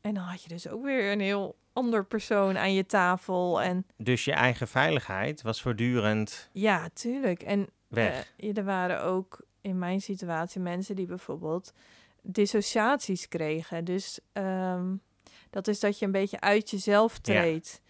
En 0.00 0.14
dan 0.14 0.22
had 0.22 0.42
je 0.42 0.48
dus 0.48 0.68
ook 0.68 0.84
weer 0.84 1.12
een 1.12 1.20
heel 1.20 1.56
ander 1.72 2.04
persoon 2.04 2.58
aan 2.58 2.74
je 2.74 2.86
tafel. 2.86 3.62
En 3.62 3.86
Dus 3.96 4.24
je 4.24 4.32
eigen 4.32 4.68
veiligheid 4.68 5.42
was 5.42 5.62
voortdurend 5.62 6.48
ja, 6.52 6.88
tuurlijk. 6.94 7.42
En 7.42 7.68
weg. 7.88 8.32
er 8.54 8.64
waren 8.64 9.02
ook 9.02 9.40
in 9.60 9.78
mijn 9.78 10.00
situatie 10.00 10.60
mensen 10.60 10.96
die 10.96 11.06
bijvoorbeeld 11.06 11.72
dissociaties 12.22 13.28
kregen. 13.28 13.84
Dus 13.84 14.20
ehm, 14.32 14.94
dat 15.50 15.68
is 15.68 15.80
dat 15.80 15.98
je 15.98 16.04
een 16.04 16.12
beetje 16.12 16.40
uit 16.40 16.70
jezelf 16.70 17.12
Ja. 17.14 17.20
treedt. 17.22 17.80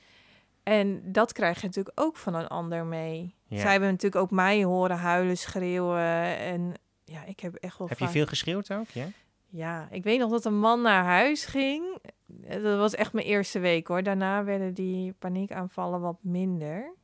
En 0.63 1.13
dat 1.13 1.33
krijg 1.33 1.61
je 1.61 1.67
natuurlijk 1.67 2.01
ook 2.01 2.17
van 2.17 2.35
een 2.35 2.47
ander 2.49 2.85
mee. 2.87 3.35
Ja. 3.47 3.59
Zij 3.61 3.71
hebben 3.71 3.89
natuurlijk 3.91 4.23
ook 4.23 4.31
mij 4.31 4.65
horen 4.65 4.97
huilen, 4.97 5.37
schreeuwen. 5.39 6.37
En 6.39 6.75
ja, 7.05 7.25
ik 7.25 7.41
heb 7.41 7.55
echt 7.55 7.79
wel 7.79 7.89
Heb 7.89 7.99
je 7.99 8.09
veel 8.09 8.27
geschreeuwd 8.27 8.73
ook? 8.73 8.89
Ja? 8.89 9.07
Ja, 9.49 9.89
ik 9.91 10.03
weet 10.05 10.19
nog 10.19 10.31
dat 10.31 10.45
een 10.45 10.59
man 10.59 10.81
naar 10.83 11.05
huis 11.05 11.45
ging. 11.45 11.99
eh, 12.45 12.63
dat 12.63 12.79
was 12.79 12.95
echt 12.95 13.13
mijn 13.13 13.27
eerste 13.27 13.59
week 13.59 13.87
hoor. 13.87 14.03
Daarna 14.03 14.45
werden 14.45 14.75
die 14.75 15.13
paniekaanvallen 15.13 16.01
wat 16.01 16.19
minder. 16.21 16.95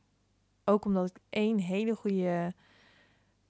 Ook 0.65 0.85
omdat 0.85 1.09
ik 1.09 1.17
één 1.29 1.57
hele 1.59 1.95
goede 1.95 2.53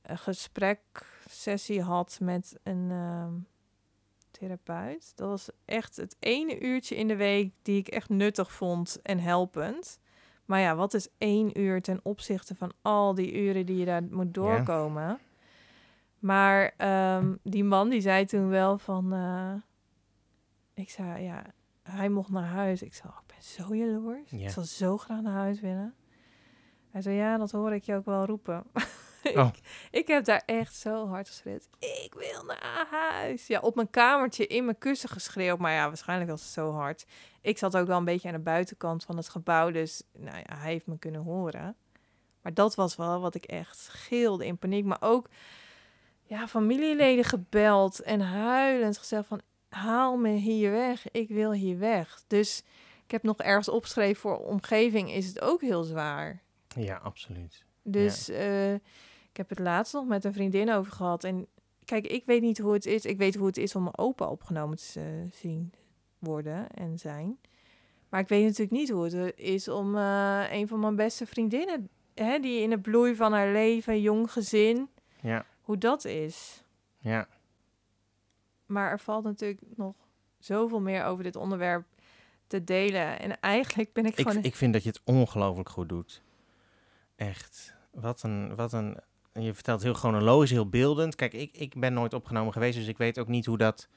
uh, 0.09 0.17
gespreksessie 0.17 1.81
had 1.81 2.17
met 2.21 2.59
een 2.63 2.87
ehm, 2.91 3.33
therapeut. 4.39 5.11
Dat 5.15 5.27
was 5.27 5.49
echt 5.65 5.95
het 5.95 6.15
ene 6.19 6.59
uurtje 6.59 6.95
in 6.95 7.07
de 7.07 7.15
week 7.15 7.53
die 7.61 7.77
ik 7.77 7.87
echt 7.87 8.09
nuttig 8.09 8.51
vond 8.51 8.99
en 9.03 9.19
helpend. 9.19 9.99
Maar 10.45 10.59
ja, 10.59 10.75
wat 10.75 10.93
is 10.93 11.07
één 11.17 11.59
uur 11.59 11.81
ten 11.81 11.99
opzichte 12.03 12.55
van 12.55 12.71
al 12.81 13.15
die 13.15 13.33
uren 13.33 13.65
die 13.65 13.77
je 13.77 13.85
daar 13.85 14.03
moet 14.03 14.33
doorkomen? 14.33 15.19
Maar 16.19 16.73
ehm, 16.77 17.35
die 17.43 17.63
man 17.63 17.89
die 17.89 18.01
zei 18.01 18.25
toen 18.25 18.49
wel 18.49 18.77
van... 18.77 19.13
Uh, 19.13 19.53
ik 20.73 20.89
zei, 20.89 21.23
ja, 21.23 21.45
hij 21.83 22.09
mocht 22.09 22.29
naar 22.29 22.47
huis. 22.47 22.81
Ik 22.81 22.93
zei, 22.93 23.07
oh, 23.13 23.19
ik 23.21 23.35
ben 23.35 23.43
zo 23.43 23.75
jaloers. 23.75 24.31
Ik 24.31 24.49
zou 24.49 24.65
zo 24.65 24.97
graag 24.97 25.21
naar 25.21 25.33
huis 25.33 25.59
willen. 25.59 25.93
Hij 26.91 27.01
zei, 27.01 27.15
ja, 27.15 27.37
dat 27.37 27.51
hoor 27.51 27.73
ik 27.73 27.83
je 27.83 27.95
ook 27.95 28.05
wel 28.05 28.25
roepen. 28.25 28.63
Oh. 29.35 29.47
ik, 29.47 29.59
ik, 29.91 30.07
heb 30.07 30.25
daar 30.25 30.43
echt 30.45 30.75
zo 30.75 31.07
hard 31.07 31.27
geschreeuwd. 31.27 31.67
Ik 31.79 32.13
wil 32.13 32.43
naar 32.43 32.87
huis. 32.91 33.47
Ja, 33.47 33.59
op 33.59 33.75
mijn 33.75 33.89
kamertje 33.89 34.47
in 34.47 34.65
mijn 34.65 34.77
kussen 34.77 35.09
geschreeuwd. 35.09 35.59
Maar 35.59 35.71
ja, 35.71 35.87
waarschijnlijk 35.87 36.29
was 36.29 36.41
het 36.41 36.51
zo 36.51 36.71
hard. 36.71 37.05
Ik 37.41 37.57
zat 37.57 37.77
ook 37.77 37.87
wel 37.87 37.97
een 37.97 38.05
beetje 38.05 38.27
aan 38.27 38.33
de 38.33 38.39
buitenkant 38.39 39.03
van 39.03 39.17
het 39.17 39.29
gebouw. 39.29 39.71
Dus 39.71 40.03
nou 40.13 40.37
ja, 40.37 40.57
hij 40.57 40.71
heeft 40.71 40.87
me 40.87 40.99
kunnen 40.99 41.21
horen. 41.21 41.75
Maar 42.41 42.53
dat 42.53 42.75
was 42.75 42.95
wel 42.95 43.19
wat 43.19 43.35
ik 43.35 43.45
echt 43.45 43.87
gilde 43.91 44.45
in 44.45 44.57
paniek. 44.57 44.85
Maar 44.85 45.01
ook 45.01 45.29
ja, 46.23 46.47
familieleden 46.47 47.25
gebeld 47.25 47.99
en 47.99 48.21
huilend 48.21 48.97
gezegd 48.97 49.27
van... 49.27 49.41
Haal 49.69 50.17
me 50.17 50.29
hier 50.29 50.71
weg. 50.71 51.11
Ik 51.11 51.29
wil 51.29 51.51
hier 51.51 51.79
weg. 51.79 52.21
Dus 52.27 52.63
ik 53.05 53.11
heb 53.11 53.23
nog 53.23 53.37
ergens 53.37 53.69
opgeschreven 53.69 54.21
voor 54.21 54.37
omgeving 54.37 55.11
is 55.11 55.27
het 55.27 55.41
ook 55.41 55.61
heel 55.61 55.83
zwaar. 55.83 56.41
Ja, 56.75 56.95
absoluut. 56.95 57.65
Dus 57.83 58.29
uh, 58.29 58.73
ik 59.29 59.37
heb 59.37 59.49
het 59.49 59.59
laatst 59.59 59.93
nog 59.93 60.07
met 60.07 60.23
een 60.23 60.33
vriendin 60.33 60.71
over 60.71 60.91
gehad. 60.91 61.23
En 61.23 61.47
kijk, 61.85 62.07
ik 62.07 62.25
weet 62.25 62.41
niet 62.41 62.57
hoe 62.57 62.73
het 62.73 62.85
is. 62.85 63.05
Ik 63.05 63.17
weet 63.17 63.35
hoe 63.35 63.47
het 63.47 63.57
is 63.57 63.75
om 63.75 63.83
mijn 63.83 63.97
opa 63.97 64.25
opgenomen 64.25 64.77
te 64.77 64.99
uh, 64.99 65.31
zien 65.31 65.73
worden 66.19 66.69
en 66.69 66.97
zijn. 66.97 67.39
Maar 68.09 68.19
ik 68.19 68.27
weet 68.27 68.43
natuurlijk 68.43 68.71
niet 68.71 68.89
hoe 68.89 69.03
het 69.03 69.37
is 69.37 69.67
om 69.67 69.95
uh, 69.95 70.43
een 70.51 70.67
van 70.67 70.79
mijn 70.79 70.95
beste 70.95 71.25
vriendinnen, 71.25 71.89
hè, 72.13 72.39
die 72.39 72.61
in 72.61 72.71
het 72.71 72.81
bloei 72.81 73.15
van 73.15 73.33
haar 73.33 73.51
leven, 73.51 74.01
jong 74.01 74.31
gezin, 74.31 74.89
ja. 75.21 75.45
hoe 75.61 75.77
dat 75.77 76.05
is. 76.05 76.63
Ja. 76.97 77.27
Maar 78.65 78.91
er 78.91 78.99
valt 78.99 79.23
natuurlijk 79.23 79.61
nog 79.75 79.95
zoveel 80.37 80.81
meer 80.81 81.03
over 81.03 81.23
dit 81.23 81.35
onderwerp 81.35 81.85
te 82.47 82.63
delen. 82.63 83.19
En 83.19 83.39
eigenlijk 83.39 83.93
ben 83.93 84.05
ik, 84.05 84.17
ik 84.17 84.27
gewoon... 84.27 84.43
Ik 84.43 84.55
vind 84.55 84.73
dat 84.73 84.83
je 84.83 84.89
het 84.89 85.01
ongelooflijk 85.03 85.69
goed 85.69 85.89
doet. 85.89 86.21
Echt. 87.15 87.75
Wat 87.91 88.23
een, 88.23 88.55
wat 88.55 88.73
een 88.73 88.99
je 89.41 89.53
vertelt 89.53 89.83
heel 89.83 89.93
chronologisch, 89.93 90.49
heel 90.49 90.69
beeldend. 90.69 91.15
Kijk, 91.15 91.33
ik, 91.33 91.57
ik 91.57 91.79
ben 91.79 91.93
nooit 91.93 92.13
opgenomen 92.13 92.53
geweest, 92.53 92.77
dus 92.77 92.87
ik 92.87 92.97
weet 92.97 93.19
ook 93.19 93.27
niet 93.27 93.45
hoe 93.45 93.57
dat 93.57 93.87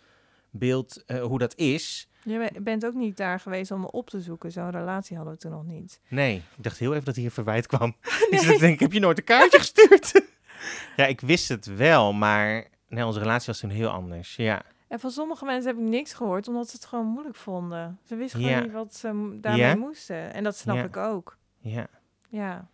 beeld, 0.51 1.03
uh, 1.07 1.23
hoe 1.23 1.39
dat 1.39 1.57
is. 1.57 2.09
Je 2.25 2.51
bent 2.61 2.87
ook 2.87 2.95
niet 2.95 3.17
daar 3.17 3.41
geweest 3.41 3.71
om 3.71 3.81
me 3.81 3.91
op 3.91 4.11
te 4.11 4.21
zoeken. 4.21 4.53
Zo'n 4.53 4.71
relatie 4.71 5.17
hadden 5.17 5.35
we 5.35 5.41
toen 5.41 5.51
nog 5.51 5.65
niet. 5.65 6.01
Nee, 6.09 6.37
ik 6.37 6.63
dacht 6.63 6.79
heel 6.79 6.93
even 6.93 7.05
dat 7.05 7.17
hier 7.17 7.31
verwijt 7.31 7.67
kwam. 7.67 7.97
Nee. 8.31 8.41
Dus 8.41 8.49
ik 8.49 8.59
denk, 8.59 8.81
heb 8.81 8.93
je 8.93 9.01
nooit 9.01 9.19
een 9.19 9.25
kaartje 9.25 9.59
gestuurd? 9.59 10.23
ja, 10.97 11.07
ik 11.07 11.21
wist 11.21 11.49
het 11.49 11.67
wel, 11.67 12.13
maar 12.13 12.69
nee, 12.89 13.07
onze 13.07 13.19
relatie 13.19 13.47
was 13.47 13.59
toen 13.59 13.71
heel 13.71 13.89
anders. 13.89 14.37
Ja. 14.37 14.63
En 14.89 15.01
van 15.01 15.11
sommige 15.11 15.45
mensen 15.45 15.71
heb 15.71 15.85
ik 15.85 15.89
niks 15.89 16.13
gehoord, 16.13 16.49
omdat 16.49 16.69
ze 16.69 16.77
het 16.77 16.85
gewoon 16.85 17.07
moeilijk 17.07 17.37
vonden. 17.37 17.99
Ze 18.05 18.17
wisten 18.17 18.41
gewoon 18.41 18.63
niet 18.63 18.73
wat 18.73 18.95
ze 18.95 19.39
daarmee 19.41 19.67
ja? 19.67 19.75
moesten. 19.75 20.33
En 20.33 20.45
dat 20.45 20.57
snap 20.57 20.77
ja. 20.77 20.83
ik 20.83 20.97
ook. 20.97 21.37
Ja. 21.59 21.87
Ja. 22.29 22.69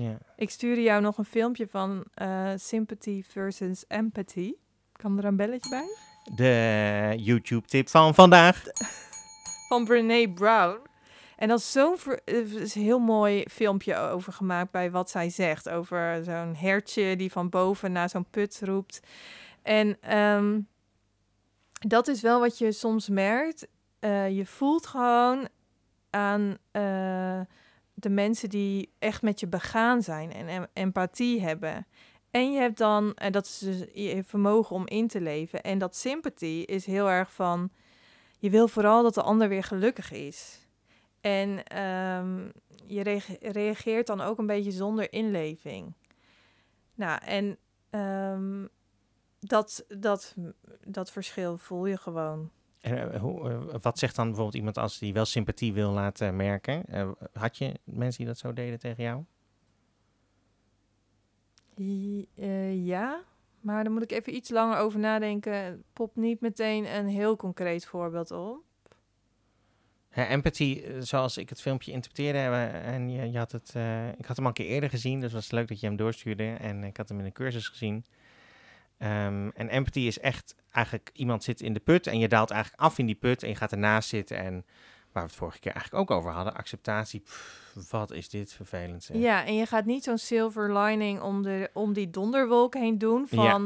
Ja. 0.00 0.18
Ik 0.36 0.50
stuurde 0.50 0.82
jou 0.82 1.00
nog 1.02 1.18
een 1.18 1.24
filmpje 1.24 1.66
van 1.68 2.04
uh, 2.22 2.50
Sympathy 2.56 3.22
versus 3.22 3.84
Empathy. 3.86 4.52
Kan 4.92 5.18
er 5.18 5.24
een 5.24 5.36
belletje 5.36 5.70
bij? 5.70 5.86
De 6.34 7.14
YouTube-tip 7.16 7.88
van 7.88 8.14
vandaag. 8.14 8.62
Van 9.68 9.84
Brene 9.84 10.32
Brown. 10.32 10.78
En 11.36 11.48
dat 11.48 11.58
is 11.58 11.72
zo'n 11.72 11.96
is 12.24 12.74
een 12.74 12.82
heel 12.82 12.98
mooi 12.98 13.44
filmpje 13.50 13.96
over 13.96 14.32
gemaakt 14.32 14.70
bij 14.70 14.90
wat 14.90 15.10
zij 15.10 15.30
zegt. 15.30 15.68
Over 15.68 16.24
zo'n 16.24 16.54
hertje 16.56 17.16
die 17.16 17.32
van 17.32 17.48
boven 17.48 17.92
naar 17.92 18.08
zo'n 18.08 18.30
put 18.30 18.60
roept. 18.64 19.00
En 19.62 20.16
um, 20.18 20.68
dat 21.72 22.08
is 22.08 22.20
wel 22.20 22.40
wat 22.40 22.58
je 22.58 22.72
soms 22.72 23.08
merkt. 23.08 23.66
Uh, 24.00 24.30
je 24.30 24.46
voelt 24.46 24.86
gewoon 24.86 25.48
aan... 26.10 26.56
Uh, 26.72 27.40
de 28.02 28.10
mensen 28.10 28.48
die 28.48 28.92
echt 28.98 29.22
met 29.22 29.40
je 29.40 29.46
begaan 29.46 30.02
zijn 30.02 30.32
en 30.32 30.68
empathie 30.72 31.40
hebben. 31.40 31.86
En 32.30 32.52
je 32.52 32.58
hebt 32.58 32.78
dan, 32.78 33.14
en 33.14 33.32
dat 33.32 33.44
is 33.44 33.58
dus 33.58 33.84
je 33.92 34.24
vermogen 34.24 34.76
om 34.76 34.86
in 34.86 35.08
te 35.08 35.20
leven. 35.20 35.62
En 35.62 35.78
dat 35.78 35.96
sympathie 35.96 36.66
is 36.66 36.86
heel 36.86 37.10
erg 37.10 37.32
van, 37.32 37.70
je 38.38 38.50
wil 38.50 38.68
vooral 38.68 39.02
dat 39.02 39.14
de 39.14 39.22
ander 39.22 39.48
weer 39.48 39.64
gelukkig 39.64 40.12
is. 40.12 40.68
En 41.20 41.78
um, 41.80 42.52
je 42.86 43.20
reageert 43.40 44.06
dan 44.06 44.20
ook 44.20 44.38
een 44.38 44.46
beetje 44.46 44.70
zonder 44.70 45.12
inleving. 45.12 45.94
Nou, 46.94 47.20
en 47.24 47.58
um, 48.00 48.68
dat, 49.40 49.84
dat, 49.88 50.36
dat 50.84 51.10
verschil 51.10 51.58
voel 51.58 51.86
je 51.86 51.96
gewoon. 51.96 52.50
En 52.80 53.18
hoe, 53.18 53.50
uh, 53.50 53.74
wat 53.80 53.98
zegt 53.98 54.16
dan 54.16 54.26
bijvoorbeeld 54.26 54.56
iemand 54.56 54.78
als 54.78 54.98
die 54.98 55.12
wel 55.12 55.24
sympathie 55.24 55.72
wil 55.72 55.90
laten 55.90 56.36
merken? 56.36 56.82
Uh, 56.88 57.10
had 57.32 57.56
je 57.56 57.74
mensen 57.84 58.18
die 58.18 58.26
dat 58.26 58.38
zo 58.38 58.52
deden 58.52 58.78
tegen 58.78 59.02
jou? 59.02 59.24
ja, 62.84 63.22
maar 63.60 63.84
dan 63.84 63.92
moet 63.92 64.02
ik 64.02 64.10
even 64.10 64.34
iets 64.34 64.50
langer 64.50 64.78
over 64.78 64.98
nadenken. 64.98 65.84
Pop 65.92 66.16
niet 66.16 66.40
meteen 66.40 66.96
een 66.96 67.06
heel 67.06 67.36
concreet 67.36 67.84
voorbeeld 67.84 68.30
op. 68.30 68.64
Ja, 70.14 70.28
empathie, 70.28 71.02
zoals 71.02 71.36
ik 71.36 71.48
het 71.48 71.60
filmpje 71.60 71.92
interpreteerde, 71.92 72.38
en 72.66 73.10
je, 73.10 73.30
je 73.30 73.38
had 73.38 73.52
het, 73.52 73.74
ik 74.16 74.26
had 74.26 74.36
hem 74.36 74.44
al 74.44 74.46
een 74.46 74.52
keer 74.52 74.66
eerder 74.66 74.90
gezien, 74.90 75.14
dus 75.20 75.32
het 75.32 75.40
was 75.40 75.50
leuk 75.50 75.68
dat 75.68 75.80
je 75.80 75.86
hem 75.86 75.96
doorstuurde. 75.96 76.44
En 76.44 76.84
ik 76.84 76.96
had 76.96 77.08
hem 77.08 77.18
in 77.18 77.24
een 77.24 77.32
cursus 77.32 77.68
gezien. 77.68 78.04
Um, 79.02 79.50
en 79.50 79.68
empathy 79.68 80.00
is 80.00 80.18
echt 80.18 80.54
eigenlijk 80.70 81.10
iemand 81.12 81.44
zit 81.44 81.60
in 81.60 81.72
de 81.72 81.80
put 81.80 82.06
en 82.06 82.18
je 82.18 82.28
daalt 82.28 82.50
eigenlijk 82.50 82.82
af 82.82 82.98
in 82.98 83.06
die 83.06 83.14
put 83.14 83.42
en 83.42 83.48
je 83.48 83.54
gaat 83.54 83.72
ernaast 83.72 84.08
zitten. 84.08 84.36
En 84.36 84.64
waar 85.12 85.22
we 85.22 85.28
het 85.28 85.38
vorige 85.38 85.58
keer 85.58 85.72
eigenlijk 85.72 86.02
ook 86.10 86.18
over 86.18 86.30
hadden, 86.30 86.54
acceptatie. 86.54 87.20
Pff, 87.20 87.90
wat 87.90 88.10
is 88.10 88.28
dit 88.28 88.52
vervelend. 88.52 89.04
Zeg. 89.04 89.16
Ja, 89.16 89.44
en 89.44 89.54
je 89.54 89.66
gaat 89.66 89.84
niet 89.84 90.04
zo'n 90.04 90.18
silver 90.18 90.78
lining 90.78 91.20
om, 91.20 91.42
de, 91.42 91.70
om 91.72 91.92
die 91.92 92.10
donderwolk 92.10 92.74
heen 92.74 92.98
doen 92.98 93.28
van 93.28 93.44
ja. 93.44 93.60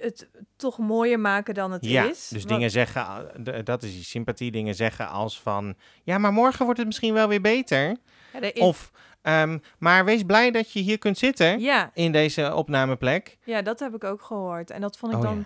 Het 0.00 0.28
toch 0.56 0.78
mooier 0.78 1.20
maken 1.20 1.54
dan 1.54 1.72
het 1.72 1.84
ja, 1.84 2.04
is. 2.04 2.28
Dus 2.28 2.44
dingen 2.44 2.70
zeggen, 2.70 3.30
dat 3.64 3.82
is 3.82 3.92
die 3.92 4.04
sympathie, 4.04 4.50
dingen 4.50 4.74
zeggen 4.74 5.08
als 5.08 5.40
van, 5.40 5.74
ja, 6.02 6.18
maar 6.18 6.32
morgen 6.32 6.64
wordt 6.64 6.78
het 6.78 6.88
misschien 6.88 7.14
wel 7.14 7.28
weer 7.28 7.40
beter. 7.40 7.96
Ja, 8.32 8.40
is... 8.40 8.60
Of 8.60 8.90
Um, 9.28 9.62
maar 9.78 10.04
wees 10.04 10.22
blij 10.22 10.50
dat 10.50 10.72
je 10.72 10.80
hier 10.80 10.98
kunt 10.98 11.18
zitten 11.18 11.60
ja. 11.60 11.90
in 11.94 12.12
deze 12.12 12.54
opnameplek. 12.54 13.38
Ja, 13.44 13.62
dat 13.62 13.80
heb 13.80 13.94
ik 13.94 14.04
ook 14.04 14.22
gehoord. 14.22 14.70
En 14.70 14.80
dat 14.80 14.98
vond 14.98 15.12
ik 15.12 15.18
oh, 15.18 15.24
dan 15.24 15.38
ja. 15.38 15.44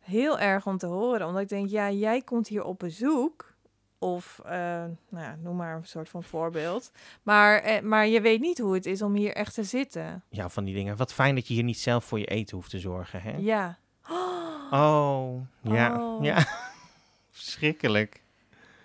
heel 0.00 0.38
erg 0.38 0.66
om 0.66 0.78
te 0.78 0.86
horen. 0.86 1.26
Omdat 1.26 1.42
ik 1.42 1.48
denk, 1.48 1.68
ja, 1.68 1.90
jij 1.90 2.22
komt 2.22 2.48
hier 2.48 2.64
op 2.64 2.78
bezoek. 2.78 3.54
Of, 3.98 4.40
uh, 4.44 4.50
nou 4.50 5.24
ja, 5.24 5.36
noem 5.42 5.56
maar 5.56 5.76
een 5.76 5.86
soort 5.86 6.08
van 6.08 6.22
voorbeeld. 6.22 6.92
Maar, 7.22 7.58
eh, 7.58 7.82
maar 7.82 8.06
je 8.06 8.20
weet 8.20 8.40
niet 8.40 8.58
hoe 8.58 8.74
het 8.74 8.86
is 8.86 9.02
om 9.02 9.14
hier 9.14 9.32
echt 9.32 9.54
te 9.54 9.64
zitten. 9.64 10.22
Ja, 10.28 10.48
van 10.48 10.64
die 10.64 10.74
dingen. 10.74 10.96
Wat 10.96 11.12
fijn 11.12 11.34
dat 11.34 11.48
je 11.48 11.54
hier 11.54 11.62
niet 11.62 11.78
zelf 11.78 12.04
voor 12.04 12.18
je 12.18 12.26
eten 12.26 12.56
hoeft 12.56 12.70
te 12.70 12.78
zorgen, 12.78 13.22
hè? 13.22 13.36
Ja. 13.38 13.78
Oh, 14.70 15.40
ja. 15.62 16.00
Oh. 16.00 16.24
Ja, 16.24 16.46
verschrikkelijk. 17.30 18.22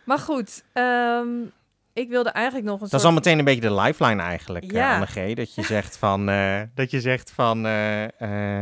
Maar 0.04 0.20
goed, 0.20 0.64
um, 0.74 1.52
ik 1.94 2.10
wilde 2.10 2.30
eigenlijk 2.30 2.66
nog 2.66 2.82
een 2.82 2.88
Dat 2.90 3.00
is 3.00 3.06
al 3.06 3.12
meteen 3.12 3.40
een 3.40 3.46
beetje 3.46 3.62
de 3.62 3.74
lifeline 3.74 4.22
eigenlijk, 4.22 4.72
ja. 4.72 4.88
uh, 4.88 4.94
Anne 4.94 5.32
G. 5.32 5.34
Dat 5.34 5.56
je 5.56 5.64
zegt 5.64 5.98
van, 5.98 6.30
uh, 6.30 6.62
dat 6.74 6.92
je 6.92 7.02
zegt 7.02 7.32
van 7.32 7.66
uh, 7.66 8.06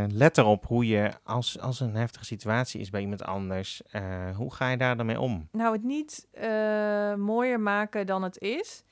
let 0.07 0.37
erop 0.37 0.65
hoe 0.65 0.87
je, 0.87 1.11
als, 1.23 1.59
als 1.59 1.79
een 1.79 1.95
heftige 1.95 2.25
situatie 2.25 2.81
is 2.81 2.89
bij 2.89 3.01
iemand 3.01 3.23
anders, 3.23 3.81
hoe 4.35 4.53
ga 4.53 4.69
je 4.69 4.77
daar 4.77 4.97
dan 4.97 5.05
mee 5.05 5.19
om? 5.19 5.47
Nou, 5.51 5.73
het 5.73 5.83
niet 5.83 6.27
mooier 7.17 7.59
maken 7.59 8.05
dan 8.05 8.23
het 8.23 8.39
is. 8.39 8.83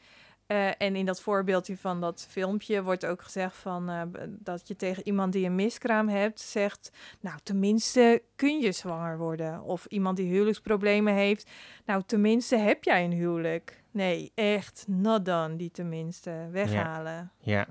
En 0.77 0.95
in 0.95 1.05
dat 1.05 1.21
voorbeeldje 1.21 1.77
van 1.77 2.01
dat 2.01 2.27
filmpje 2.29 2.83
wordt 2.83 3.05
ook 3.05 3.21
gezegd 3.21 3.55
van, 3.55 3.91
dat 4.27 4.67
je 4.67 4.75
tegen 4.75 5.07
iemand 5.07 5.33
die 5.33 5.45
een 5.45 5.55
miskraam 5.55 6.09
hebt 6.09 6.39
zegt, 6.39 6.91
nou 7.19 7.37
tenminste 7.43 8.21
kun 8.35 8.59
je 8.59 8.71
zwanger 8.71 9.17
worden. 9.17 9.61
Of 9.61 9.85
iemand 9.85 10.17
die 10.17 10.31
huwelijksproblemen 10.31 11.13
heeft, 11.13 11.49
nou 11.85 12.01
tenminste 12.05 12.55
heb 12.55 12.83
jij 12.83 13.03
een 13.03 13.11
huwelijk. 13.11 13.83
Nee, 13.97 14.31
echt 14.35 14.85
not 14.87 15.25
done, 15.25 15.55
die 15.55 15.71
tenminste. 15.71 16.47
Weghalen. 16.51 17.31
Ja. 17.39 17.57
ja. 17.57 17.67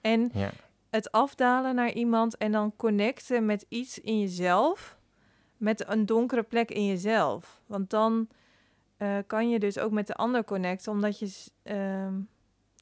En 0.00 0.30
ja. 0.32 0.50
het 0.90 1.12
afdalen 1.12 1.74
naar 1.74 1.92
iemand 1.92 2.36
en 2.36 2.52
dan 2.52 2.76
connecten 2.76 3.46
met 3.46 3.66
iets 3.68 3.98
in 3.98 4.20
jezelf, 4.20 4.98
met 5.56 5.88
een 5.88 6.06
donkere 6.06 6.42
plek 6.42 6.70
in 6.70 6.86
jezelf. 6.86 7.60
Want 7.66 7.90
dan 7.90 8.28
eh, 8.96 9.18
kan 9.26 9.50
je 9.50 9.58
dus 9.58 9.78
ook 9.78 9.90
met 9.90 10.06
de 10.06 10.14
ander 10.14 10.44
connecten, 10.44 10.92
omdat 10.92 11.18
je 11.18 11.50
ehm, 11.62 12.14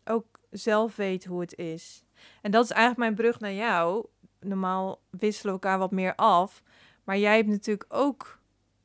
ook 0.05 0.27
zelf 0.51 0.97
weet 0.97 1.25
hoe 1.25 1.41
het 1.41 1.57
is. 1.57 2.05
En 2.43 2.51
dat 2.51 2.65
is 2.65 2.71
eigenlijk 2.71 3.01
mijn 3.01 3.15
brug 3.15 3.41
naar 3.41 3.53
jou. 3.53 4.07
Normaal 4.41 5.01
wisselen 5.11 5.55
we 5.55 5.61
elkaar 5.61 5.79
wat 5.79 5.91
meer 5.91 6.15
af, 6.15 6.63
maar 7.05 7.19
jij 7.19 7.37
hebt 7.37 7.49
natuurlijk 7.49 7.85
ook, 7.89 8.39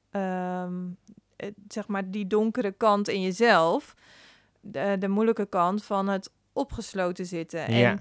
ehm, 0.10 0.82
eh, 0.84 1.22
zeg 1.67 1.87
maar, 1.87 2.09
die 2.11 2.27
donkere 2.27 2.71
kant 2.71 3.07
in 3.07 3.21
jezelf. 3.21 3.95
De, 4.59 4.95
de 4.99 5.07
moeilijke 5.07 5.45
kant 5.45 5.83
van 5.83 6.07
het 6.07 6.31
opgesloten 6.53 7.25
zitten. 7.25 7.65
En 7.65 7.73
Ja. 7.77 7.97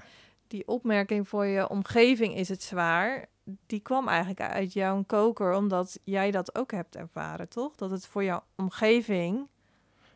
die 0.46 0.66
opmerking 0.68 1.28
voor 1.28 1.46
je 1.46 1.68
omgeving 1.68 2.34
is 2.36 2.48
het 2.48 2.62
zwaar. 2.62 3.26
Die 3.66 3.80
kwam 3.80 4.08
eigenlijk 4.08 4.40
uit 4.40 4.72
jouw 4.72 5.02
koker, 5.06 5.54
omdat 5.54 5.98
jij 6.04 6.30
dat 6.30 6.54
ook 6.54 6.70
hebt 6.72 6.96
ervaren, 6.96 7.48
toch? 7.48 7.74
Dat 7.76 7.90
het 7.90 8.06
voor 8.06 8.24
jouw 8.24 8.42
omgeving. 8.56 9.46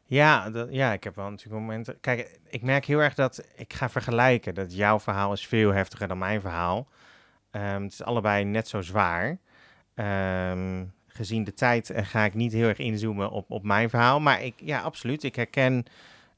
Ja, 0.04 0.50
dat, 0.50 0.68
ja, 0.70 0.92
ik 0.92 1.04
heb 1.04 1.14
wel 1.16 1.30
natuurlijk 1.30 1.60
momenten. 1.60 2.00
Kijk, 2.00 2.38
ik 2.48 2.62
merk 2.62 2.84
heel 2.84 2.98
erg 2.98 3.14
dat 3.14 3.44
ik 3.54 3.72
ga 3.72 3.88
vergelijken. 3.88 4.54
Dat 4.54 4.74
jouw 4.74 5.00
verhaal 5.00 5.32
is 5.32 5.46
veel 5.46 5.72
heftiger 5.72 6.08
dan 6.08 6.18
mijn 6.18 6.40
verhaal. 6.40 6.86
Ehm, 7.50 7.82
het 7.82 7.92
is 7.92 8.02
allebei 8.02 8.44
net 8.44 8.68
zo 8.68 8.80
zwaar. 8.82 9.38
Ehm, 9.94 10.84
gezien 11.16 11.44
de 11.44 11.54
tijd 11.54 11.90
eh, 11.90 12.04
ga 12.04 12.24
ik 12.24 12.34
niet 12.34 12.52
heel 12.52 12.68
erg 12.68 12.78
inzoomen 12.78 13.30
op, 13.30 13.50
op 13.50 13.62
mijn 13.64 13.90
verhaal. 13.90 14.20
Maar 14.20 14.42
ik, 14.42 14.54
ja, 14.56 14.80
absoluut. 14.80 15.22
Ik 15.22 15.36
herken, 15.36 15.84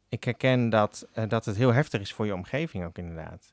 ik 0.08 0.24
herken 0.24 0.68
dat, 0.68 1.08
eh, 1.12 1.28
dat 1.28 1.44
het 1.44 1.56
heel 1.56 1.72
heftig 1.72 2.00
is 2.00 2.12
voor 2.12 2.26
je 2.26 2.34
omgeving 2.34 2.84
ook 2.84 2.98
inderdaad. 2.98 3.52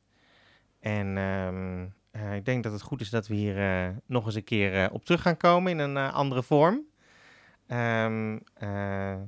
En 0.80 1.18
ehm, 1.18 1.86
eh, 2.16 2.36
ik 2.36 2.46
denk 2.46 2.64
dat 2.64 2.72
het 2.72 2.82
goed 2.82 3.02
is 3.02 3.10
dat 3.10 3.28
we 3.28 3.36
hier 3.36 3.94
nog 4.06 4.26
eens 4.26 4.36
een 4.36 4.44
keer 4.44 4.90
op 4.92 5.06
terug 5.06 5.22
gaan 5.22 5.38
komen 5.38 5.72
in 5.72 5.80
een 5.80 5.98
andere 5.98 6.44
vorm. 6.44 6.82
Ehm, 7.68 8.38
eh, 8.54 9.12
eh, 9.12 9.20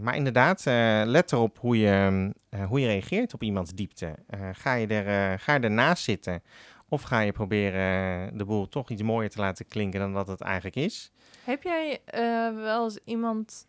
maar 0.00 0.16
inderdaad, 0.16 0.64
let 1.06 1.32
erop 1.32 1.58
hoe 1.58 1.78
je, 1.78 2.30
hoe 2.68 2.80
je 2.80 2.86
reageert 2.86 3.34
op 3.34 3.42
iemands 3.42 3.74
diepte. 3.74 4.14
Ga, 4.52 4.74
je 4.74 4.86
er, 4.86 5.38
ga 5.38 5.54
je 5.54 5.60
ernaast 5.60 6.04
zitten 6.04 6.42
of 6.90 7.02
ga 7.02 7.20
je 7.20 7.32
proberen 7.32 8.38
de 8.38 8.44
boel 8.44 8.68
toch 8.68 8.90
iets 8.90 9.02
mooier 9.02 9.30
te 9.30 9.40
laten 9.40 9.66
klinken 9.66 10.00
dan 10.00 10.12
dat 10.12 10.26
het 10.26 10.40
eigenlijk 10.40 10.76
is? 10.76 11.12
Heb 11.44 11.62
jij 11.62 12.00
eh, 12.04 12.54
wel 12.54 12.84
eens 12.84 12.98
iemand 13.04 13.66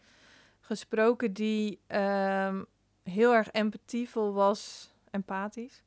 gesproken 0.60 1.34
die 1.34 1.80
ehm, 1.88 2.64
heel 3.04 3.34
erg 3.34 3.52
empathievol 3.52 4.34
was? 4.34 4.92
Empathisch? 5.12 5.84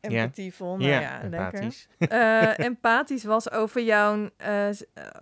Empathievol, 0.00 0.76
nou 0.76 0.90
ja, 0.90 1.20
lekker. 1.22 1.40
empathisch. 1.40 1.88
eh, 1.98 2.58
empathisch 2.68 3.24
was 3.24 3.50
over 3.50 3.82
jouw, 3.82 4.30
eh, 4.36 4.68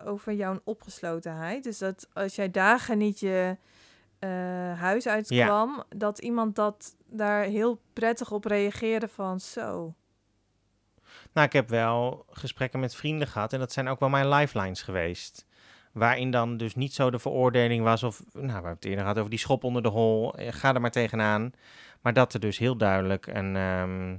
over 0.05 0.33
jouw 0.33 0.61
opgeslotenheid. 0.65 1.65
Dus 1.65 1.79
dat 1.79 2.09
als 2.13 2.35
jij 2.35 2.51
dagen 2.51 2.99
niet 2.99 3.21
je 3.21 3.57
eh, 4.19 4.29
huis 4.81 5.07
uitkwam, 5.07 5.85
dat 5.97 6.19
iemand 6.19 6.57
dat 6.57 6.97
daar 7.07 7.43
heel 7.45 7.81
prettig 7.93 8.31
op 8.31 8.45
reageerde 8.45 9.09
van 9.09 9.41
zo. 9.41 9.95
Nou, 11.33 11.47
ik 11.47 11.53
heb 11.53 11.69
wel 11.69 12.25
gesprekken 12.31 12.81
met 12.81 12.95
vrienden 12.95 13.29
gehad 13.29 13.53
en 13.53 13.59
dat 13.59 13.73
zijn 13.73 13.89
ook 13.89 14.01
wel 14.01 14.09
mijn 14.09 14.29
lifelines 14.29 14.83
geweest. 14.83 15.47
Waarin 15.93 16.31
dan 16.31 16.57
dus 16.57 16.75
niet 16.75 16.95
zo 16.95 17.11
de 17.11 17.19
veroordeling 17.19 17.85
was 17.85 18.03
of, 18.03 18.23
nou, 18.33 18.47
we 18.47 18.53
hebben 18.53 18.71
het 18.71 18.85
eerder 18.85 19.01
gehad 19.01 19.19
over 19.19 19.31
die 19.31 19.39
schop 19.39 19.65
onder 19.65 19.83
de 19.83 19.89
hol, 19.89 20.35
eh, 20.35 20.53
ga 20.53 20.75
er 20.75 20.81
maar 20.81 20.91
tegenaan. 20.91 21.53
Maar 22.01 22.13
dat 22.13 22.35
er 22.35 22.41
dus 22.41 22.59
heel 22.59 22.77
duidelijk 22.77 23.27
een, 23.27 23.57
ehm, 23.57 24.17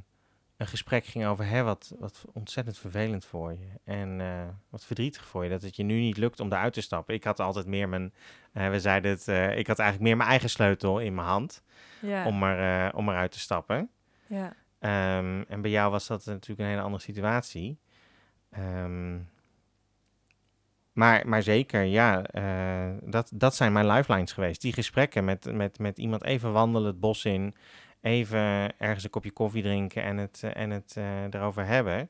een 0.57 0.68
gesprek 0.68 1.05
ging 1.05 1.26
over, 1.26 1.45
hè, 1.47 1.64
wat, 1.64 1.93
wat 1.99 2.26
ontzettend 2.34 2.78
vervelend 2.78 3.26
voor 3.26 3.51
je. 3.51 3.68
En 3.84 4.22
eh, 4.22 4.28
wat 4.70 4.86
verdrietig 4.86 5.26
voor 5.26 5.43
je, 5.43 5.49
dat 5.49 5.61
het 5.61 5.76
je 5.76 5.84
nu 5.84 5.99
niet 5.99 6.18
lukt 6.18 6.39
om 6.39 6.47
eruit 6.51 6.74
te 6.74 6.82
stappen. 6.82 7.14
Ik 7.14 7.24
had 7.24 7.39
altijd 7.39 7.66
meer 7.66 7.89
mijn, 7.89 8.14
eh, 8.53 8.70
we 8.70 8.80
zeiden 8.80 9.11
het, 9.11 9.28
ik 9.57 9.68
had 9.68 9.80
eigenlijk 9.80 9.99
meer 9.99 10.18
mijn 10.18 10.30
eigen 10.30 10.49
sleutel 10.49 10.99
in 10.99 11.14
mijn 11.16 11.28
hand 11.28 11.64
Ja, 12.01 12.26
om, 12.26 12.43
er, 12.43 12.95
om 12.95 13.09
eruit 13.09 13.32
te 13.32 13.39
stappen. 13.39 13.89
ja. 14.28 14.53
Ehm, 14.84 15.44
en 15.48 15.62
bij 15.62 15.72
jou 15.72 15.92
was 15.92 16.08
dat 16.08 16.26
natuurlijk 16.26 16.60
een 16.60 16.66
hele 16.66 16.82
andere 16.82 17.04
situatie. 17.04 17.78
Ehm, 18.52 19.18
maar, 20.94 21.28
maar 21.28 21.44
zeker, 21.44 21.84
ja, 21.84 22.24
eh, 22.24 22.98
dat, 23.04 23.32
dat 23.34 23.56
zijn 23.56 23.74
mijn 23.74 23.88
lifelines 23.88 24.32
geweest. 24.32 24.62
Die 24.62 24.74
gesprekken 24.74 25.26
met, 25.26 25.54
met, 25.54 25.80
met 25.80 25.98
iemand 25.98 26.24
even 26.24 26.52
wandelen 26.52 26.88
het 26.88 27.00
bos 27.00 27.26
in, 27.26 27.56
even 28.02 28.80
ergens 28.80 29.04
een 29.04 29.10
kopje 29.10 29.32
koffie 29.32 29.64
drinken 29.64 30.04
en 30.04 30.18
het, 30.18 30.44
en 30.54 30.70
het 30.70 30.94
eh, 30.98 31.24
erover 31.24 31.66
hebben. 31.66 32.10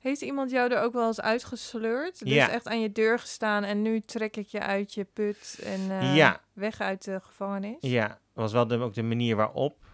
Heeft 0.00 0.20
iemand 0.22 0.50
jou 0.50 0.72
er 0.72 0.82
ook 0.82 0.92
wel 0.92 1.06
eens 1.06 1.20
uitgesleurd? 1.20 2.18
Dus 2.24 2.32
Ja. 2.32 2.50
echt 2.50 2.68
aan 2.68 2.80
je 2.80 2.92
deur 2.92 3.18
gestaan 3.18 3.64
en 3.64 3.82
nu 3.82 4.00
trek 4.00 4.36
ik 4.36 4.46
je 4.46 4.60
uit 4.60 4.94
je 4.94 5.04
put 5.04 5.60
en 5.64 5.90
eh, 5.90 6.16
Ja. 6.16 6.40
weg 6.52 6.80
uit 6.80 7.04
de 7.04 7.20
gevangenis? 7.20 7.76
Ja, 7.80 8.18
was 8.32 8.52
wel 8.52 8.66
de, 8.66 8.78
ook 8.78 8.94
de 8.94 9.02
manier 9.02 9.36
waarop. 9.36 9.84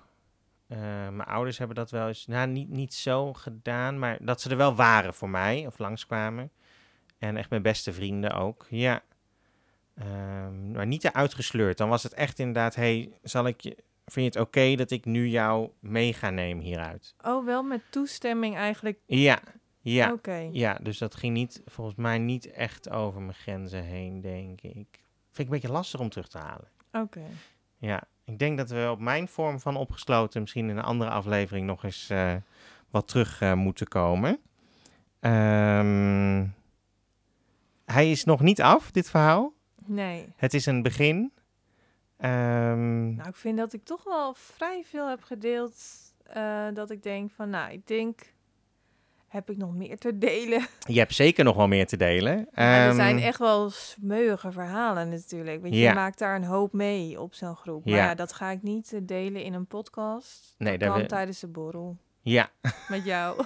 Eh, 0.72 0.78
mijn 1.08 1.28
ouders 1.28 1.58
hebben 1.58 1.76
dat 1.76 1.90
wel 1.90 2.08
eens, 2.08 2.26
nou 2.26 2.48
niet, 2.48 2.68
niet 2.68 2.94
zo 2.94 3.32
gedaan, 3.32 3.98
maar 3.98 4.18
dat 4.20 4.40
ze 4.40 4.50
er 4.50 4.56
wel 4.56 4.74
waren 4.74 5.14
voor 5.14 5.30
mij 5.30 5.66
of 5.66 5.78
langskwamen. 5.78 6.50
En 7.18 7.36
echt 7.36 7.50
mijn 7.50 7.62
beste 7.62 7.92
vrienden 7.92 8.32
ook, 8.32 8.66
ja. 8.70 9.02
Ehm, 9.94 10.70
maar 10.70 10.86
niet 10.86 11.04
eruit 11.04 11.34
gesleurd. 11.34 11.78
Dan 11.78 11.88
was 11.88 12.02
het 12.02 12.14
echt 12.14 12.38
inderdaad, 12.38 12.74
hey, 12.74 13.12
zal 13.22 13.46
ik 13.46 13.60
je, 13.60 13.76
vind 14.04 14.34
je 14.34 14.38
het 14.38 14.48
oké 14.48 14.74
dat 14.74 14.90
ik 14.90 15.04
nu 15.04 15.28
jou 15.28 15.70
mee 15.80 16.12
ga 16.12 16.30
nemen 16.30 16.64
hieruit? 16.64 17.14
Oh, 17.24 17.44
wel 17.44 17.62
met 17.62 17.82
toestemming 17.90 18.56
eigenlijk. 18.56 18.98
Ja, 19.06 19.40
ja. 19.80 20.12
Oké. 20.12 20.48
Ja, 20.52 20.78
dus 20.82 20.98
dat 20.98 21.14
ging 21.14 21.34
niet, 21.34 21.62
volgens 21.64 21.96
mij 21.96 22.18
niet 22.18 22.50
echt 22.50 22.90
over 22.90 23.20
mijn 23.20 23.34
grenzen 23.34 23.82
heen, 23.82 24.20
denk 24.20 24.60
ik. 24.60 25.00
Vind 25.30 25.38
ik 25.38 25.44
een 25.44 25.60
beetje 25.60 25.72
lastig 25.72 26.00
om 26.00 26.08
terug 26.08 26.28
te 26.28 26.38
halen. 26.38 26.68
Oké. 26.92 27.24
Ja, 27.78 28.02
ik 28.24 28.38
denk 28.38 28.58
dat 28.58 28.70
we 28.70 28.88
op 28.90 29.00
mijn 29.00 29.28
vorm 29.28 29.60
van 29.60 29.76
opgesloten 29.76 30.40
misschien 30.40 30.68
in 30.70 30.76
een 30.76 30.82
andere 30.84 31.10
aflevering 31.10 31.66
nog 31.66 31.84
eens 31.84 32.10
eh, 32.10 32.34
wat 32.90 33.08
terug 33.08 33.40
eh, 33.40 33.52
moeten 33.54 33.88
komen. 33.88 34.38
Ehm, 35.20 36.46
hij 37.84 38.10
is 38.10 38.24
nog 38.24 38.40
niet 38.40 38.62
af, 38.62 38.90
dit 38.90 39.10
verhaal. 39.10 39.52
Nee. 39.86 40.32
Het 40.36 40.54
is 40.54 40.66
een 40.66 40.82
begin. 40.82 41.32
Ehm, 42.16 43.14
Nou, 43.14 43.28
ik 43.28 43.36
vind 43.36 43.58
dat 43.58 43.72
ik 43.72 43.84
toch 43.84 44.04
wel 44.04 44.34
vrij 44.34 44.84
veel 44.84 45.08
heb 45.08 45.22
gedeeld. 45.22 46.00
eh, 46.22 46.66
dat 46.74 46.90
ik 46.90 47.02
denk 47.02 47.30
van, 47.30 47.50
nou, 47.50 47.72
ik 47.72 47.86
denk, 47.86 48.34
heb 49.32 49.50
ik 49.50 49.56
nog 49.56 49.74
meer 49.74 49.98
te 49.98 50.18
delen? 50.18 50.66
je 50.86 50.98
hebt 50.98 51.14
zeker 51.14 51.44
nog 51.44 51.56
wel 51.56 51.68
meer 51.68 51.86
te 51.86 51.96
delen. 51.96 52.48
Maar 52.52 52.80
er 52.80 52.86
Ehm, 52.88 52.94
zijn 52.96 53.18
echt 53.18 53.38
wel 53.38 53.70
smeuige 53.70 54.52
verhalen 54.52 55.08
natuurlijk. 55.08 55.62
Want 55.62 55.74
Ja. 55.74 55.88
je 55.88 55.94
maakt 55.94 56.18
daar 56.18 56.36
een 56.36 56.44
hoop 56.44 56.72
mee 56.72 57.20
op 57.20 57.34
zo'n 57.34 57.56
groep. 57.56 57.84
Maar 57.84 57.94
Ja. 57.94 58.04
ja, 58.04 58.14
dat 58.14 58.32
ga 58.32 58.50
ik 58.50 58.62
niet 58.62 58.92
eh, 58.92 59.00
delen 59.02 59.42
in 59.44 59.52
een 59.54 59.66
podcast. 59.66 60.54
Nee, 60.58 60.78
dat 60.78 60.88
kan 60.88 61.00
we- 61.00 61.06
tijdens 61.06 61.40
de 61.40 61.46
borrel 61.48 61.96
Ja, 62.20 62.50
met 62.88 63.04
jou. 63.04 63.44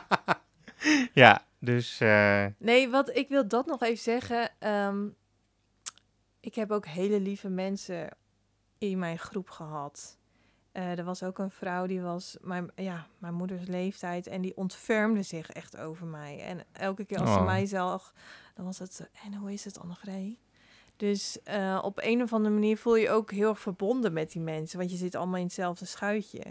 ja, 1.12 1.44
dus 1.58 2.00
eh, 2.00 2.46
Nee, 2.58 2.88
wat 2.88 3.16
ik 3.16 3.28
wil 3.28 3.48
dat 3.48 3.66
nog 3.66 3.82
even 3.82 3.98
zeggen. 3.98 4.50
ehm, 4.58 5.06
ik 6.40 6.54
heb 6.54 6.70
ook 6.70 6.86
hele 6.86 7.20
lieve 7.20 7.48
mensen 7.48 8.08
in 8.78 8.98
mijn 8.98 9.18
groep 9.18 9.50
gehad. 9.50 10.18
Eh, 10.80 10.98
er 10.98 11.04
was 11.04 11.22
ook 11.22 11.38
een 11.38 11.50
vrouw 11.50 11.86
die 11.86 12.00
was 12.00 12.36
mijn, 12.40 12.70
ja, 12.76 13.06
mijn 13.18 13.34
moeders 13.34 13.66
leeftijd 13.66 14.26
en 14.26 14.40
die 14.40 14.56
ontfermde 14.56 15.22
zich 15.22 15.50
echt 15.50 15.76
over 15.76 16.06
mij. 16.06 16.40
En 16.40 16.64
elke 16.72 17.04
keer 17.04 17.20
als 17.20 17.32
ze 17.32 17.38
Oh. 17.38 17.44
mij 17.44 17.66
zag, 17.66 18.14
dan 18.54 18.64
was 18.64 18.78
het, 18.78 19.08
en 19.24 19.34
hoe 19.34 19.52
is 19.52 19.64
het 19.64 19.78
Annegreet? 19.80 20.38
Dus 20.96 21.42
eh, 21.42 21.78
op 21.82 21.98
een 22.02 22.22
of 22.22 22.32
andere 22.32 22.54
manier 22.54 22.76
voel 22.76 22.96
je 22.96 23.10
ook 23.10 23.30
heel 23.30 23.48
erg 23.48 23.60
verbonden 23.60 24.12
met 24.12 24.32
die 24.32 24.40
mensen, 24.42 24.78
want 24.78 24.90
je 24.90 24.96
zit 24.96 25.14
allemaal 25.14 25.38
in 25.38 25.44
hetzelfde 25.44 25.84
schuitje. 25.84 26.42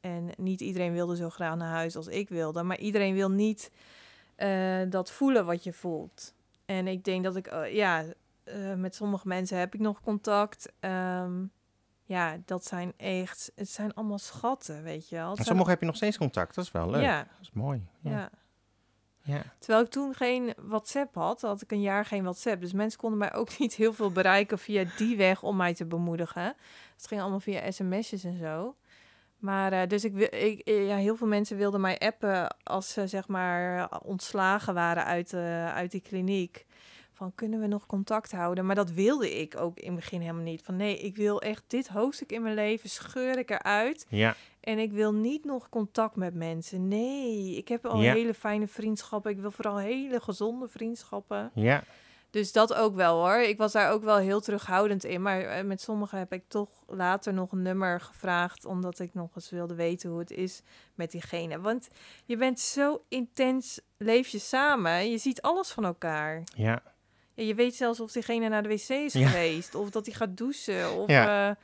En 0.00 0.30
niet 0.36 0.60
iedereen 0.60 0.92
wilde 0.92 1.16
zo 1.16 1.30
graag 1.30 1.56
naar 1.56 1.72
huis 1.72 1.96
als 1.96 2.06
ik 2.06 2.28
wilde, 2.28 2.62
maar 2.62 2.78
iedereen 2.78 3.14
wil 3.14 3.30
niet 3.30 3.70
eh, 4.34 4.80
dat 4.88 5.10
voelen 5.10 5.46
wat 5.46 5.64
je 5.64 5.72
voelt. 5.72 6.34
En 6.64 6.86
ik 6.86 7.04
denk 7.04 7.24
dat 7.24 7.36
ik, 7.36 7.66
ja, 7.70 8.04
met 8.76 8.94
sommige 8.94 9.28
mensen 9.28 9.58
heb 9.58 9.74
ik 9.74 9.80
nog 9.80 10.00
contact. 10.00 10.72
Ehm, 10.80 11.44
ja, 12.12 12.36
dat 12.44 12.64
zijn 12.64 12.92
echt, 12.96 13.52
het 13.54 13.70
zijn 13.70 13.94
allemaal 13.94 14.18
schatten, 14.18 14.82
weet 14.82 15.08
je 15.08 15.16
wel. 15.16 15.34
Zijn- 15.34 15.46
sommigen 15.46 15.70
heb 15.70 15.80
je 15.80 15.86
nog 15.86 15.96
steeds 15.96 16.18
contact. 16.18 16.54
Dat 16.54 16.64
is 16.64 16.72
wel 16.72 16.90
leuk. 16.90 17.02
Ja, 17.02 17.18
Dat 17.18 17.26
is 17.40 17.50
mooi. 17.52 17.86
ja. 18.00 18.10
Ja. 18.10 18.30
ja. 19.22 19.42
Terwijl 19.58 19.84
ik 19.84 19.90
toen 19.90 20.14
geen 20.14 20.54
WhatsApp 20.56 21.14
had, 21.14 21.40
had 21.40 21.62
ik 21.62 21.70
een 21.72 21.80
jaar 21.80 22.04
geen 22.04 22.22
WhatsApp. 22.22 22.60
Dus 22.60 22.72
mensen 22.72 22.98
konden 22.98 23.18
mij 23.18 23.34
ook 23.34 23.58
niet 23.58 23.74
heel 23.74 23.92
veel 23.92 24.10
bereiken 24.10 24.58
via 24.58 24.84
die 24.96 25.16
weg 25.16 25.42
om 25.42 25.56
mij 25.56 25.74
te 25.74 25.84
bemoedigen. 25.86 26.54
Het 26.96 27.06
ging 27.06 27.20
allemaal 27.20 27.40
via 27.40 27.70
sms'jes 27.70 28.24
en 28.24 28.36
zo. 28.38 28.76
Maar 29.38 29.72
eh, 29.72 29.88
dus 29.88 30.04
ik, 30.04 30.16
ik, 30.18 30.60
eh, 30.60 30.86
ja, 30.86 30.96
heel 30.96 31.16
veel 31.16 31.26
mensen 31.26 31.56
wilden 31.56 31.80
mij 31.80 31.98
appen 31.98 32.56
als 32.62 32.92
ze 32.92 33.06
zeg 33.06 33.28
maar 33.28 33.88
ontslagen 34.00 34.74
waren 34.74 35.04
uit, 35.04 35.32
eh, 35.32 35.74
uit 35.74 35.90
die 35.90 36.00
kliniek. 36.00 36.66
Van 37.12 37.32
kunnen 37.34 37.60
we 37.60 37.66
nog 37.66 37.86
contact 37.86 38.32
houden? 38.32 38.66
Maar 38.66 38.74
dat 38.74 38.90
wilde 38.90 39.40
ik 39.40 39.60
ook 39.60 39.78
in 39.78 39.86
het 39.86 39.94
begin 40.00 40.20
helemaal 40.20 40.42
niet. 40.42 40.62
Van 40.62 40.76
nee, 40.76 40.98
ik 40.98 41.16
wil 41.16 41.40
echt 41.42 41.64
dit 41.66 41.88
hoofdstuk 41.88 42.32
in 42.32 42.42
mijn 42.42 42.54
leven 42.54 42.88
scheur 42.90 43.38
ik 43.38 43.50
eruit. 43.50 44.06
ja. 44.08 44.34
En 44.60 44.78
ik 44.78 44.92
wil 44.92 45.12
niet 45.14 45.44
nog 45.44 45.68
contact 45.68 46.16
met 46.16 46.34
mensen. 46.34 46.88
Nee, 46.88 47.56
ik 47.56 47.68
heb 47.68 47.86
al 47.86 48.00
Ja. 48.00 48.12
hele 48.12 48.34
fijne 48.34 48.66
vriendschappen. 48.66 49.30
Ik 49.30 49.38
wil 49.40 49.50
vooral 49.50 49.76
hele 49.78 50.20
gezonde 50.20 50.68
vriendschappen. 50.68 51.50
ja. 51.54 51.84
Dus 52.30 52.52
dat 52.52 52.74
ook 52.74 52.94
wel 52.94 53.20
hoor. 53.20 53.36
Ik 53.40 53.58
was 53.58 53.72
daar 53.72 53.90
ook 53.92 54.02
wel 54.02 54.16
heel 54.16 54.40
terughoudend 54.40 55.04
in. 55.04 55.22
Maar 55.22 55.40
eh, 55.40 55.64
met 55.64 55.80
sommigen 55.80 56.18
heb 56.18 56.32
ik 56.32 56.44
toch 56.48 56.70
later 56.86 57.32
nog 57.32 57.52
een 57.52 57.62
nummer 57.62 58.00
gevraagd. 58.00 58.64
Omdat 58.64 58.98
ik 58.98 59.14
nog 59.14 59.30
eens 59.36 59.50
wilde 59.50 59.74
weten 59.74 60.10
hoe 60.10 60.18
het 60.18 60.30
is 60.30 60.62
met 60.94 61.10
diegene. 61.10 61.60
Want 61.60 61.88
je 62.24 62.36
bent 62.36 62.60
zo 62.60 63.04
intens, 63.08 63.80
leef 63.96 64.28
je 64.28 64.38
samen. 64.38 65.10
Je 65.10 65.18
ziet 65.18 65.42
alles 65.42 65.70
van 65.70 65.84
elkaar. 65.84 66.42
Ja. 66.54 66.82
Je 67.46 67.54
weet 67.54 67.74
zelfs 67.74 68.00
of 68.00 68.12
diegene 68.12 68.48
naar 68.48 68.62
de 68.62 68.68
wc 68.68 68.88
is 68.88 69.12
Ja. 69.12 69.28
geweest. 69.28 69.74
Of 69.74 69.90
dat 69.90 70.06
hij 70.06 70.14
gaat 70.14 70.36
douchen. 70.36 70.92
Of 70.96 71.08
Ja. 71.10 71.24
ja, 71.46 71.56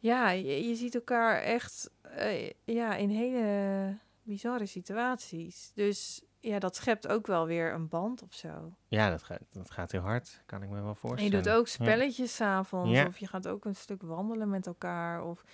ja 0.00 0.30
je, 0.30 0.68
je 0.68 0.74
ziet 0.74 0.94
elkaar 0.94 1.42
echt 1.42 1.90
eh, 2.02 2.50
ja, 2.64 2.94
in 2.94 3.08
hele 3.10 3.96
bizarre 4.22 4.66
situaties. 4.66 5.70
Dus 5.74 6.20
ja, 6.40 6.58
dat 6.58 6.76
schept 6.76 7.08
ook 7.08 7.26
wel 7.26 7.46
weer 7.46 7.72
een 7.72 7.88
band 7.88 8.22
of 8.22 8.34
zo. 8.34 8.72
Ja, 8.88 9.10
dat 9.10 9.22
gaat, 9.22 9.40
dat 9.52 9.70
gaat 9.70 9.92
heel 9.92 10.00
hard, 10.00 10.42
kan 10.46 10.62
ik 10.62 10.68
me 10.68 10.80
wel 10.80 10.88
En 10.88 10.96
voorstellen. 10.96 11.36
je 11.36 11.42
doet 11.42 11.52
ook 11.52 11.68
spelletjes 11.68 12.32
's 12.32 12.34
s'avonds. 12.36 12.90
Ja. 12.90 13.06
Of 13.06 13.18
je 13.18 13.26
gaat 13.26 13.48
ook 13.48 13.64
een 13.64 13.74
stuk 13.76 14.02
wandelen 14.02 14.48
met 14.50 14.66
elkaar. 14.66 15.24
Of 15.24 15.44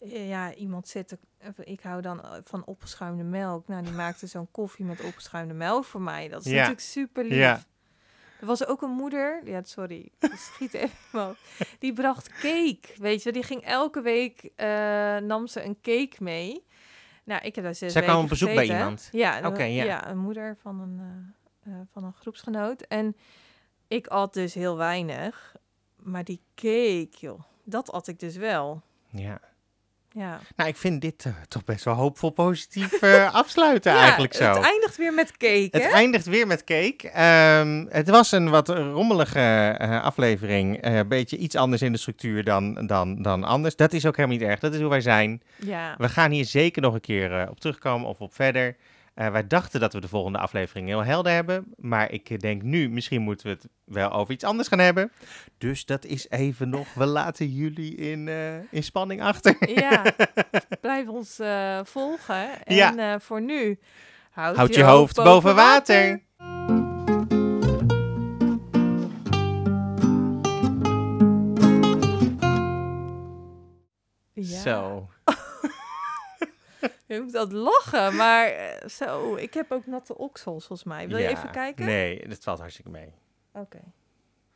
eh, 0.00 0.28
ja, 0.28 0.54
iemand 0.54 0.88
zet... 0.88 1.10
er- 1.10 1.18
Ik 1.66 1.80
hou 1.80 2.00
dan 2.02 2.22
eh, 2.22 2.32
van 2.44 2.64
opgeschuimde 2.66 3.22
melk. 3.24 3.68
Nou, 3.68 3.82
die 3.82 3.92
maakte 3.92 4.26
zo'n 4.26 4.48
koffie 4.50 4.84
met 4.84 5.00
opgeschuimde 5.04 5.54
melk 5.54 5.84
voor 5.84 6.00
mij. 6.02 6.28
Dat 6.28 6.40
is 6.44 6.50
Ja. 6.50 6.56
natuurlijk 6.56 6.80
super 6.80 7.24
lief. 7.24 7.38
Ja. 7.38 7.62
Er 8.40 8.46
was 8.46 8.66
ook 8.66 8.82
een 8.82 8.90
moeder, 8.90 9.40
ja, 9.44 9.62
sorry, 9.62 10.10
ik 10.18 10.32
schiet 10.36 10.74
even 10.74 11.20
hoofd. 11.20 11.40
Die 11.78 11.92
bracht 11.92 12.28
cake, 12.28 12.94
weet 12.96 13.22
je. 13.22 13.32
Die 13.32 13.42
ging 13.42 13.62
elke 13.62 14.00
week, 14.00 14.50
eh, 14.56 15.16
nam 15.16 15.46
ze 15.46 15.64
een 15.64 15.80
cake 15.82 16.16
mee. 16.18 16.64
Nou, 17.24 17.42
ik 17.44 17.54
heb 17.54 17.64
daar 17.64 17.74
zes 17.74 17.92
Zij 17.92 18.02
kwam 18.02 18.22
op 18.22 18.28
bezoek 18.28 18.54
bij 18.54 18.66
iemand? 18.66 19.08
Ja, 19.12 19.46
Oké, 19.48 19.62
ja. 19.62 19.84
ja. 19.84 20.08
een 20.08 20.18
moeder 20.18 20.56
van 20.56 20.80
een, 20.80 21.00
eh, 21.62 21.72
eh, 21.72 21.80
van 21.92 22.04
een 22.04 22.12
groepsgenoot. 22.12 22.82
En 22.82 23.16
ik 23.88 24.06
at 24.06 24.34
dus 24.34 24.54
heel 24.54 24.76
weinig. 24.76 25.56
Maar 25.96 26.24
die 26.24 26.40
cake, 26.54 27.10
joh, 27.10 27.40
dat 27.64 27.92
at 27.92 28.08
ik 28.08 28.18
dus 28.20 28.36
wel. 28.36 28.82
ja. 29.10 29.40
Ja, 30.12 30.40
Nou, 30.56 30.68
ik 30.68 30.76
vind 30.76 31.00
dit 31.00 31.24
eh, 31.24 31.32
toch 31.48 31.64
best 31.64 31.84
wel 31.84 31.94
hoopvol 31.94 32.30
positief 32.30 33.02
eh, 33.02 33.34
afsluiten 33.42 33.92
eigenlijk 33.92 34.34
zo. 34.34 34.44
Het 34.44 34.64
eindigt 34.64 34.96
weer 34.96 35.12
met 35.14 35.30
cake, 35.30 35.68
Het 35.70 35.82
hè? 35.82 35.88
eindigt 35.88 36.26
weer 36.26 36.46
met 36.46 36.64
cake. 36.64 37.08
Ehm, 37.10 37.86
het 37.88 38.08
was 38.08 38.32
een 38.32 38.48
wat 38.48 38.68
rommelige 38.68 39.40
eh, 39.78 40.02
aflevering. 40.02 40.78
Een 40.84 41.08
beetje 41.08 41.36
iets 41.36 41.56
anders 41.56 41.82
in 41.82 41.92
de 41.92 41.98
structuur 41.98 42.44
dan, 42.44 42.86
dan, 42.86 43.22
dan 43.22 43.44
anders. 43.44 43.76
Dat 43.76 43.92
is 43.92 44.06
ook 44.06 44.16
helemaal 44.16 44.38
niet 44.38 44.46
erg. 44.48 44.60
Dat 44.60 44.74
is 44.74 44.80
hoe 44.80 44.88
wij 44.90 45.00
zijn. 45.00 45.42
Ja, 45.56 45.94
We 45.98 46.08
gaan 46.08 46.30
hier 46.30 46.44
zeker 46.44 46.82
nog 46.82 46.94
een 46.94 47.00
keer 47.00 47.46
op 47.50 47.60
terugkomen 47.60 48.08
of 48.08 48.20
op 48.20 48.34
verder. 48.34 48.76
Eh, 49.20 49.30
wij 49.30 49.46
dachten 49.46 49.80
dat 49.80 49.92
we 49.92 50.00
de 50.00 50.08
volgende 50.08 50.38
aflevering 50.38 50.88
heel 50.88 51.04
helder 51.04 51.32
hebben. 51.32 51.74
Maar 51.76 52.10
ik 52.12 52.40
denk 52.40 52.62
nu, 52.62 52.88
misschien 52.88 53.22
moeten 53.22 53.46
we 53.46 53.52
het 53.52 53.68
wel 53.84 54.10
over 54.10 54.32
iets 54.34 54.44
anders 54.44 54.68
gaan 54.68 54.78
hebben. 54.78 55.12
Dus 55.58 55.84
dat 55.84 56.04
is 56.04 56.28
even 56.28 56.68
nog. 56.68 56.94
We 56.94 57.06
laten 57.06 57.48
jullie 57.48 57.94
in, 57.94 58.28
eh, 58.28 58.72
in 58.72 58.82
spanning 58.82 59.22
achter. 59.22 59.70
ja. 59.80 60.02
blijf 60.80 61.08
ons 61.08 61.38
eh, 61.38 61.80
volgen. 61.84 62.64
En 62.64 62.74
Ja. 62.74 63.20
voor 63.20 63.42
nu, 63.42 63.78
houd, 64.30 64.56
Houd 64.56 64.74
je 64.74 64.84
hoofd 64.84 65.16
boven 65.16 65.54
water. 65.54 66.22
Ja. 74.32 74.60
Zo. 74.60 75.08
Je 77.14 77.20
moet 77.20 77.32
dat 77.32 77.52
lachen, 77.52 78.16
maar 78.16 78.46
eh, 78.46 78.88
zo, 78.88 79.34
ik 79.36 79.54
heb 79.54 79.72
ook 79.72 79.86
natte 79.86 80.18
oksels 80.18 80.66
volgens 80.66 80.88
mij. 80.88 81.08
Wil 81.08 81.16
je 81.16 81.22
Ja. 81.22 81.30
even 81.30 81.50
kijken? 81.50 81.84
Nee, 81.84 82.28
dat 82.28 82.38
valt 82.42 82.58
hartstikke 82.58 82.90
mee. 82.90 83.14
Oké. 83.52 83.78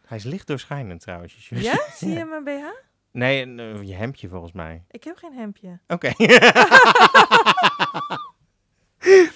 Hij 0.07 0.17
is 0.17 0.25
licht 0.25 0.47
doorschijnend 0.47 1.01
trouwens. 1.01 1.49
je. 1.49 1.61
Ja? 1.63 1.79
Zie 1.97 2.11
je 2.11 2.25
mijn 2.25 2.45
BH? 2.45 2.65
Nee, 3.11 3.43
een, 3.43 3.59
eh, 3.61 3.83
je 3.83 3.95
hemdje 3.95 4.29
volgens 4.29 4.53
mij. 4.53 4.85
Ik 4.91 5.05
heb 5.05 5.17
geen 5.17 5.33
hemdje. 5.33 5.79
Oké. 5.87 6.13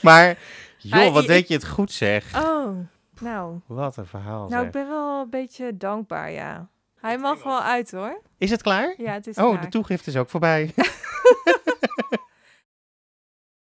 maar, 0.02 0.38
joh, 0.78 0.92
Hij- 0.92 1.10
wat 1.10 1.22
ik- 1.22 1.28
weet 1.28 1.48
je 1.48 1.54
het 1.54 1.66
goed 1.68 1.92
zeg. 1.92 2.44
Oh, 2.44 2.76
nou. 3.20 3.60
Wat 3.66 3.96
een 3.96 4.06
verhaal 4.06 4.48
Nou, 4.48 4.66
ik 4.66 4.72
ben 4.72 4.88
wel 4.88 5.20
een 5.20 5.30
beetje 5.30 5.76
dankbaar, 5.76 6.30
ja. 6.30 6.68
Hij 7.00 7.18
mag 7.18 7.42
wel 7.42 7.60
uit, 7.62 7.90
hoor. 7.90 8.20
Is 8.38 8.50
het 8.50 8.62
klaar? 8.62 8.94
Ja, 8.98 9.12
het 9.12 9.26
is 9.26 9.36
Oh, 9.36 9.50
klaar. 9.50 9.60
de 9.62 9.68
toegift 9.68 10.06
is 10.06 10.16
ook 10.16 10.28
voorbij. 10.30 10.74